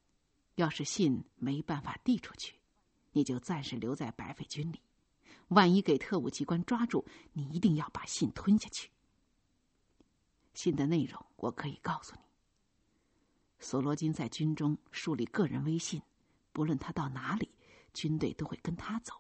[0.57, 2.55] 要是信没办法递出去，
[3.13, 4.83] 你就暂时留在白匪军里。
[5.49, 8.91] 万一给特务机关抓住，你一定要把信吞下去。
[10.53, 12.21] 信的内容我可以告诉你。
[13.59, 16.03] 索罗金在军中树立个人威信，
[16.53, 17.51] 不论他到哪里。”
[17.95, 19.15] 军队都会跟他走，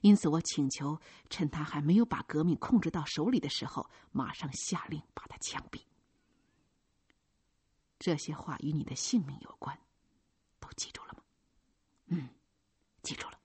[0.00, 0.98] 因此我请求
[1.28, 5.80] 趁他还没有把革命控制到手里的时候，马上下令把他枪毙。
[7.98, 9.78] 这些话与你的性命有关，
[10.58, 11.22] 都记住了吗？
[12.06, 12.28] 嗯，
[13.02, 13.38] 记住了，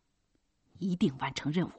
[0.80, 1.72] 一定完成任务。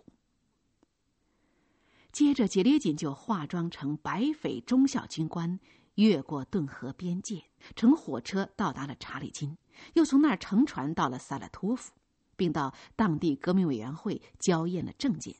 [2.12, 5.58] 接着，杰列锦就化妆成白匪中校军官，
[5.94, 7.44] 越过顿河边界，
[7.74, 9.56] 乘火车到达了查理金，
[9.94, 11.92] 又从那儿乘船到了萨拉托夫，
[12.36, 15.34] 并到当地革命委员会交验了证件，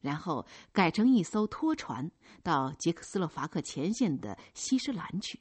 [0.00, 2.10] 然后改成一艘拖船
[2.42, 5.40] 到捷克斯洛伐克前线的西施兰去。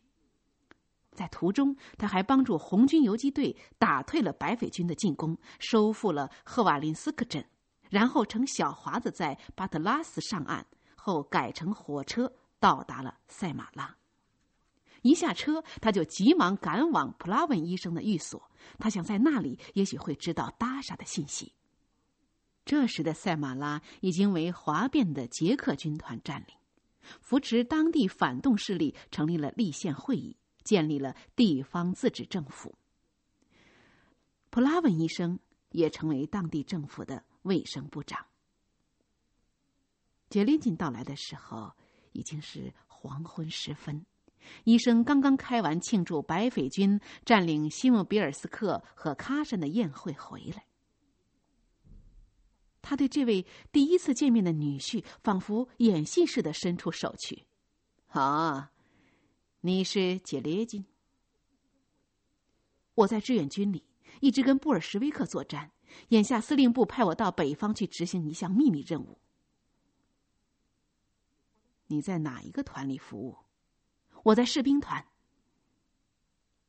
[1.12, 7.46] 在途中，他还帮助红军游击队打退了白匪军的进攻，收复了赫瓦林斯克镇。
[7.90, 10.66] 然后乘小华子在巴特拉斯上岸，
[10.96, 13.98] 后改乘火车到达了塞马拉。
[15.02, 21.54] 一下车，他就急忙赶往普拉文医生的寓所，他想在那里也许会知道达莎的信息。
[22.66, 26.56] 这时的塞马拉已经为哗变的捷克军团占领，
[27.20, 32.78] 扶持当地反动势力成立了立宪会议，建立了地方自治政府。
[34.50, 35.40] 普拉文医生
[35.72, 37.24] 也成为当地政府的。
[37.44, 38.28] 卫生部长。
[40.30, 41.74] 杰林金到来的时候，
[42.12, 44.06] 已经是黄昏时分。
[44.64, 50.66] 医生刚刚开完庆祝白匪军占领西莫比尔斯克和喀山的宴会回来。
[52.82, 57.46] 他对这位第一次见面的女婿，仿佛演戏似的伸出手去。
[58.08, 58.72] 啊，
[59.62, 60.86] 你是杰列金？
[62.96, 63.84] 我在志愿军里
[64.20, 65.72] 一直跟布尔什维克作战。
[66.10, 69.20] 眼下司令部派我到北方去执行一项秘密任务。
[71.88, 73.38] 你在哪一个团里服务？
[74.24, 75.06] 我在士兵团。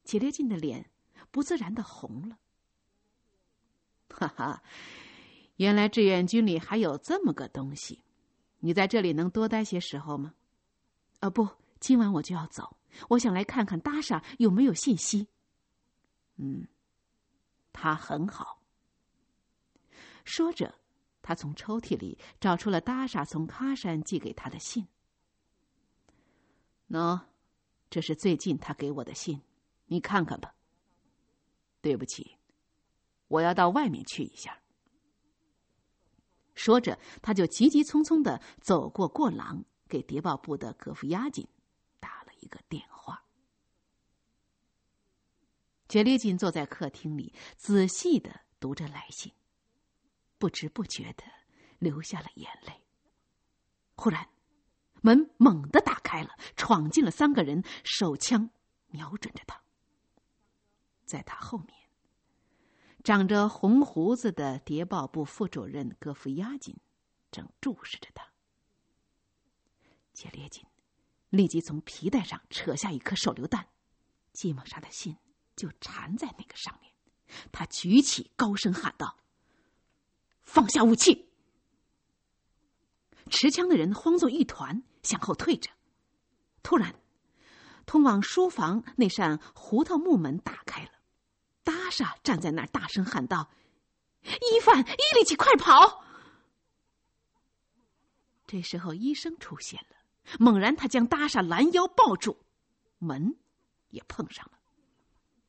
[0.05, 0.91] 齐列金的脸
[1.31, 2.39] 不自然的红了。
[4.11, 4.63] 哈哈，
[5.57, 8.03] 原来志愿军里还有这么个东西。
[8.59, 10.35] 你在这里能多待些时候吗？
[11.21, 11.49] 啊，不，
[11.81, 12.77] 今晚我就要走。
[13.09, 15.29] 我想来看看达莎有没有信息。
[16.37, 16.67] 嗯，
[17.73, 18.63] 他很好。
[20.25, 20.75] 说着，
[21.23, 24.87] 他从抽屉里找出了达莎从喀山寄给他的信。
[26.91, 27.21] 喏，
[27.93, 29.43] 这是最近他给我的信，
[29.85, 30.55] 你看看吧。
[31.83, 32.39] 对不起，
[33.29, 34.63] 我要到外面去一下。
[36.55, 41.47] 说着，他就急急匆匆的走过过廊，给谍报部的格夫亚金
[42.01, 43.23] 打了一个电话。
[45.87, 49.31] 杰列金坐在客厅里，仔细的读着来信。
[50.39, 51.25] 不知不觉的
[51.79, 52.73] 流下了眼泪。
[53.97, 54.27] 忽然，
[55.03, 58.51] 门猛地打开了，闯进了三个人，手枪
[58.87, 59.61] 瞄准着他。
[61.05, 61.77] 在他后面，
[63.05, 66.75] 长着红胡子的谍报部副主任戈夫亚金
[67.31, 68.27] 正注视着他。
[70.13, 70.65] 杰列金
[71.31, 73.67] 立即从皮带上扯下一颗手榴弹，
[74.33, 75.17] 季莫莎的信
[75.57, 76.93] 就缠在那个上面。
[77.51, 79.19] 他举起，高声喊道。
[80.43, 81.31] 放下武器！
[83.31, 85.71] 持枪的人慌作一团，向后退着。
[86.63, 86.95] 突然，
[87.87, 90.91] 通往书房那扇胡桃木门打开了。
[91.65, 93.51] 达莎站在那儿，大声喊道
[94.25, 96.05] ：“伊凡，伊里奇，快跑！”
[98.47, 99.97] 这时候，医生出现了。
[100.39, 102.39] 猛然，他将达莎拦腰抱住，
[102.99, 103.37] 门
[103.91, 104.53] 也碰上了。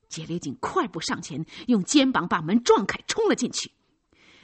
[0.08, 3.72] 杰列锦快步上前，用肩膀把门撞开，冲了进去。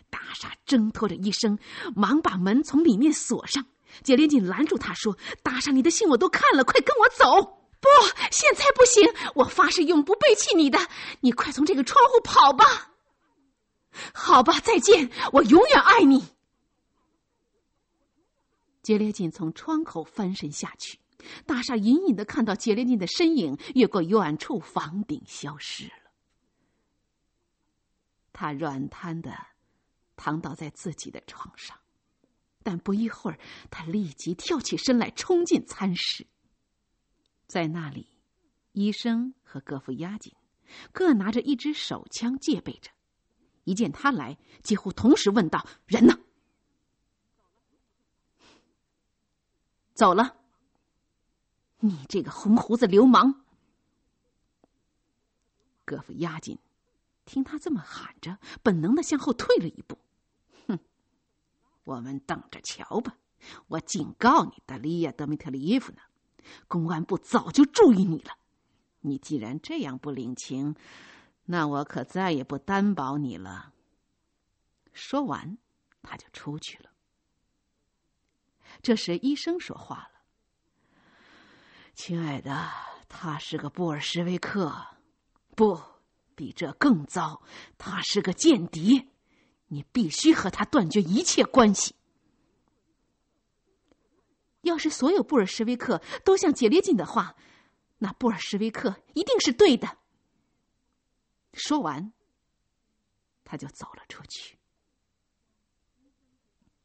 [0.10, 1.58] 达莎挣脱着医生，
[1.96, 3.66] 忙把门从里面锁上。
[4.04, 7.88] 杰连锦拦住他说：“达莎，你的信我都看了，快跟我走！”“不，
[8.32, 10.78] 现在不行，我发誓永不背弃你的。
[11.22, 12.94] 你快从这个窗户跑吧。
[14.14, 16.36] ”“好吧，再见，我永远爱你。”
[18.84, 21.00] 杰列锦从窗口翻身下去，
[21.46, 26.12] 大厦隐隐的看到杰列锦的身影越过远处房顶消失了。
[28.34, 29.32] 他软瘫的。
[30.22, 31.78] 躺倒在自己的床上，
[32.70, 33.40] 但不一会儿，
[33.72, 36.28] 他立即跳起身来，冲进餐室。
[37.48, 38.06] 在那里，
[38.74, 40.36] 医生和戈夫押紧，
[40.92, 42.92] 各拿着一支手枪戒备着。
[43.64, 46.20] 一见他来，几乎同时问道：“人呢
[49.96, 50.38] ？”“走了。
[51.82, 53.46] ”“你这个红胡子流氓！”
[55.86, 56.60] 戈夫押紧，
[57.26, 59.98] 听他这么喊着，本能的向后退了一步。
[61.90, 63.18] 我们等着瞧吧！
[63.68, 66.02] 我警告你，达利亚·德米特里耶夫呢，
[66.68, 68.38] 公安部早就注意你了。
[69.02, 70.76] 你既然这样不领情，
[71.46, 73.74] 那我可再也不担保你了。
[74.94, 75.58] 说完，
[76.04, 76.92] 他就出去了。
[78.84, 80.22] 这时，医生说话了
[81.96, 82.70] ：“亲爱的，
[83.08, 84.72] 他是个布尔什维克，
[85.56, 85.82] 不，
[86.36, 87.42] 比这更糟，
[87.80, 89.08] 他是个间谍。
[89.70, 91.96] 你必须和他断绝一切关系。
[94.62, 97.36] 要是所有布尔什维克都像杰列金的话，
[97.98, 99.98] 那布尔什维克一定是对的。
[101.54, 102.12] 说完，
[103.46, 104.60] 他就走了出去。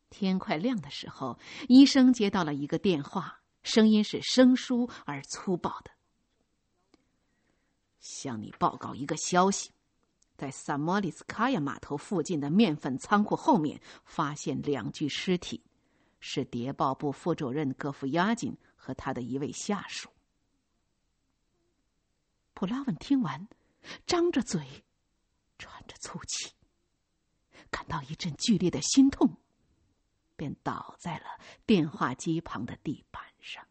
[0.08, 1.38] 天快亮的时候，
[1.68, 5.90] 医生接到了一个电话，声音是生疏而粗暴的
[7.98, 9.73] ：“向你报告一个消息，
[10.36, 15.62] 在萨莫里斯卡亚码头附近的面粉仓库后面发现两具尸体，
[16.20, 20.10] 是谍报部副主任戈夫亚金和他的一位下属。”
[22.54, 23.48] 普拉文听完，
[24.06, 24.84] 张着嘴，
[25.58, 26.52] 喘着粗气，
[27.70, 29.36] 感到一阵剧烈的心痛。
[30.36, 31.26] 便倒在了
[31.64, 33.64] 电话机旁的地板上。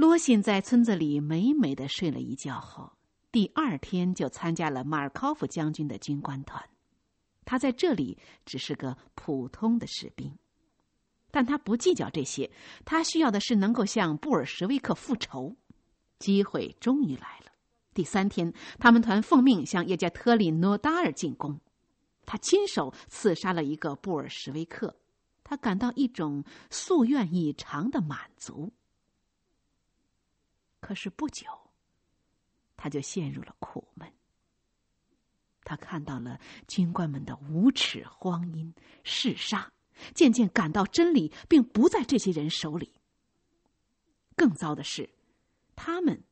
[0.00, 2.90] 罗辛在村子里美美的睡了一觉后，
[3.30, 6.64] 第二天就参加了马尔科夫将军的军官团。
[7.44, 8.16] 他在这里
[8.46, 10.34] 只是个普通的士兵，
[11.30, 12.50] 但他不计较这些，
[12.86, 15.54] 他需要的是能够向布尔什维克复仇。
[16.18, 17.52] 机会终于来了。
[17.92, 21.60] 第三天，他们团奉命向叶加特里诺达尔进攻。
[22.24, 24.96] 他亲手刺杀了一个布尔什维克，
[25.44, 28.72] 他感到一种夙愿已偿的满足。
[30.90, 31.46] 可是不久，
[32.76, 34.12] 他就陷入了苦闷。
[35.62, 39.72] 他看到了军官们的无耻荒淫嗜杀，
[40.16, 42.92] 渐渐感到真理并不在这些人手里。
[44.34, 45.08] 更糟的是，
[45.76, 46.24] 他们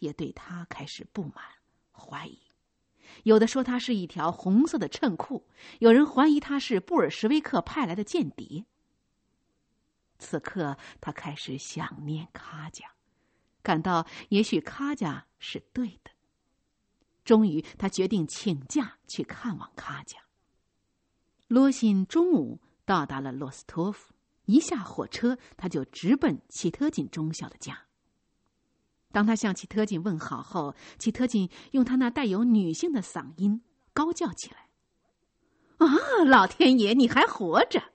[0.00, 1.44] 也对他开始不满、
[1.92, 2.36] 怀疑。
[3.22, 5.46] 有的说他是一条红色的衬裤，
[5.78, 8.66] 有人怀疑他是布尔什维克派来的间谍。
[10.18, 12.92] 此刻，他开始想念卡贾，
[13.64, 16.12] 感到也许卡贾是对的。
[17.24, 20.18] 终于，他决定请假去看望卡贾。
[21.48, 24.12] 罗辛中午到达了洛斯托夫，
[24.44, 27.86] 一下火车，他就直奔齐特金中校的家。
[29.10, 33.62] 当他向齐特金问好后，齐特金用他那带有女性的嗓音
[33.92, 34.68] 高叫起来
[35.78, 35.88] ：“啊，
[36.26, 37.92] 老天爷，你还活着！”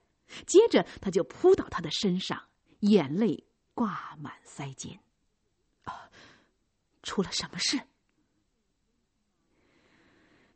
[0.48, 2.46] 接着他就扑到他的身上，
[2.80, 5.00] 眼泪挂满腮间。
[7.04, 7.80] 出了什么事？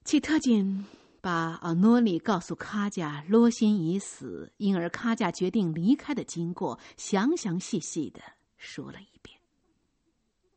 [0.03, 0.85] 齐特金
[1.21, 8.21] 把阿诺里告诉卡贾罗辛已死，因而卡贾决定离开的经过，详详细细的
[8.57, 9.39] 说了一遍。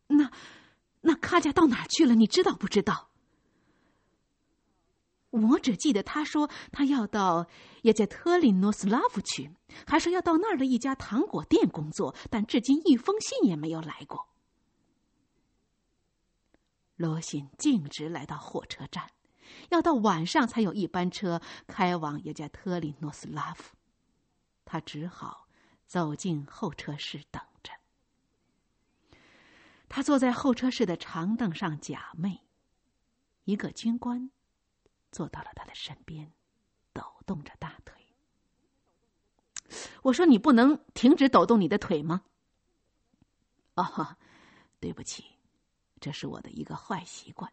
[0.08, 0.30] 那，
[1.02, 2.14] 那卡贾到哪儿去了？
[2.16, 3.10] 你知道不知道？
[5.30, 7.46] 我只记得他说他要到
[7.82, 9.50] 也在特林诺斯拉夫去，
[9.86, 14.28] 还说要到那儿的一家糖果店工作，但至今一封信也没有来过。
[16.96, 19.10] 罗辛径直来到火车站，
[19.70, 23.76] 要到晚上才有一班车开往也在特里诺斯拉夫，
[24.64, 25.46] 他只好
[25.86, 27.72] 走进候车室等着。
[29.88, 32.40] 他坐在候车室的长凳上假寐，
[33.44, 34.30] 一个军官
[35.12, 36.32] 坐到了他的身边，
[36.92, 37.94] 抖动着大腿。
[40.02, 42.22] 我说：“你不能停止抖动你的腿吗？”
[43.74, 44.16] 哦，
[44.80, 45.35] 对不起，
[46.00, 47.52] 这是我的一个坏习惯。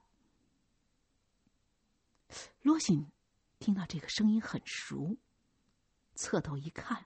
[2.62, 3.08] 罗辛
[3.60, 5.18] 听到这个声音很熟，
[6.16, 7.06] 侧头一看，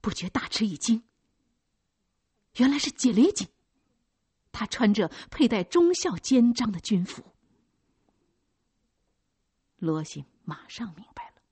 [0.00, 1.02] 不觉大吃一惊。
[2.56, 3.48] 原来是解雷金。
[4.52, 7.34] 他穿着佩戴忠孝肩章的军服。
[9.78, 11.42] 罗西马上明白了，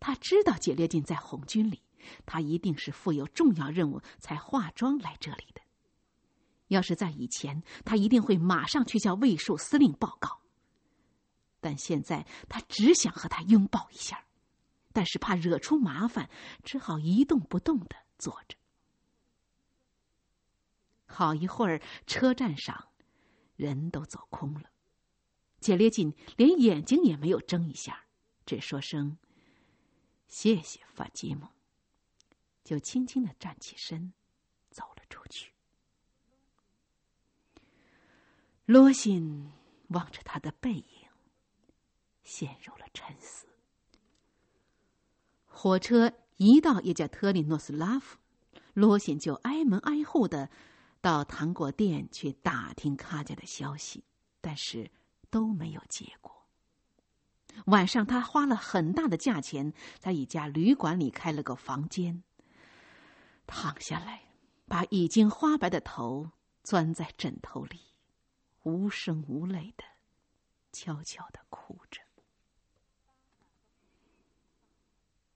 [0.00, 1.82] 他知道解列金在红军里，
[2.24, 5.59] 他一定是负有重要任务才化妆来这里的。
[6.70, 10.40] 要是在以前，他一定会马上去向卫戍司令报告。
[11.60, 14.24] 但现在他只想和他拥抱一下，
[14.92, 16.30] 但是怕惹出麻烦，
[16.62, 18.56] 只好一动不动的坐着。
[21.06, 22.88] 好一会儿，车站上
[23.56, 24.70] 人都走空了。
[25.60, 28.06] 解列金连眼睛也没有睁一下，
[28.46, 29.18] 只说声
[30.28, 31.48] “谢谢法基姆”，
[32.64, 34.14] 就轻轻的站起身，
[34.70, 35.52] 走了出去。
[38.72, 39.50] 罗辛
[39.88, 40.84] 望着他的背影，
[42.22, 43.44] 陷入了沉思。
[45.44, 48.16] 火车一到叶加特里诺斯拉夫，
[48.74, 50.48] 罗辛就挨门挨户的。
[51.00, 54.04] 到糖果店去打听卡家的消息，
[54.40, 54.88] 但是
[55.30, 56.46] 都没有结果。
[57.66, 62.22] 晚上，他花了很大的价钱在一家旅馆里开了个房间。
[63.48, 64.22] 躺下来，
[64.66, 66.30] 把已经花白的头
[66.62, 67.80] 钻在枕头里，
[68.62, 69.84] 无声无泪的
[70.72, 72.00] 悄悄的哭着。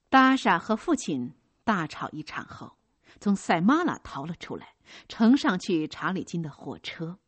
[0.09, 1.33] 达莎和父亲
[1.63, 2.77] 大吵一场后，
[3.19, 4.75] 从塞马拉逃了出来，
[5.09, 7.19] 乘上去查理金的火车。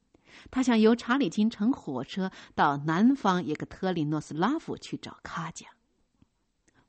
[0.52, 5.68] 他想由查理金乘火车到南方一个特里诺斯拉夫去找卡贾。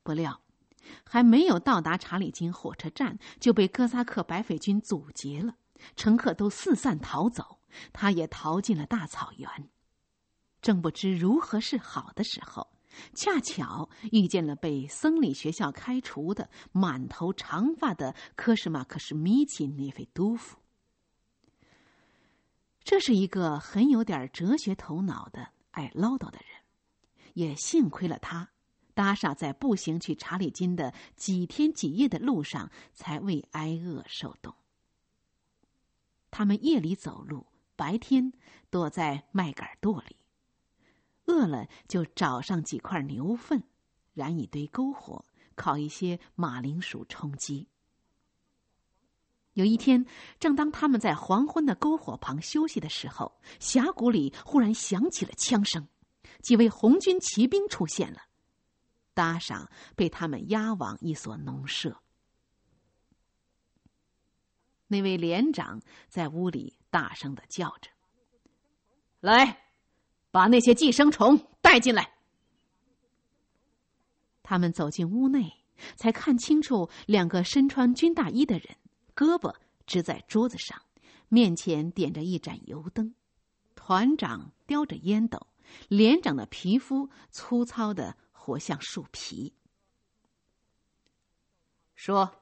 [0.03, 0.43] 不料，
[1.05, 5.57] 还没有到达查理金火车站，就被哥萨克白匪军阻截了，
[5.97, 7.58] 乘客都四散逃走，
[7.93, 9.49] 他也逃进了大草原。
[10.61, 12.69] 正不知如何是好的时候，
[13.15, 20.59] 恰巧遇见了被僧侣学校开除的满头长发的科什马克什米奇涅菲杜夫。
[22.83, 26.49] 这是一个很有点哲学头脑的爱唠叨的人，
[27.35, 28.51] 也幸亏了他，
[28.95, 34.55] 达莎在步行去查理金的几天几夜的路上，才未挨饿受冻。
[36.31, 37.47] 他们夜里走路，
[37.79, 38.33] 白天
[38.71, 40.17] 躲在麦秆垛里，
[41.27, 43.63] 饿了就找上几块牛粪，
[44.15, 45.25] 燃一堆篝火，
[45.55, 47.69] 烤一些马铃薯充饥。
[49.53, 50.05] 有一天，
[50.41, 55.87] 正当他们在黄昏的篝火旁休息的时候，峡谷里忽然响起了枪声，
[56.43, 58.23] 几位红军骑兵出现了。
[59.15, 62.03] 搭上被他们押往一所农舍。
[64.89, 67.91] 那位连长在屋里大声的叫着
[69.21, 69.65] ：“来，
[70.31, 72.15] 把那些寄生虫带进来。”
[74.43, 75.53] 他们走进屋内，
[75.97, 78.77] 才看清楚两个身穿军大衣的人。
[79.15, 79.55] 胳膊
[79.85, 80.81] 支在桌子上，
[81.29, 83.15] 面前点着一盏油灯。
[83.75, 85.47] 团长叼着烟斗，
[85.89, 89.55] 连长的皮肤粗糙的活像树皮。
[91.95, 92.33] 说：“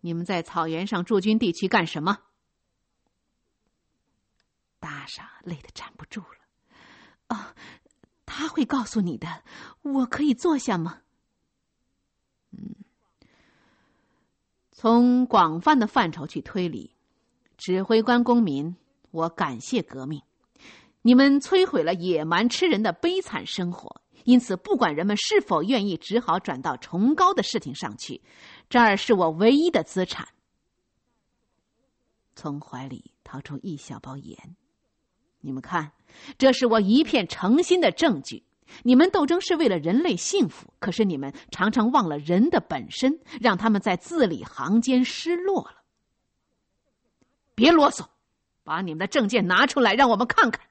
[0.00, 2.18] 你们在草原上驻军地区干什么？”
[4.82, 6.26] 大傻累得站不住了。
[7.28, 7.54] 啊，
[8.26, 9.44] 他会告诉你的。
[9.82, 11.02] 我可以坐下吗？
[12.50, 12.74] 嗯。
[14.72, 16.96] 从广泛的范畴去推理，
[17.56, 18.74] 指挥官公民，
[19.12, 20.20] 我感谢革命，
[21.02, 28.20] 你们摧毁了野蛮吃人的悲惨生活，因此不管人们是否愿意，只好转到崇高的事情上去。
[28.68, 30.26] 这儿是我唯一的资产。
[32.34, 34.56] 从怀里掏出一小包盐，
[35.42, 35.92] 你们看，
[36.38, 38.42] 这是我一片诚心的证据。
[38.84, 45.82] 你们斗争是为了人类幸福，可是你们常常忘了人的本身，让他们在字里行间失落了。
[47.54, 48.08] 别啰嗦，
[48.64, 50.66] 把你们的证件拿出来，让我们看看。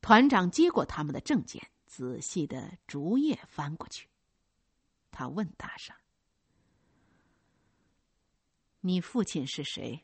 [0.00, 4.08] 团长接过他们的证件，仔细的逐页翻过去。
[5.10, 5.96] 他问大傻
[8.80, 10.02] ：“你父亲是谁？”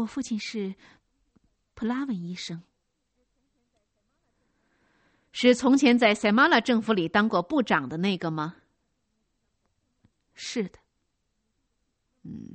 [0.00, 0.74] 我父亲是。
[1.72, 2.62] 普拉文医生
[5.32, 8.56] 是从前在塞马拉政府里当过部长的那个吗？
[10.34, 10.78] 是的。
[12.22, 12.54] 嗯，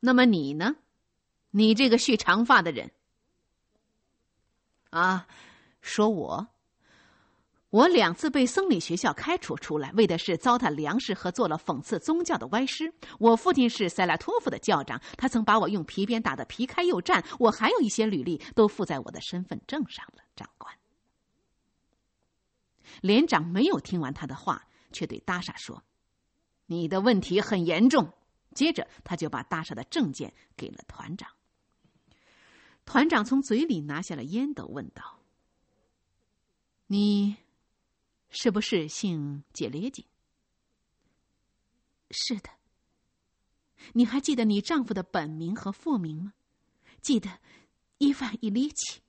[0.00, 0.74] 那么你呢？
[1.50, 2.90] 你这个蓄长发的人
[4.90, 5.28] 啊，
[5.80, 6.48] 说我。
[7.70, 12.94] 我两次被僧侣学校开除出来，为的是糟蹋粮食和做了讽刺宗教的歪诗。
[13.18, 17.22] 我父亲是塞拉托夫的校长，他曾把我用皮鞭打得皮开肉绽。
[17.38, 20.72] 我还有一些履历都附在我的身份证上了，长官。
[23.02, 25.82] 连长没有听完他的话，却对达莎说
[26.66, 28.14] ：“你的问题很严重。”
[28.54, 31.28] 接着，他就把达莎的证件给了团长。
[32.86, 35.18] 团长从嘴里拿下了烟斗，问道
[36.86, 37.36] ：“你？”
[38.30, 40.04] 是不是姓杰列金？
[42.10, 42.50] 是的。
[43.92, 46.32] 你还记得你丈夫的本名和父名吗？
[47.00, 47.40] 记得，
[47.98, 49.00] 伊凡伊里奇。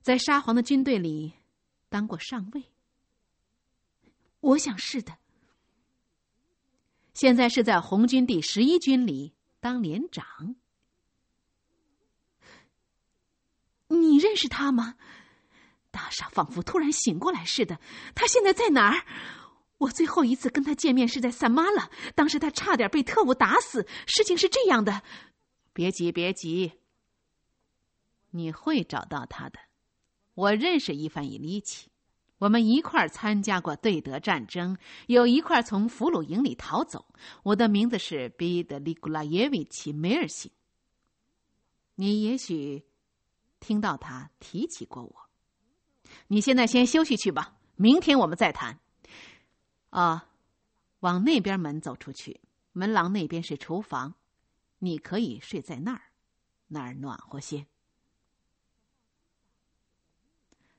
[0.00, 1.34] 在沙皇的军队里
[1.88, 2.64] 当过上尉。
[4.40, 5.18] 我想是的。
[7.12, 10.54] 现在是在红军第十一军里当连长。
[13.88, 14.96] 你认识他吗？
[15.90, 17.78] 大傻仿佛突然醒过来似的，
[18.14, 19.04] 他现在在哪儿？
[19.78, 23.86] 我最后一次跟他见面是在萨马拉，当时他差点被特务打死。
[24.06, 25.02] 事情是这样的，
[25.72, 26.72] 别急，别急，
[28.30, 29.58] 你会找到他的。
[30.34, 31.90] 我认识伊凡伊利奇，
[32.36, 34.76] 我们一块儿参加过对德战争，
[35.06, 37.06] 有一块从俘虏营里逃走。
[37.42, 40.52] 我的名字是彼得里古拉耶维奇梅尔辛。
[41.94, 42.84] 你也许
[43.60, 45.29] 听到他提起过我。
[46.32, 48.78] 你现在先休息去吧，明天我们再谈。
[49.88, 50.28] 啊，
[51.00, 52.40] 往那边门走出去，
[52.70, 54.14] 门廊那边是厨房，
[54.78, 56.02] 你可以睡在那儿，
[56.68, 57.66] 那儿暖和些。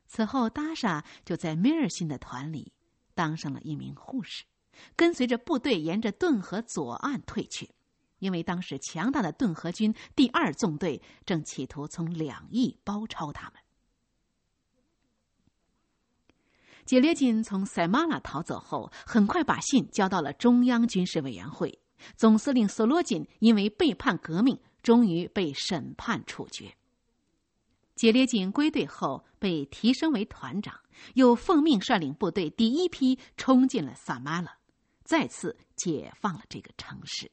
[0.07, 2.72] 此后，达莎就在米尔辛的团里
[3.14, 4.45] 当上了一名护士，
[4.95, 7.69] 跟随着部队沿着顿河左岸退去，
[8.19, 13.60] 因为当时强大的顿河军第二纵队正企图从两翼包抄他们。
[16.86, 21.80] 杰列金从塞马拉逃走后，很快把信交到了中央军事委员会。
[22.16, 26.76] 总司令索罗金因为背叛革命，终于被审判处决。
[27.94, 30.80] 杰列金归队后被提升为团长，
[31.14, 34.58] 又奉命率领部队第一批冲进了萨马拉，
[35.03, 37.32] 再次解放了这个城市。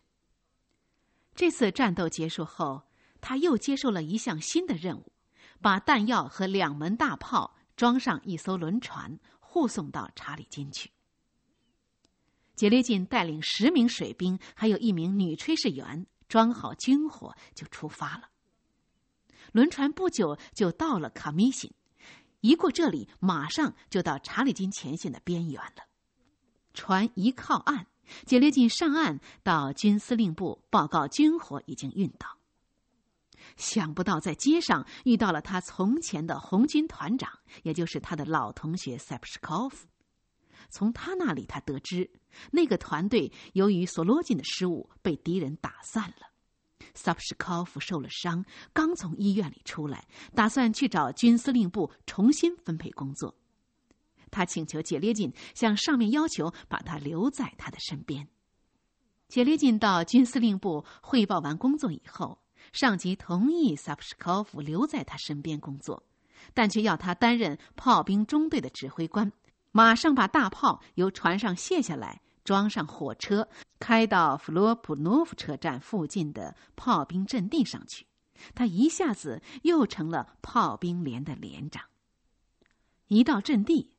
[1.34, 2.82] 这次战斗结束后，
[3.22, 5.12] 他又接受了一项新的任务，
[5.62, 9.18] 把弹药和两门大炮装上一艘轮船。
[9.50, 10.90] 护送到查理金去。
[12.54, 18.28] 杰列金带领十名水兵，还有一名女炊事员，装好军火就出发了。
[19.52, 21.72] 轮船不久就到了卡米辛，
[22.42, 25.84] 一过这里，马上就到查理金前线的边缘了。
[26.74, 27.86] 船一靠岸，
[28.26, 32.37] 杰列金上岸到军司令部报告军火已经运到。
[33.56, 37.30] 想不到在街上遇到了他从前的红军团长，
[37.62, 39.86] 也就是他的老同学塞普什科夫。
[40.70, 42.10] 从他那里，他得知
[42.50, 46.28] 那个团队由于索罗金的失误被敌人打散了。
[46.94, 53.34] 萨普什科夫受了伤，刚从医院里出来，打算去找军司令部重新分配工作。
[54.30, 58.28] 他请求杰列金向上面要求把他留在他的身边。
[59.28, 62.38] 杰列金到军司令部汇报完工作以后。
[62.78, 66.00] 上级同意萨普什科夫留在他身边工作，
[66.54, 69.32] 但却要他担任炮兵中队的指挥官，
[69.72, 73.48] 马上把大炮由船上卸下来，装上火车，
[73.80, 78.06] 开到弗罗普诺夫车站附近的炮兵阵地上去。
[78.54, 81.82] 他一下子又成了炮兵连的连长。
[83.08, 83.92] 一到阵地，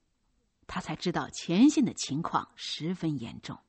[0.68, 3.60] 他才知道前线的情况十分严重。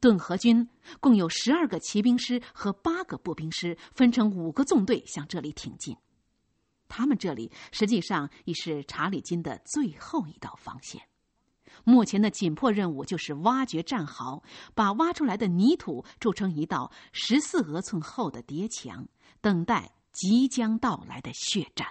[0.00, 0.68] 顿河军
[1.00, 5.96] 共有十二个骑兵师和八个步兵师，分成五个纵队向这里挺进。
[6.88, 11.02] 他们这里实际上已是查理金的最后一道防线。
[11.82, 14.42] 目前的紧迫任务就是挖掘战壕，
[14.74, 19.06] 把挖出来的泥土筑成一道十四俄寸厚的叠墙，
[19.40, 21.88] 等待即将到来的血战。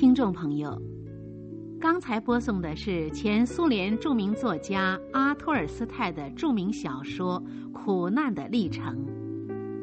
[0.00, 0.80] 听众朋友，
[1.80, 7.42] 刚才播送的是前苏联著名作家阿托尔斯泰的著名小说
[7.72, 8.96] 《苦难的历程》，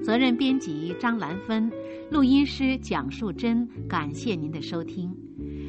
[0.02, 1.70] 责任编辑张兰芬，
[2.10, 3.68] 录音师蒋树珍。
[3.90, 5.14] 感谢您的收听，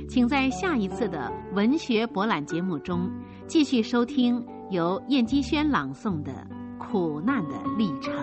[0.08, 3.10] 请在下一次的文学博览节目中
[3.48, 4.40] 继续收听
[4.70, 6.32] 由燕姬轩朗诵的
[6.78, 8.14] 《苦难的历程》。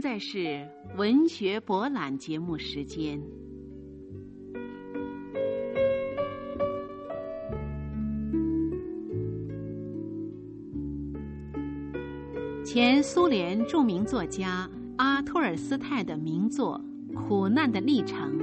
[0.00, 0.66] 现在是
[0.96, 3.20] 文学博览节目时间。
[12.64, 14.66] 前苏联著名作家
[14.96, 16.80] 阿托尔斯泰的名作
[17.14, 18.38] 《苦难的历程》，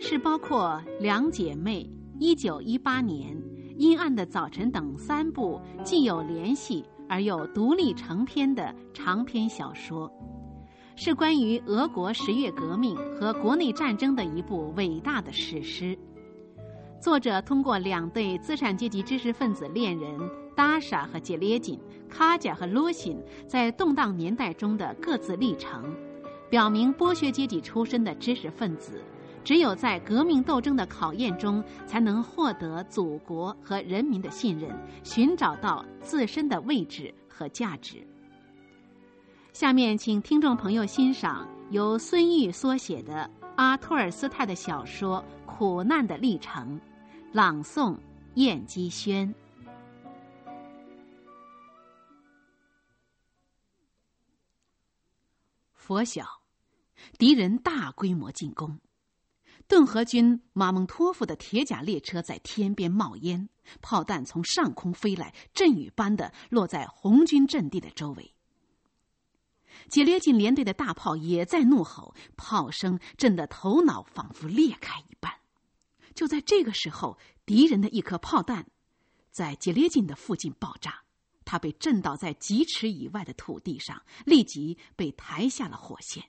[0.00, 1.88] 是包括《两姐妹》、
[2.18, 3.36] 一九一八年、
[3.76, 6.84] 《阴暗的早晨》等三部既有联系。
[7.12, 10.10] 而又独立成篇的长篇小说，
[10.94, 15.98] 是关于俄国十月革命和国内战争的一部伟大的史诗。
[17.00, 20.20] 作者通过两对资产阶级知识分子恋人
[20.54, 25.92] 达莎和杰列金、卡贾和罗辛在动荡年代中的各自历程，
[26.48, 29.02] 表明剥削阶级出身的知识分子
[29.42, 34.70] 只有在革命斗争的考验中，才能获得祖国和人民的信任，
[35.02, 38.06] 寻找到自身的位置和价值。
[39.52, 46.80] 下面，请听众朋友欣赏由孙玉所写的阿托尔斯泰的小说《苦难的历程》，
[47.32, 47.98] 朗诵：
[48.34, 49.32] 燕姬轩。
[55.74, 56.24] 拂晓，
[57.18, 58.80] 敌人大规模进攻。
[59.68, 63.50] 顿河军马蒙托夫的铁甲列车在天边冒烟，
[63.82, 68.31] 炮弹从上空飞来，阵雨般的落在红军阵地的周围。
[69.92, 75.30] 杰列金连队的大炮也在怒吼，炮声震得头脑仿佛裂开一般。
[76.14, 78.70] 就在这个时候，敌人的一颗炮弹
[79.30, 81.02] 在杰列金的附近爆炸。
[81.44, 86.24] 他被震倒在几尺以外的土地上，立即被抬下了火线。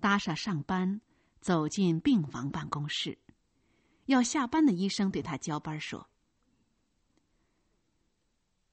[0.00, 1.00] 达莎上班，
[1.40, 3.16] 走进病房办公室，
[4.06, 6.08] 要下班的医生对他交班说：“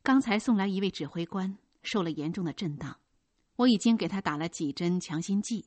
[0.01, 2.97] 刚才送来一位指挥官，受了严重的震荡，
[3.59, 5.65] 我已经给他打了几针强心剂，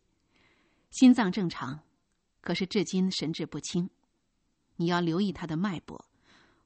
[0.91, 1.81] 心脏正常，
[2.41, 3.91] 可是至今神志不清。
[4.77, 6.03] 你要留意他的脉搏，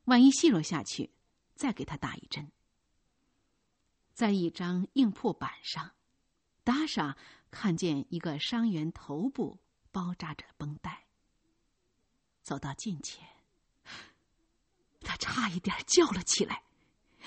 [0.04, 1.10] 万一细弱下去。”
[1.56, 2.52] 再给他打一针。
[4.12, 5.92] 在一张硬铺板上，
[6.62, 7.16] 达莎
[7.50, 9.58] 看见一个伤员头部
[9.90, 11.06] 包扎着绷带。
[12.42, 13.26] 走到近前，
[15.00, 16.62] 他差一点叫了起来。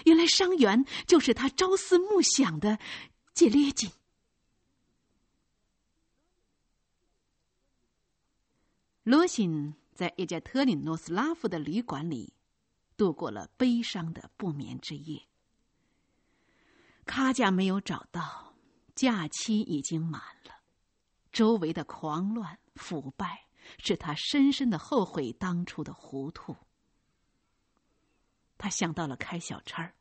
[0.05, 2.79] 原来伤员就是他朝思暮想的
[3.39, 3.89] 杰列金。
[9.03, 12.33] 罗辛在叶加特林诺斯拉夫的旅馆里。
[12.97, 15.25] 度过了悲伤的不眠之夜。
[17.05, 18.55] 卡贾没有找到，
[18.93, 20.61] 假期已经满了，
[21.31, 23.47] 周围的狂乱腐败
[23.77, 26.57] 使他深深的后悔当初的糊涂。
[28.57, 29.95] 他想到了开小差儿，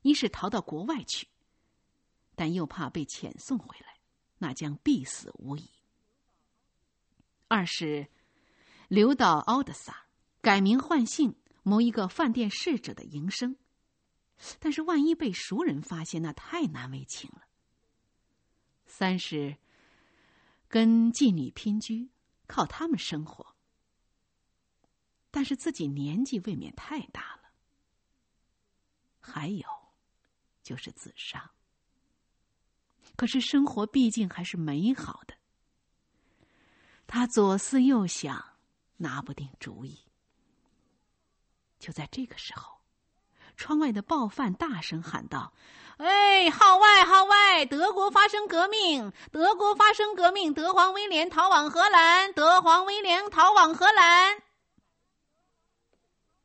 [0.00, 1.28] 一是逃到国外去，
[2.34, 3.98] 但又怕被遣送回来，
[4.38, 5.68] 那将必死无疑；
[7.48, 8.08] 二是
[8.88, 10.06] 留到奥德萨，
[10.40, 11.36] 改名换姓。
[11.64, 13.56] 谋一个饭店侍者的营生，
[14.58, 17.46] 但是万一被熟人发现，那太难为情了。
[18.84, 19.56] 三是
[20.66, 22.10] 跟妓女姘居，
[22.48, 23.54] 靠他们生活，
[25.30, 27.52] 但是自己年纪未免太大了。
[29.20, 29.64] 还有，
[30.64, 31.52] 就是自杀。
[33.16, 35.34] 可是生活毕竟还是美好的。
[37.06, 38.42] 他左思右想，
[38.96, 39.98] 拿不定主意。
[41.78, 42.80] 就在这个时候，
[43.56, 45.52] 窗外的报贩大声喊道
[45.98, 47.66] ：“哎，号外，号外！
[47.66, 49.12] 德国发生革命！
[49.30, 50.54] 德国发生革命！
[50.54, 52.32] 德皇威廉逃往荷兰！
[52.32, 54.42] 德皇威廉逃往荷兰！”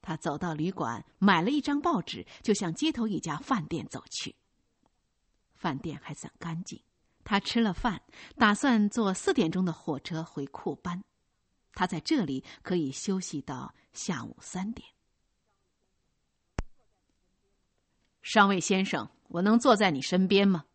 [0.01, 4.35] 他走到旅馆，买了一张报纸，就向街头一家饭店走去。
[5.57, 6.81] 饭店还算干净。
[7.23, 8.01] 他吃了饭，
[8.37, 11.03] 打算坐四点钟的火车回库班。
[11.73, 14.87] 他在这里可以休息到下午三点。
[18.21, 20.65] 上尉先生，我能坐在你身边吗？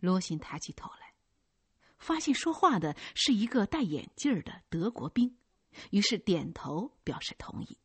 [0.00, 1.14] 罗辛抬起头来，
[1.98, 5.36] 发现说话的是一个戴眼镜的德国兵，
[5.90, 7.78] 于是点头表示同意。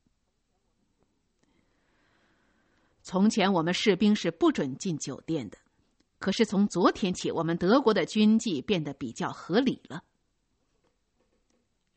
[3.08, 5.58] 从前我们士兵是不准进酒店的，
[6.20, 10.04] 可是从昨天起，我们德国的军纪变得比较合理了。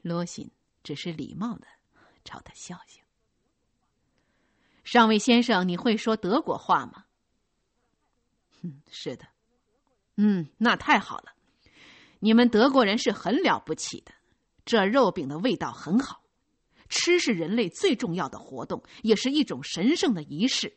[0.02, 0.48] 罗辛
[0.84, 1.66] 只是礼貌的
[2.24, 3.02] 朝他笑笑。
[4.84, 7.06] 上尉先生，你会说德国话吗？
[8.60, 9.26] 嗯，是的。
[10.14, 11.32] 嗯，那太好了。
[12.20, 14.12] 你们德国人是很了不起的。
[14.64, 16.22] 这肉饼的味道很好，
[16.88, 20.76] 吃是人类最重要的活动，也是一种神圣的仪式。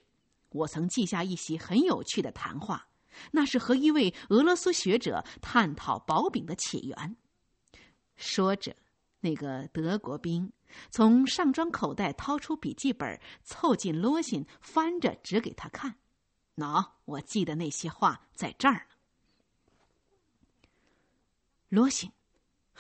[0.54, 2.88] 我曾记下一席很有趣的谈话，
[3.32, 7.16] 那是和一位俄罗斯学者探讨薄饼的起源。
[8.16, 8.76] 说着，
[9.20, 10.52] 那个德国兵。
[10.90, 15.96] 从上装口袋掏出笔记本，凑近罗辛，翻着指给他看。
[16.56, 18.96] 喏，我记得那些话在这儿呢。
[21.70, 22.12] 罗辛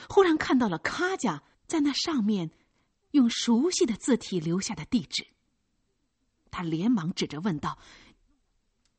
[0.09, 2.49] 忽然看到了卡家在那上面
[3.11, 5.27] 用熟悉的字体留下的地址。
[6.53, 7.79] 他连忙指着问道：“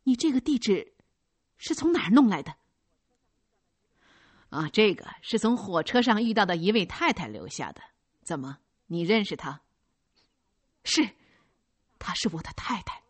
[0.02, 0.94] 你这个地址
[1.56, 2.56] 是从哪儿弄来的？”
[4.50, 7.80] 啊，这个是从火车上遇到的一位太太留下的。
[8.22, 8.58] 怎么？
[8.86, 9.60] 你认识她？
[10.84, 11.08] 是，
[11.98, 13.02] 她是我的太太。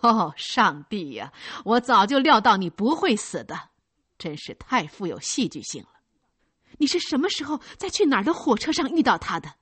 [0.00, 1.32] 哦，上帝呀！
[1.64, 3.70] 我早就料到你不会死的，
[4.16, 5.90] 真是太富有戏剧性了。
[6.78, 9.54] 你是什么时候在去哪儿的火车上遇到她的？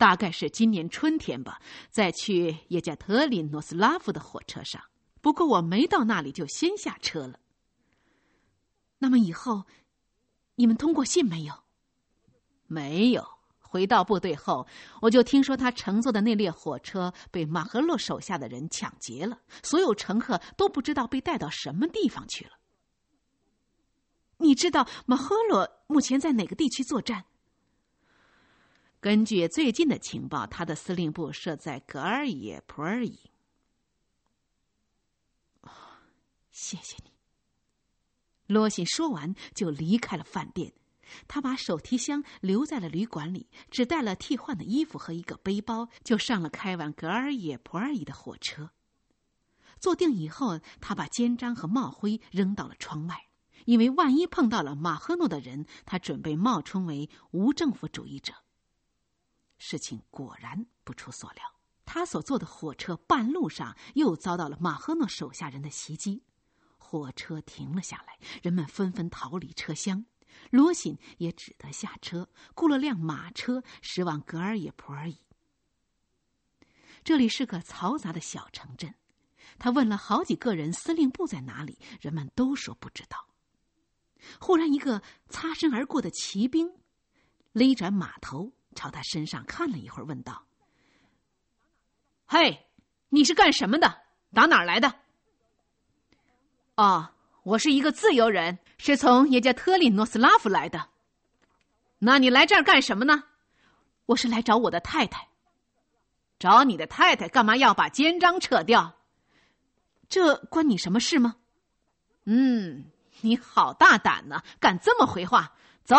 [0.00, 1.60] 大概是今年春天吧，
[1.90, 4.82] 在去叶加特林诺斯拉夫的火车上。
[5.20, 7.38] 不过我没到那里就先下车了。
[8.96, 9.66] 那么以后，
[10.54, 11.52] 你们通过信没有？
[12.66, 13.22] 没有。
[13.58, 14.66] 回到部队后，
[15.02, 22.52] 我就听说他乘坐的那列火车被马赫洛手下的人抢劫了，所有乘客都不知道被带到什么地方去了。
[24.38, 27.26] 你知道马赫洛目前在哪个地区作战？
[29.00, 33.18] 根据最近的情报，他的司令部设在格尔耶普尔伊。
[36.50, 37.10] 谢谢你。
[38.46, 40.74] 罗西说完就离开了饭店。
[41.26, 48.70] 他把手提箱留在了旅馆里，只带了替换的衣服和一个背包，就上了开往格尔耶普尔伊的火车。
[49.78, 53.28] 坐定以后，他把肩章和帽徽扔到了窗外，
[53.64, 58.34] 因为万一碰到了马赫诺的人，他准备冒充为无政府主义者。
[59.62, 61.44] 事情果然不出所料，
[61.84, 66.24] 他所坐的火车半路上又遭到了马赫诺手下人的袭击，
[66.78, 70.06] 火车停了下来，人们纷纷逃离车厢。
[70.50, 75.18] 罗辛也只得下车，雇了辆马车，驶往格尔耶普尔伊。
[77.04, 78.94] 这里是个嘈杂的小城镇，
[79.58, 83.28] 他问了好几个人司令部在哪里，人们都说不知道。
[84.40, 86.72] 忽然，一个擦身而过的骑兵
[87.52, 90.42] 勒转马头，朝他身上看了一会儿，问道
[92.24, 92.66] ：“嘿，
[93.10, 94.02] 你是干什么的？
[94.32, 94.90] 打哪儿来的
[96.76, 97.10] ？”“哦。”
[97.42, 100.88] 我是一个自由人，是从耶加特里诺斯拉夫来的。
[101.98, 103.24] 那你来这儿干什么呢？
[104.04, 105.26] 我是来找我的太太。
[106.38, 108.94] 找你的太太干嘛要把肩章扯掉？
[110.10, 111.36] 这关你什么事吗？
[112.24, 112.84] 嗯，
[113.22, 115.54] 你好大胆呢，敢这么回话？
[115.82, 115.96] 走，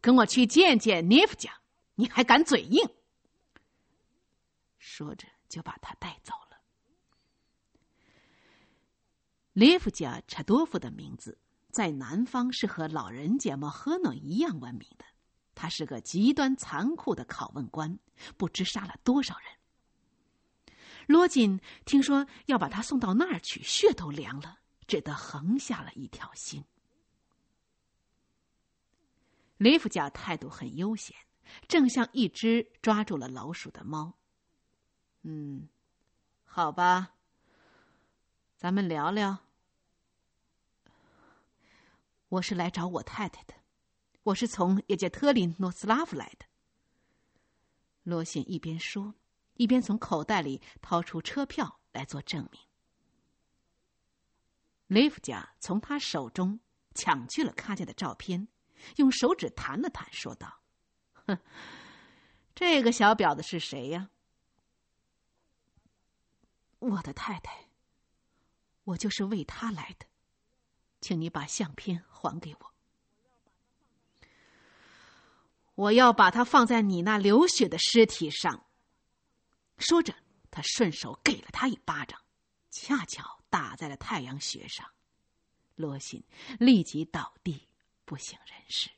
[0.00, 1.52] 跟我去见见涅夫家。
[1.98, 2.88] 你还敢嘴硬？
[4.78, 6.56] 说着就把他带走了。
[9.52, 11.36] 列夫加查多夫的名字
[11.72, 15.04] 在南方是和老人家莫赫诺一样闻名的。
[15.56, 17.98] 他是个极端残酷的拷问官，
[18.36, 19.48] 不知杀了多少人。
[21.08, 26.64] 罗锦听说要把他送到那儿去，血都凉了，只得横下了一条心。
[29.56, 31.16] 列夫加态度很悠闲，
[31.66, 34.14] 正像一只抓住了老鼠的猫。
[35.22, 35.68] 嗯，
[36.44, 37.14] 好吧，
[38.56, 39.38] 咱们聊聊。
[42.28, 43.54] 我是来找我太太的，
[44.22, 46.46] 我是从叶杰特林诺斯拉夫来的。
[48.02, 49.14] 罗信一边说，
[49.54, 52.60] 一边从口袋里掏出车票来做证明。
[54.86, 56.60] 雷夫家从他手中
[56.94, 58.48] 抢去了卡家的照片，
[58.96, 60.57] 用手指弹了弹，说道
[61.28, 61.38] ：“哼，
[62.56, 64.10] 这个小婊子是谁呀？”
[66.80, 67.68] 我的太太，
[68.84, 70.06] 我就是为她来的。
[71.00, 72.74] 请你把相片还给我。
[75.76, 78.66] 我要把它放在你那流血的尸体上。
[79.78, 80.12] 说着，
[80.50, 82.20] 他顺手给了他一巴掌，
[82.70, 84.84] 恰巧打在了太阳穴上。
[85.76, 86.20] 罗欣
[86.58, 87.68] 立即倒地，
[88.04, 88.90] 不省人事。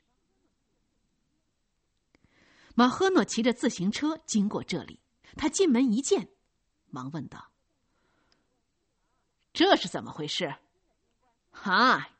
[2.74, 5.00] 马赫诺骑着自行车经过这里，
[5.36, 6.28] 他进门一见，
[6.86, 7.50] 忙问道
[9.52, 10.54] ：“这是怎么回事？”
[11.50, 12.10] 哈，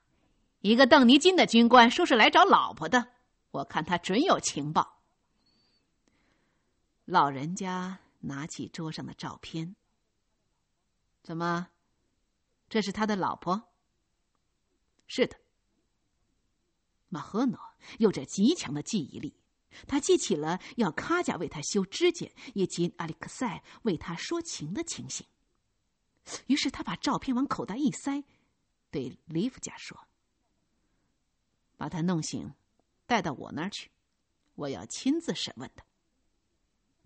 [0.61, 3.13] 一个邓尼金的军官说是来找老婆的，
[3.53, 5.01] 我看他准有情报。
[7.05, 9.75] 老人家拿起桌上的照片，
[11.23, 11.69] 怎么？
[12.69, 13.71] 这是他的老婆？
[15.07, 15.37] 是的。
[17.09, 17.59] 马赫诺
[17.99, 19.40] 有着极强的记忆力，
[19.87, 25.27] 他记起了要卡贾为他修指甲，以及阿里克塞为他说情的情形。
[26.47, 28.25] 于是他把照片往口袋一塞。
[28.91, 29.97] 对利夫家说
[31.79, 32.53] ：“把他弄醒，
[33.07, 33.89] 带到我那儿去，
[34.57, 35.85] 我要亲自审问他。”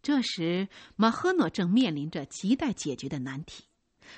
[0.00, 3.64] 这时，马赫诺正面临着亟待解决的难题。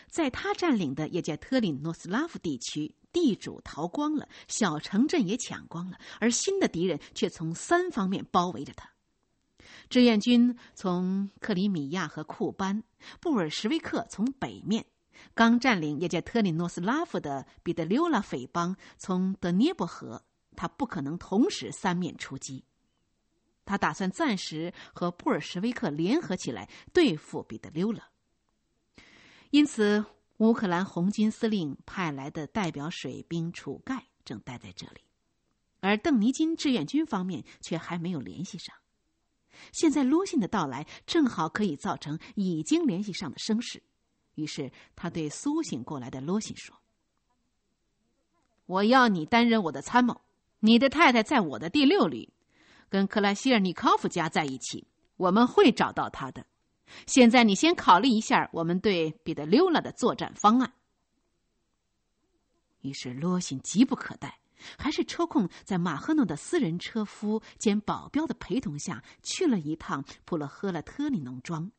[0.09, 8.91] 在他占领的也叫特林诺斯拉夫地区，地主逃光了，小城镇也抢光了，而新的敌人却从三方面包围着他。
[9.89, 12.83] 志愿军从克里米亚和库班，
[13.21, 14.85] 布尔什维克从北面。
[15.35, 20.23] 刚占领也叫特里诺斯拉夫的彼得溜拉匪帮从德涅伯河，
[20.55, 22.65] 他不可能同时三面出击。
[23.65, 28.09] 他打算暂时和布尔什维克联合起来对付彼得溜拉。
[29.51, 30.05] 因此，
[30.39, 35.01] 乌克兰红军司令派来的代表水兵楚盖正待在这里。
[35.81, 38.75] 而邓尼金志愿军方面却还没有联系上。
[39.73, 43.83] 现在罗信的到来正好可以造成已经联系上的声势，
[44.35, 46.77] 于是他对苏醒过来的罗信说
[48.67, 50.21] ：“我要你担任我的参谋，
[50.59, 52.29] 你的太太在我的第六旅，
[52.89, 54.87] 跟克拉希尔尼科夫家在一起，
[55.17, 56.45] 我们会找到他的。
[57.07, 60.73] 现在你先考虑一下我们对彼得溜拉的作战方案。”
[62.83, 64.39] 于是罗信急不可待。
[64.79, 71.71] 还是抽空在马赫诺的私人车夫兼保镖的陪同下去了一趟普罗赫勒特里农庄。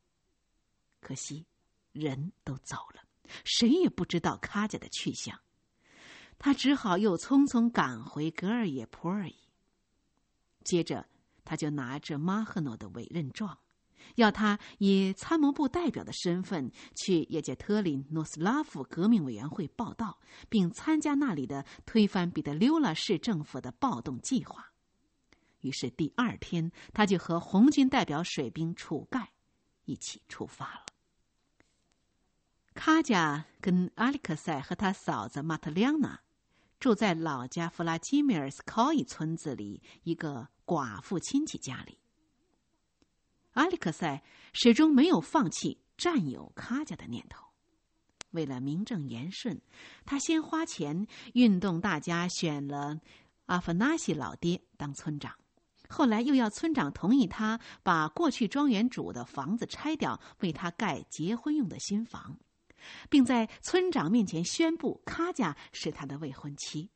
[1.02, 1.44] 可惜，
[1.92, 3.02] 人都走了，
[3.44, 5.38] 谁也不知道卡贾的去向。
[6.38, 9.36] 他只好又匆匆赶回格尔耶普尔伊。
[10.64, 11.10] 接着，
[11.44, 13.58] 他就拿着马赫诺的委任状。
[14.16, 20.20] 要他以参谋部代表的身份去叶杰特林诺斯拉夫革命委员会报道，
[20.50, 24.72] 并参加那里的推翻彼得溜拉市政府的暴动计划。
[25.62, 29.34] 于是第二天，他就和红军代表水兵楚盖
[29.86, 30.86] 一起出发了。
[32.74, 36.22] 卡贾跟阿里克塞和他嫂子马特亮娜
[36.80, 41.98] 住在老家弗拉基米尔斯考伊村子里一个寡妇亲戚家里。
[43.58, 44.22] 阿里克塞
[44.54, 47.44] 始终没有放弃占有卡家的念头。
[48.30, 49.60] 为了名正言顺，
[50.06, 53.00] 他先花钱运动大家选了
[53.48, 55.34] 阿弗纳西老爹当村长，
[55.90, 62.38] 后来又要村长同意他把过去庄园主的房子拆掉，为他盖结婚用的新房，
[63.10, 66.92] 并在村长面前宣布卡家是他的未婚妻。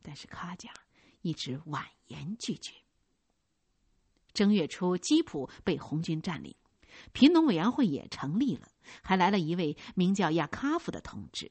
[0.00, 0.70] 但是卡家
[1.22, 2.85] 一直婉言拒绝。
[4.36, 6.54] 正月初，基普被红军占领，
[7.12, 8.68] 贫农委员会也成立了，
[9.02, 11.50] 还来了一位名叫亚卡夫的同志。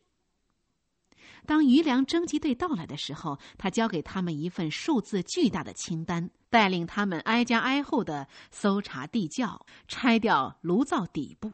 [1.47, 11.51] 当余粮征集队到来的时候，他交给他们一份数字巨大的清单，带领他们挨家挨户的搜查地窖，拆掉炉灶底部，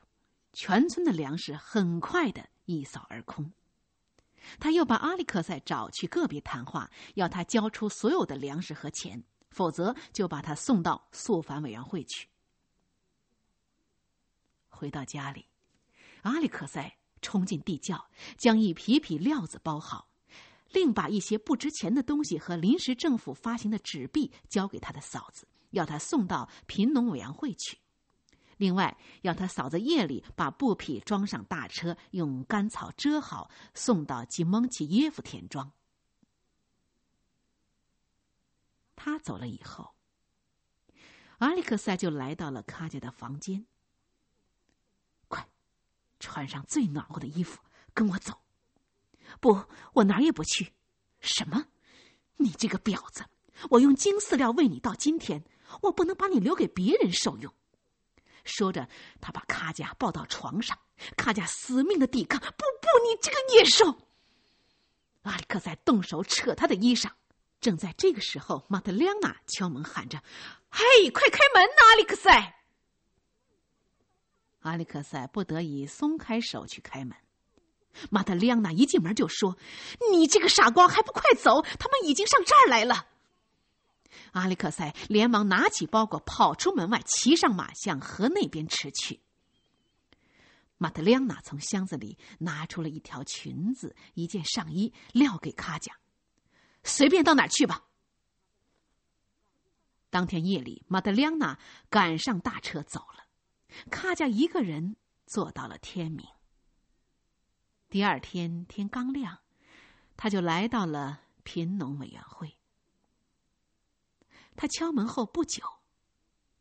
[0.51, 3.53] 全村的粮食很快的一扫而空。
[4.59, 9.23] 他又把阿里克塞找去个别谈话，要他交出所有的粮食和钱。
[9.51, 12.27] 否则，就把他送到肃反委员会去。
[14.69, 15.45] 回到家里，
[16.23, 20.09] 阿里克塞冲进地窖，将一匹匹料子包好，
[20.71, 27.77] 另把一些不值钱的东西和临时政府发行的纸币交给他的嫂子，要他送到贫农委员会去。
[28.57, 35.71] 另外，要他嫂子夜里把布匹装上大车，用干草遮好，送到吉蒙奇耶夫田庄。
[39.03, 39.95] 他走了以后，
[41.39, 43.65] 阿里克塞就来到了卡家的房间。
[45.27, 45.49] 快，
[46.19, 47.59] 穿上最暖和的衣服，
[47.95, 48.43] 跟我走。
[49.39, 50.75] 不，我哪儿也不去。
[51.19, 51.65] 什么？
[52.35, 53.25] 你这个婊子！
[53.71, 55.43] 我用金饲料喂你到今天，
[55.81, 57.51] 我不能把你留给别人受用。
[58.43, 58.87] 说着，
[59.19, 60.77] 他把卡贾抱到床上。
[61.17, 62.39] 卡贾死命的抵抗。
[62.39, 63.97] 不不，你这个野兽！
[65.23, 67.11] 阿里克塞动手扯他的衣裳。
[67.61, 70.21] 正在这个时候，马特亮娜敲门喊着
[70.69, 72.55] ：“嘿，快开门呐，阿里克塞！”
[74.61, 77.15] 阿里克塞不得已松开手去开门。
[78.09, 79.57] 马特亮娜一进门就说
[80.11, 81.61] ：“你这个傻瓜，还不快走！
[81.61, 83.07] 他们已经上这儿来了。”
[84.33, 89.21] 阿里克塞连忙拿起包裹，跑出门外，骑上马向河那边驰去。
[90.77, 95.93] 马特亮娜从箱子里拿出了一条裙子、一件上衣，撂给卡贾。
[96.83, 97.85] 随便到哪儿去吧。
[100.09, 101.57] 当天夜里，马德亮娜
[101.89, 103.25] 赶上大车走了，
[103.89, 106.27] 卡加一个人坐到了天明。
[107.89, 109.39] 第二天天刚亮，
[110.17, 112.57] 他就来到了贫农委员会。
[114.55, 115.63] 他敲门后不久，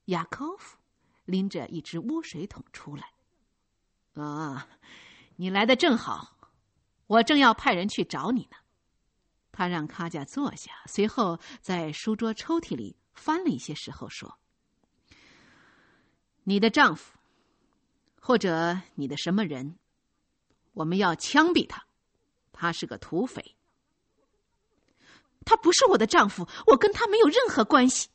[0.07, 0.79] 雅科夫
[1.25, 3.13] 拎着一只污水桶出来。
[4.15, 4.69] 啊，
[5.37, 6.37] 你来的正好，
[7.07, 8.57] 我正要派人去找你呢。
[9.61, 14.39] 他让卡贾坐下，随后在书桌抽屉里翻了一些时候，说
[16.45, 17.19] ：“你的丈夫，
[18.19, 19.77] 或者你的什么人，
[20.73, 21.85] 我们要枪毙他。
[22.53, 23.55] 他是个土匪。
[25.45, 28.09] 他不是我的丈夫，我跟他没有任何关系。”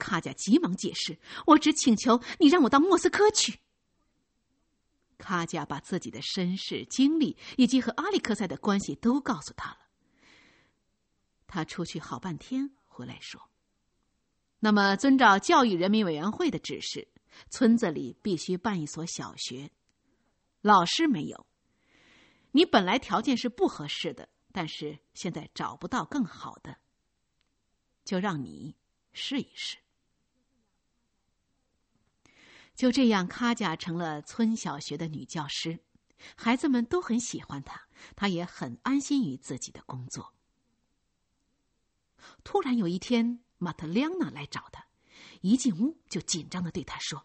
[0.00, 3.60] 卡贾急忙解释：“我只请求你让我到莫斯科去。”
[5.18, 9.80] 卡贾把自己的身世、经历以及和阿里克塞的关系都告诉他了。
[11.56, 13.40] 他出去好半天，回来说
[14.60, 17.08] ：“那么，遵照教育人民委员会的指示，
[17.48, 19.70] 村子里必须办一所小学。
[20.60, 21.46] 老师没有。
[22.50, 26.76] 你本来条件是不合适的，但是现在找不到更好的。
[28.04, 28.76] 就让你
[29.14, 29.78] 试一试。
[32.74, 35.78] 就这样，卡贾成了村小学的女教师，
[36.36, 40.34] 孩子们都很喜欢她，她也很安心于自己的工作。
[42.44, 44.86] 突然有一天，马特亮娜来找他，
[45.40, 47.24] 一进屋就紧张的对他说：“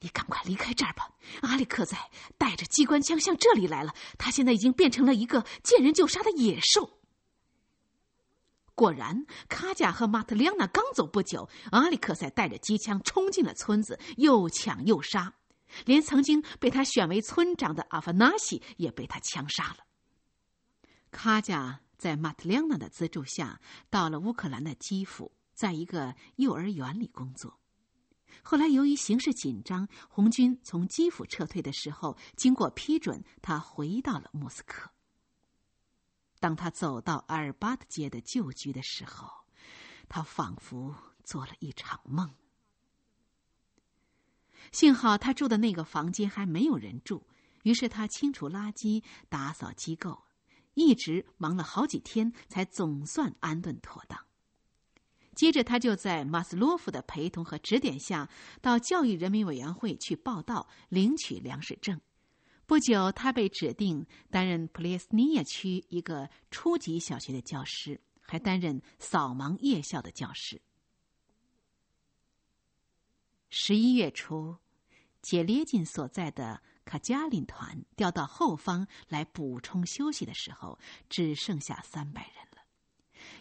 [0.00, 1.10] 你赶快离开这儿吧！
[1.42, 6.98] 阿里克在带着机关枪向这里来了，他现在已经变成了一个见人就杀的野兽。”
[8.74, 15.34] 果然，卡贾和马特里昂娜刚走不久，阿里克塞带着机枪冲进了村子，又抢又杀，
[15.84, 19.78] 连曾经被他选为村长的阿法纳西也被他枪杀了。
[21.10, 23.60] 卡贾在马特里昂娜的资助下，
[23.90, 27.58] 到了乌克兰的基辅，在一个幼儿园里工作。
[28.42, 34.90] 后来由于形势紧张，红军从基辅撤退的时候，经过批准，他回到了莫斯科。
[36.38, 39.28] 当他走到阿尔巴特街的旧居的时候，
[40.08, 40.94] 他仿佛
[41.24, 42.32] 做了一场梦。
[44.70, 47.26] 幸好他住的那个房间还没有人住，
[47.64, 50.22] 于是他清除垃圾、打扫机构，
[50.78, 54.18] 一直忙了好几天，才总算安顿妥当。
[55.34, 58.28] 接着，他就在马斯洛夫的陪同和指点下，
[58.60, 62.00] 到教育人民委员会去报道，领取粮食证。
[62.66, 70.60] 不久，他被指定担任普列斯尼亚区一个初级小学的教师，还担任扫盲夜校的教师。
[73.48, 74.56] 十一月初，
[75.22, 80.78] 杰列金所在的卡加林团调到后方来补充休息的时候，
[81.10, 82.62] 只剩下三百人了。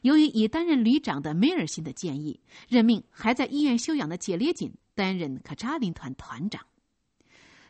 [0.01, 6.67] 由于已担任旅长的梅尔辛的建议，任命还在医院休养的杰列金担任卡扎林团团长。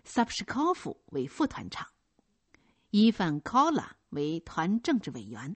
[0.04, 1.88] 萨普什科夫为副团长，
[2.90, 5.56] 伊凡科拉为团政治委员，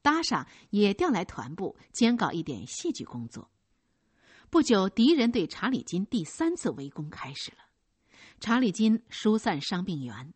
[0.00, 3.50] 达莎也调来团部监搞一点戏剧工作。
[4.48, 7.58] 不久，敌人对查理金第三次围攻开始了。
[8.40, 10.32] 查理金疏散伤病员，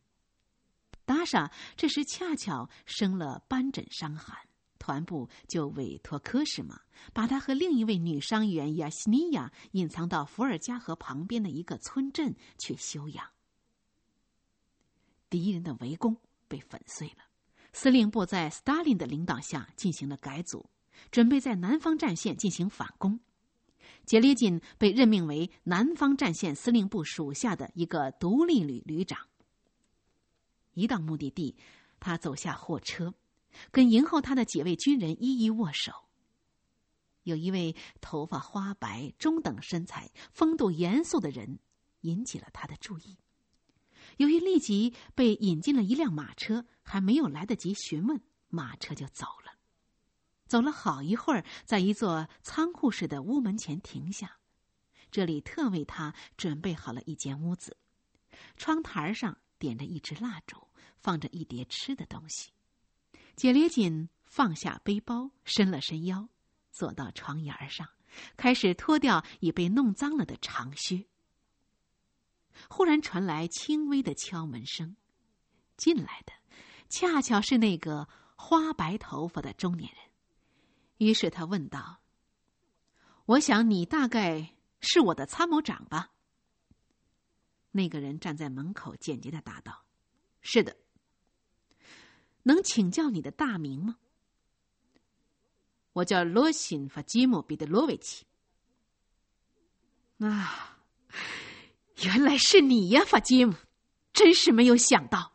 [1.06, 4.36] 达莎这时恰巧生了斑疹伤寒，
[4.78, 6.80] 团部就委托科什玛
[7.14, 13.26] 把他和另一位女伤员亚西尼亚隐藏到伏尔加河旁边的一个村镇去休养。
[15.30, 16.16] 敌人的围攻
[16.46, 17.24] 被粉碎了，
[17.72, 20.70] 司令部在斯大林的领导下进行了改组，
[21.10, 23.18] 准备在南方战线进行反攻。
[24.04, 29.28] 杰列金被任命为南方战线司令部属下的一个独立旅旅长。
[30.74, 31.56] 一到目的地，
[32.00, 33.14] 他走下货车，
[33.70, 35.92] 跟迎候他的几位军人一一握手。
[37.22, 41.58] 有一位头发花白、中等身材、风度严肃的人
[42.02, 43.16] 引起了他的注意。
[44.18, 49.53] 由于立即被引进了一辆马车，还没有来得及询问，马车就走了。
[50.54, 54.38] 走了好一会儿，在一座仓库式的屋门前停下。
[55.10, 57.76] 这里特为他准备好了一间屋子，
[58.56, 62.52] 窗台上点着一支蜡烛，放着一碟吃的东西。
[63.34, 66.28] 杰列锦放下背包，伸了伸腰，
[66.70, 67.88] 坐到床沿上，
[68.36, 71.04] 开始脱掉已被弄脏了的长靴。
[72.70, 74.94] 忽然传来轻微的敲门声，
[75.76, 76.32] 进来的
[76.88, 80.13] 恰巧是那个花白头发的中年人。
[80.98, 82.00] 于是他问道
[83.26, 86.12] ：“我想你大概是我的参谋长吧？”
[87.72, 89.84] 那个人站在门口，简洁的答道
[90.40, 90.76] ：“是的。”
[92.44, 93.98] 能请教你的大名吗？
[95.94, 98.26] 我叫罗辛法基姆彼得罗维奇。
[100.18, 100.70] 啊。
[102.02, 103.54] 原来是你呀，法基姆！
[104.12, 105.32] 真是没有想到。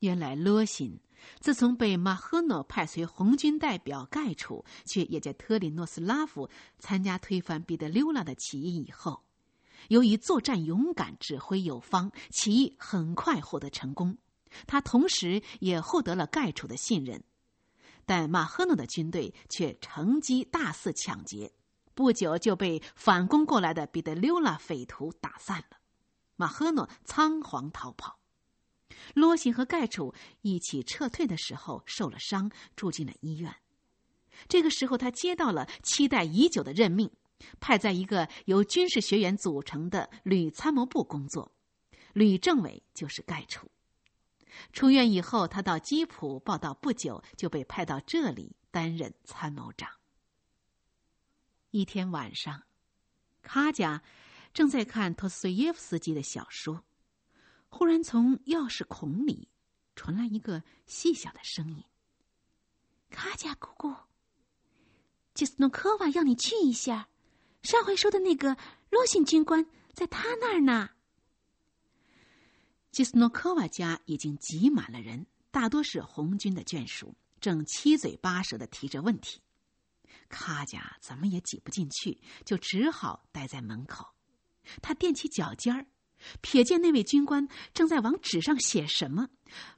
[0.00, 0.98] 原来罗辛
[1.40, 9.22] 自从被马赫诺派随红军代表盖楚，却也在特里诺斯拉夫参加推翻彼得溜拉的起义以后，
[9.88, 14.16] 由于作战勇敢、指挥有方，起义很快获得成功。
[14.66, 17.22] 他同时也获得了盖楚的信任，
[18.04, 21.52] 但马赫诺的军队却乘机大肆抢劫。
[21.94, 25.76] 不久就被反攻过来的彼得溜拉匪徒打散了，
[26.36, 28.18] 马赫诺仓皇逃跑。
[29.14, 33.54] 罗辛和盖楚一起撤退的时候受了伤，住进了医院。
[34.48, 37.10] 这个时候，他接到了期待已久的任命，
[37.60, 41.52] 派在一个由军事学员组成的旅参谋部工作，
[42.12, 43.70] 旅政委就是盖楚。
[44.72, 49.88] 出院以后，他到基辅报道，不久就被派到这里担任参谋长。
[51.70, 52.64] 一天晚上，
[53.42, 54.02] 卡贾
[54.52, 56.84] 正在看托斯耶夫斯基的小说，
[57.74, 59.48] 忽然从钥匙孔里
[59.96, 61.82] 传来一个细小的声音
[63.08, 63.96] ：“卡贾姑姑，
[65.32, 67.08] 吉斯诺科娃要你去一下，
[67.62, 68.58] 上回说的那个
[68.90, 70.90] 罗辛军官在他那儿呢。
[72.90, 79.40] 吉斯诺科娃家已经挤满了人，大多是红军的眷属，正七嘴八舌的提着问题。
[80.28, 84.06] 卡贾怎么也挤不进去，就只好待在门口。
[84.82, 85.86] 他踮起脚尖儿，
[86.42, 89.28] 瞥见那位军官正在往纸上写什么，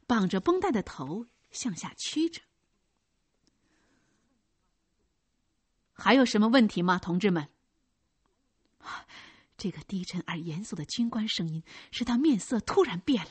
[0.07, 2.41] 绑着绷带的头向下屈着。
[5.93, 7.49] 还有什么问题吗，同志们？
[9.57, 13.31] 这个低沉而严肃的军官声音使他面色突然变了。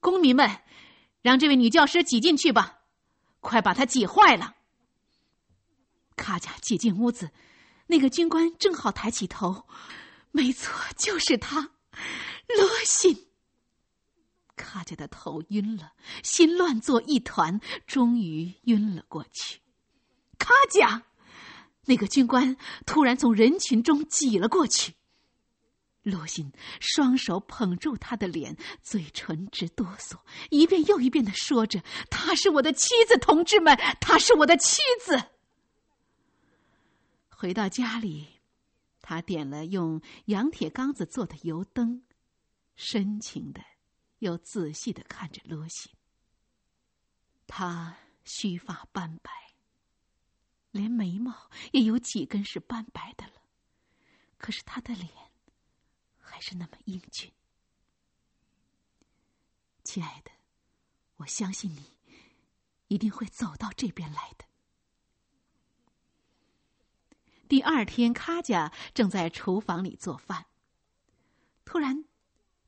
[0.00, 0.62] 公民们，
[1.22, 2.80] 让这位女教师挤进去吧，
[3.40, 4.56] 快把她挤坏了。
[6.16, 7.30] 卡贾挤进屋子，
[7.86, 9.66] 那个军官正好抬起头，
[10.32, 11.70] 没错，就是他，
[12.48, 13.26] 罗辛。
[14.56, 15.92] 卡贾的头晕了，
[16.22, 19.60] 心乱作一团，终于晕了过去。
[20.38, 21.02] 卡贾。
[21.88, 24.94] 那个军官突然从人群中挤了过去。
[26.02, 30.16] 罗欣双手捧住他的脸，嘴唇直哆嗦，
[30.50, 35.20] 一遍又一遍的说着：“她是我的妻子，同志们，她是我的妻子。”
[37.30, 38.35] 回到家里，
[39.08, 42.02] 他点了用羊铁缸子做的油灯，
[42.74, 43.62] 深情的
[44.18, 45.90] 又仔细的看着罗西。
[47.46, 49.30] 他须发斑白。
[50.72, 53.34] 连眉毛也有几根是斑白的了，
[54.38, 55.08] 可是他的脸
[56.18, 57.32] 还是那么英俊。
[59.84, 60.32] 亲爱的，
[61.18, 61.96] 我相信你
[62.88, 64.44] 一定会走到这边来的。
[67.48, 70.46] 第二天，卡贾正在厨房里做饭，
[71.64, 72.04] 突然，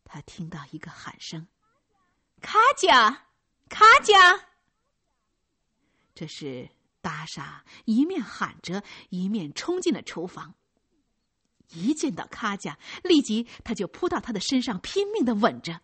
[0.05, 1.49] 他听到一个喊声
[2.41, 3.27] ：“卡贾，
[3.69, 4.49] 卡贾！”
[6.15, 6.71] 这是。
[7.01, 10.57] 达莎一面喊着，一面冲进了厨房。
[11.69, 15.81] 一见到卡贾，立即他就扑到他的身上，拼命的吻着。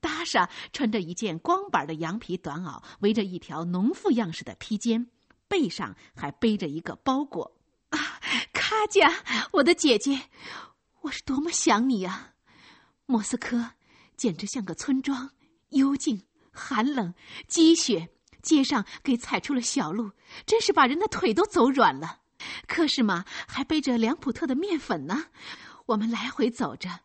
[0.00, 5.08] 达莎穿着一件光板的羊皮短袄，围着一条农妇样式的披肩，
[5.46, 7.55] 背上还背着一个包裹。
[7.96, 8.20] 啊，
[8.52, 10.28] 卡贾，我的姐姐，
[11.02, 12.34] 我是多么想你啊！
[13.06, 13.72] 莫斯科
[14.16, 15.30] 简直像个村庄，
[15.70, 17.14] 幽静、寒冷、
[17.48, 18.10] 积雪。
[18.42, 20.12] 街上给踩出了小路，
[20.46, 22.20] 真是把人的腿都走软了。
[22.68, 25.30] 可是嘛，还背着梁普特的面粉呢。
[25.86, 27.00] 我们来回走着，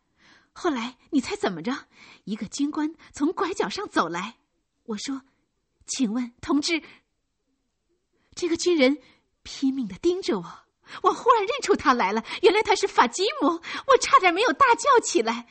[0.53, 1.87] 后来你猜怎么着？
[2.25, 4.37] 一个军官从拐角上走来，
[4.83, 5.23] 我说
[5.87, 6.83] ：“请问同志。”
[8.35, 8.99] 这个军人
[9.41, 10.59] 拼命的盯着我，
[11.01, 13.47] 我忽然认出他来了，原来他是法基姆，
[13.87, 15.47] 我差点没有大叫起来：“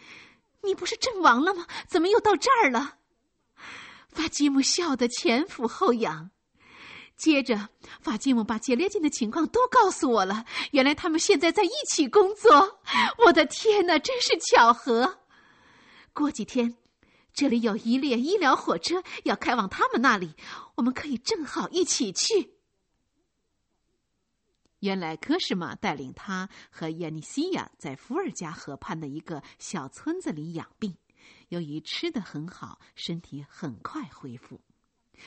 [0.62, 1.66] 你不是阵亡了吗？
[1.88, 2.96] 怎么又到这儿了？”
[4.12, 6.30] 法基姆笑得前俯后仰，
[7.16, 7.68] 接着
[8.00, 10.44] 法基姆把杰列金的情况都告诉我了。
[10.72, 12.80] 原来他们现在在一起工作，
[13.24, 15.20] 我的天哪，真是巧合！
[16.12, 16.76] 过几天，
[17.32, 20.34] 这里有一列医疗火车要开往他们那里，
[20.74, 22.59] 我们可以正好一起去。
[24.80, 30.94] 原来科什玛带领他和耶尼西亚在伏尔加河畔的一个小村子里养病。
[31.48, 34.60] 由于吃的很好，身体很快恢复。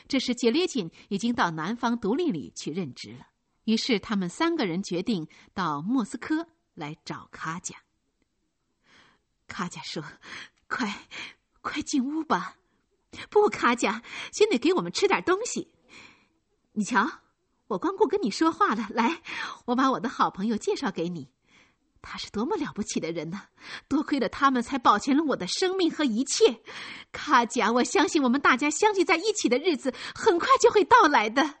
[0.08, 3.28] 这时，杰列金已经到南方独立旅去任职了。
[3.64, 7.76] 于是，他们三个人决定到莫斯科来找卡贾。
[9.46, 10.02] 卡贾说
[10.66, 11.06] ：“快，
[11.60, 12.56] 快进屋吧！
[13.30, 14.02] 不，卡贾，
[14.32, 15.72] 先得给我们吃点东西。
[16.72, 17.08] 你瞧，
[17.66, 18.88] 我光顾跟你说话了。
[18.90, 19.22] 来，
[19.66, 21.30] 我把我的好朋友介绍给你。”
[22.06, 23.48] 他是多么了不起的人呢！
[23.88, 26.60] 多亏了他们，才保全了我的生命和一切。
[27.12, 31.60] 卡贾，我相信我们大家相聚在一起的日子很快就会到来的。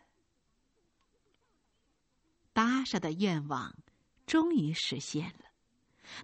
[2.52, 3.74] 达莎的愿望
[4.26, 5.46] 终于实现了。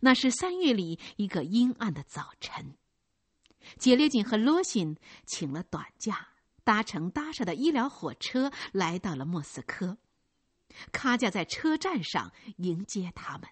[0.03, 2.75] 那是三月里一个阴暗的早晨，
[3.79, 6.29] 杰列金和罗辛请了短假，
[6.71, 9.99] 搭乘搭上的医疗火车来到了莫斯科。
[10.93, 13.49] 卡贾在车站上迎接他们。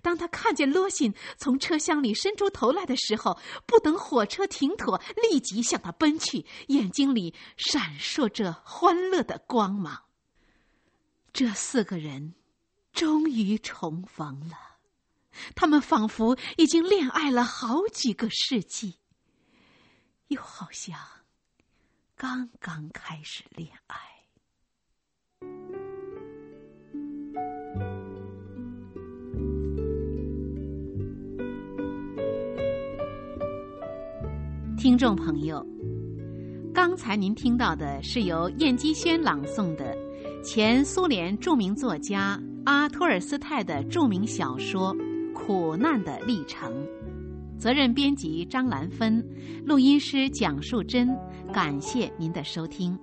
[0.00, 4.98] 当他看见罗辛从车厢里伸出头来的时候，不等火车停妥，
[5.30, 10.04] 立即向他奔去，眼睛里闪烁着欢乐的光芒。
[11.34, 12.32] 这四个人
[12.90, 14.56] 终于重逢了，
[15.54, 18.96] 他们仿佛已经恋爱了好几个世纪，
[20.28, 20.98] 又好像
[22.20, 23.96] 刚刚开始恋爱。
[34.76, 35.64] 听众朋友，
[36.74, 39.94] 刚才您听到的是由燕姬轩朗诵的
[40.42, 44.92] 《前苏联著名作家阿托尔斯泰的著名小说
[45.32, 46.74] 《苦难的历程》。
[47.58, 49.24] 责任编辑张兰芬，
[49.64, 51.08] 录音师蒋树珍。
[51.52, 52.98] 感谢您的收听，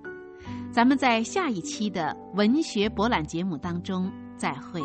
[0.72, 4.80] 咱们在下一期的文学博览节目当中再会。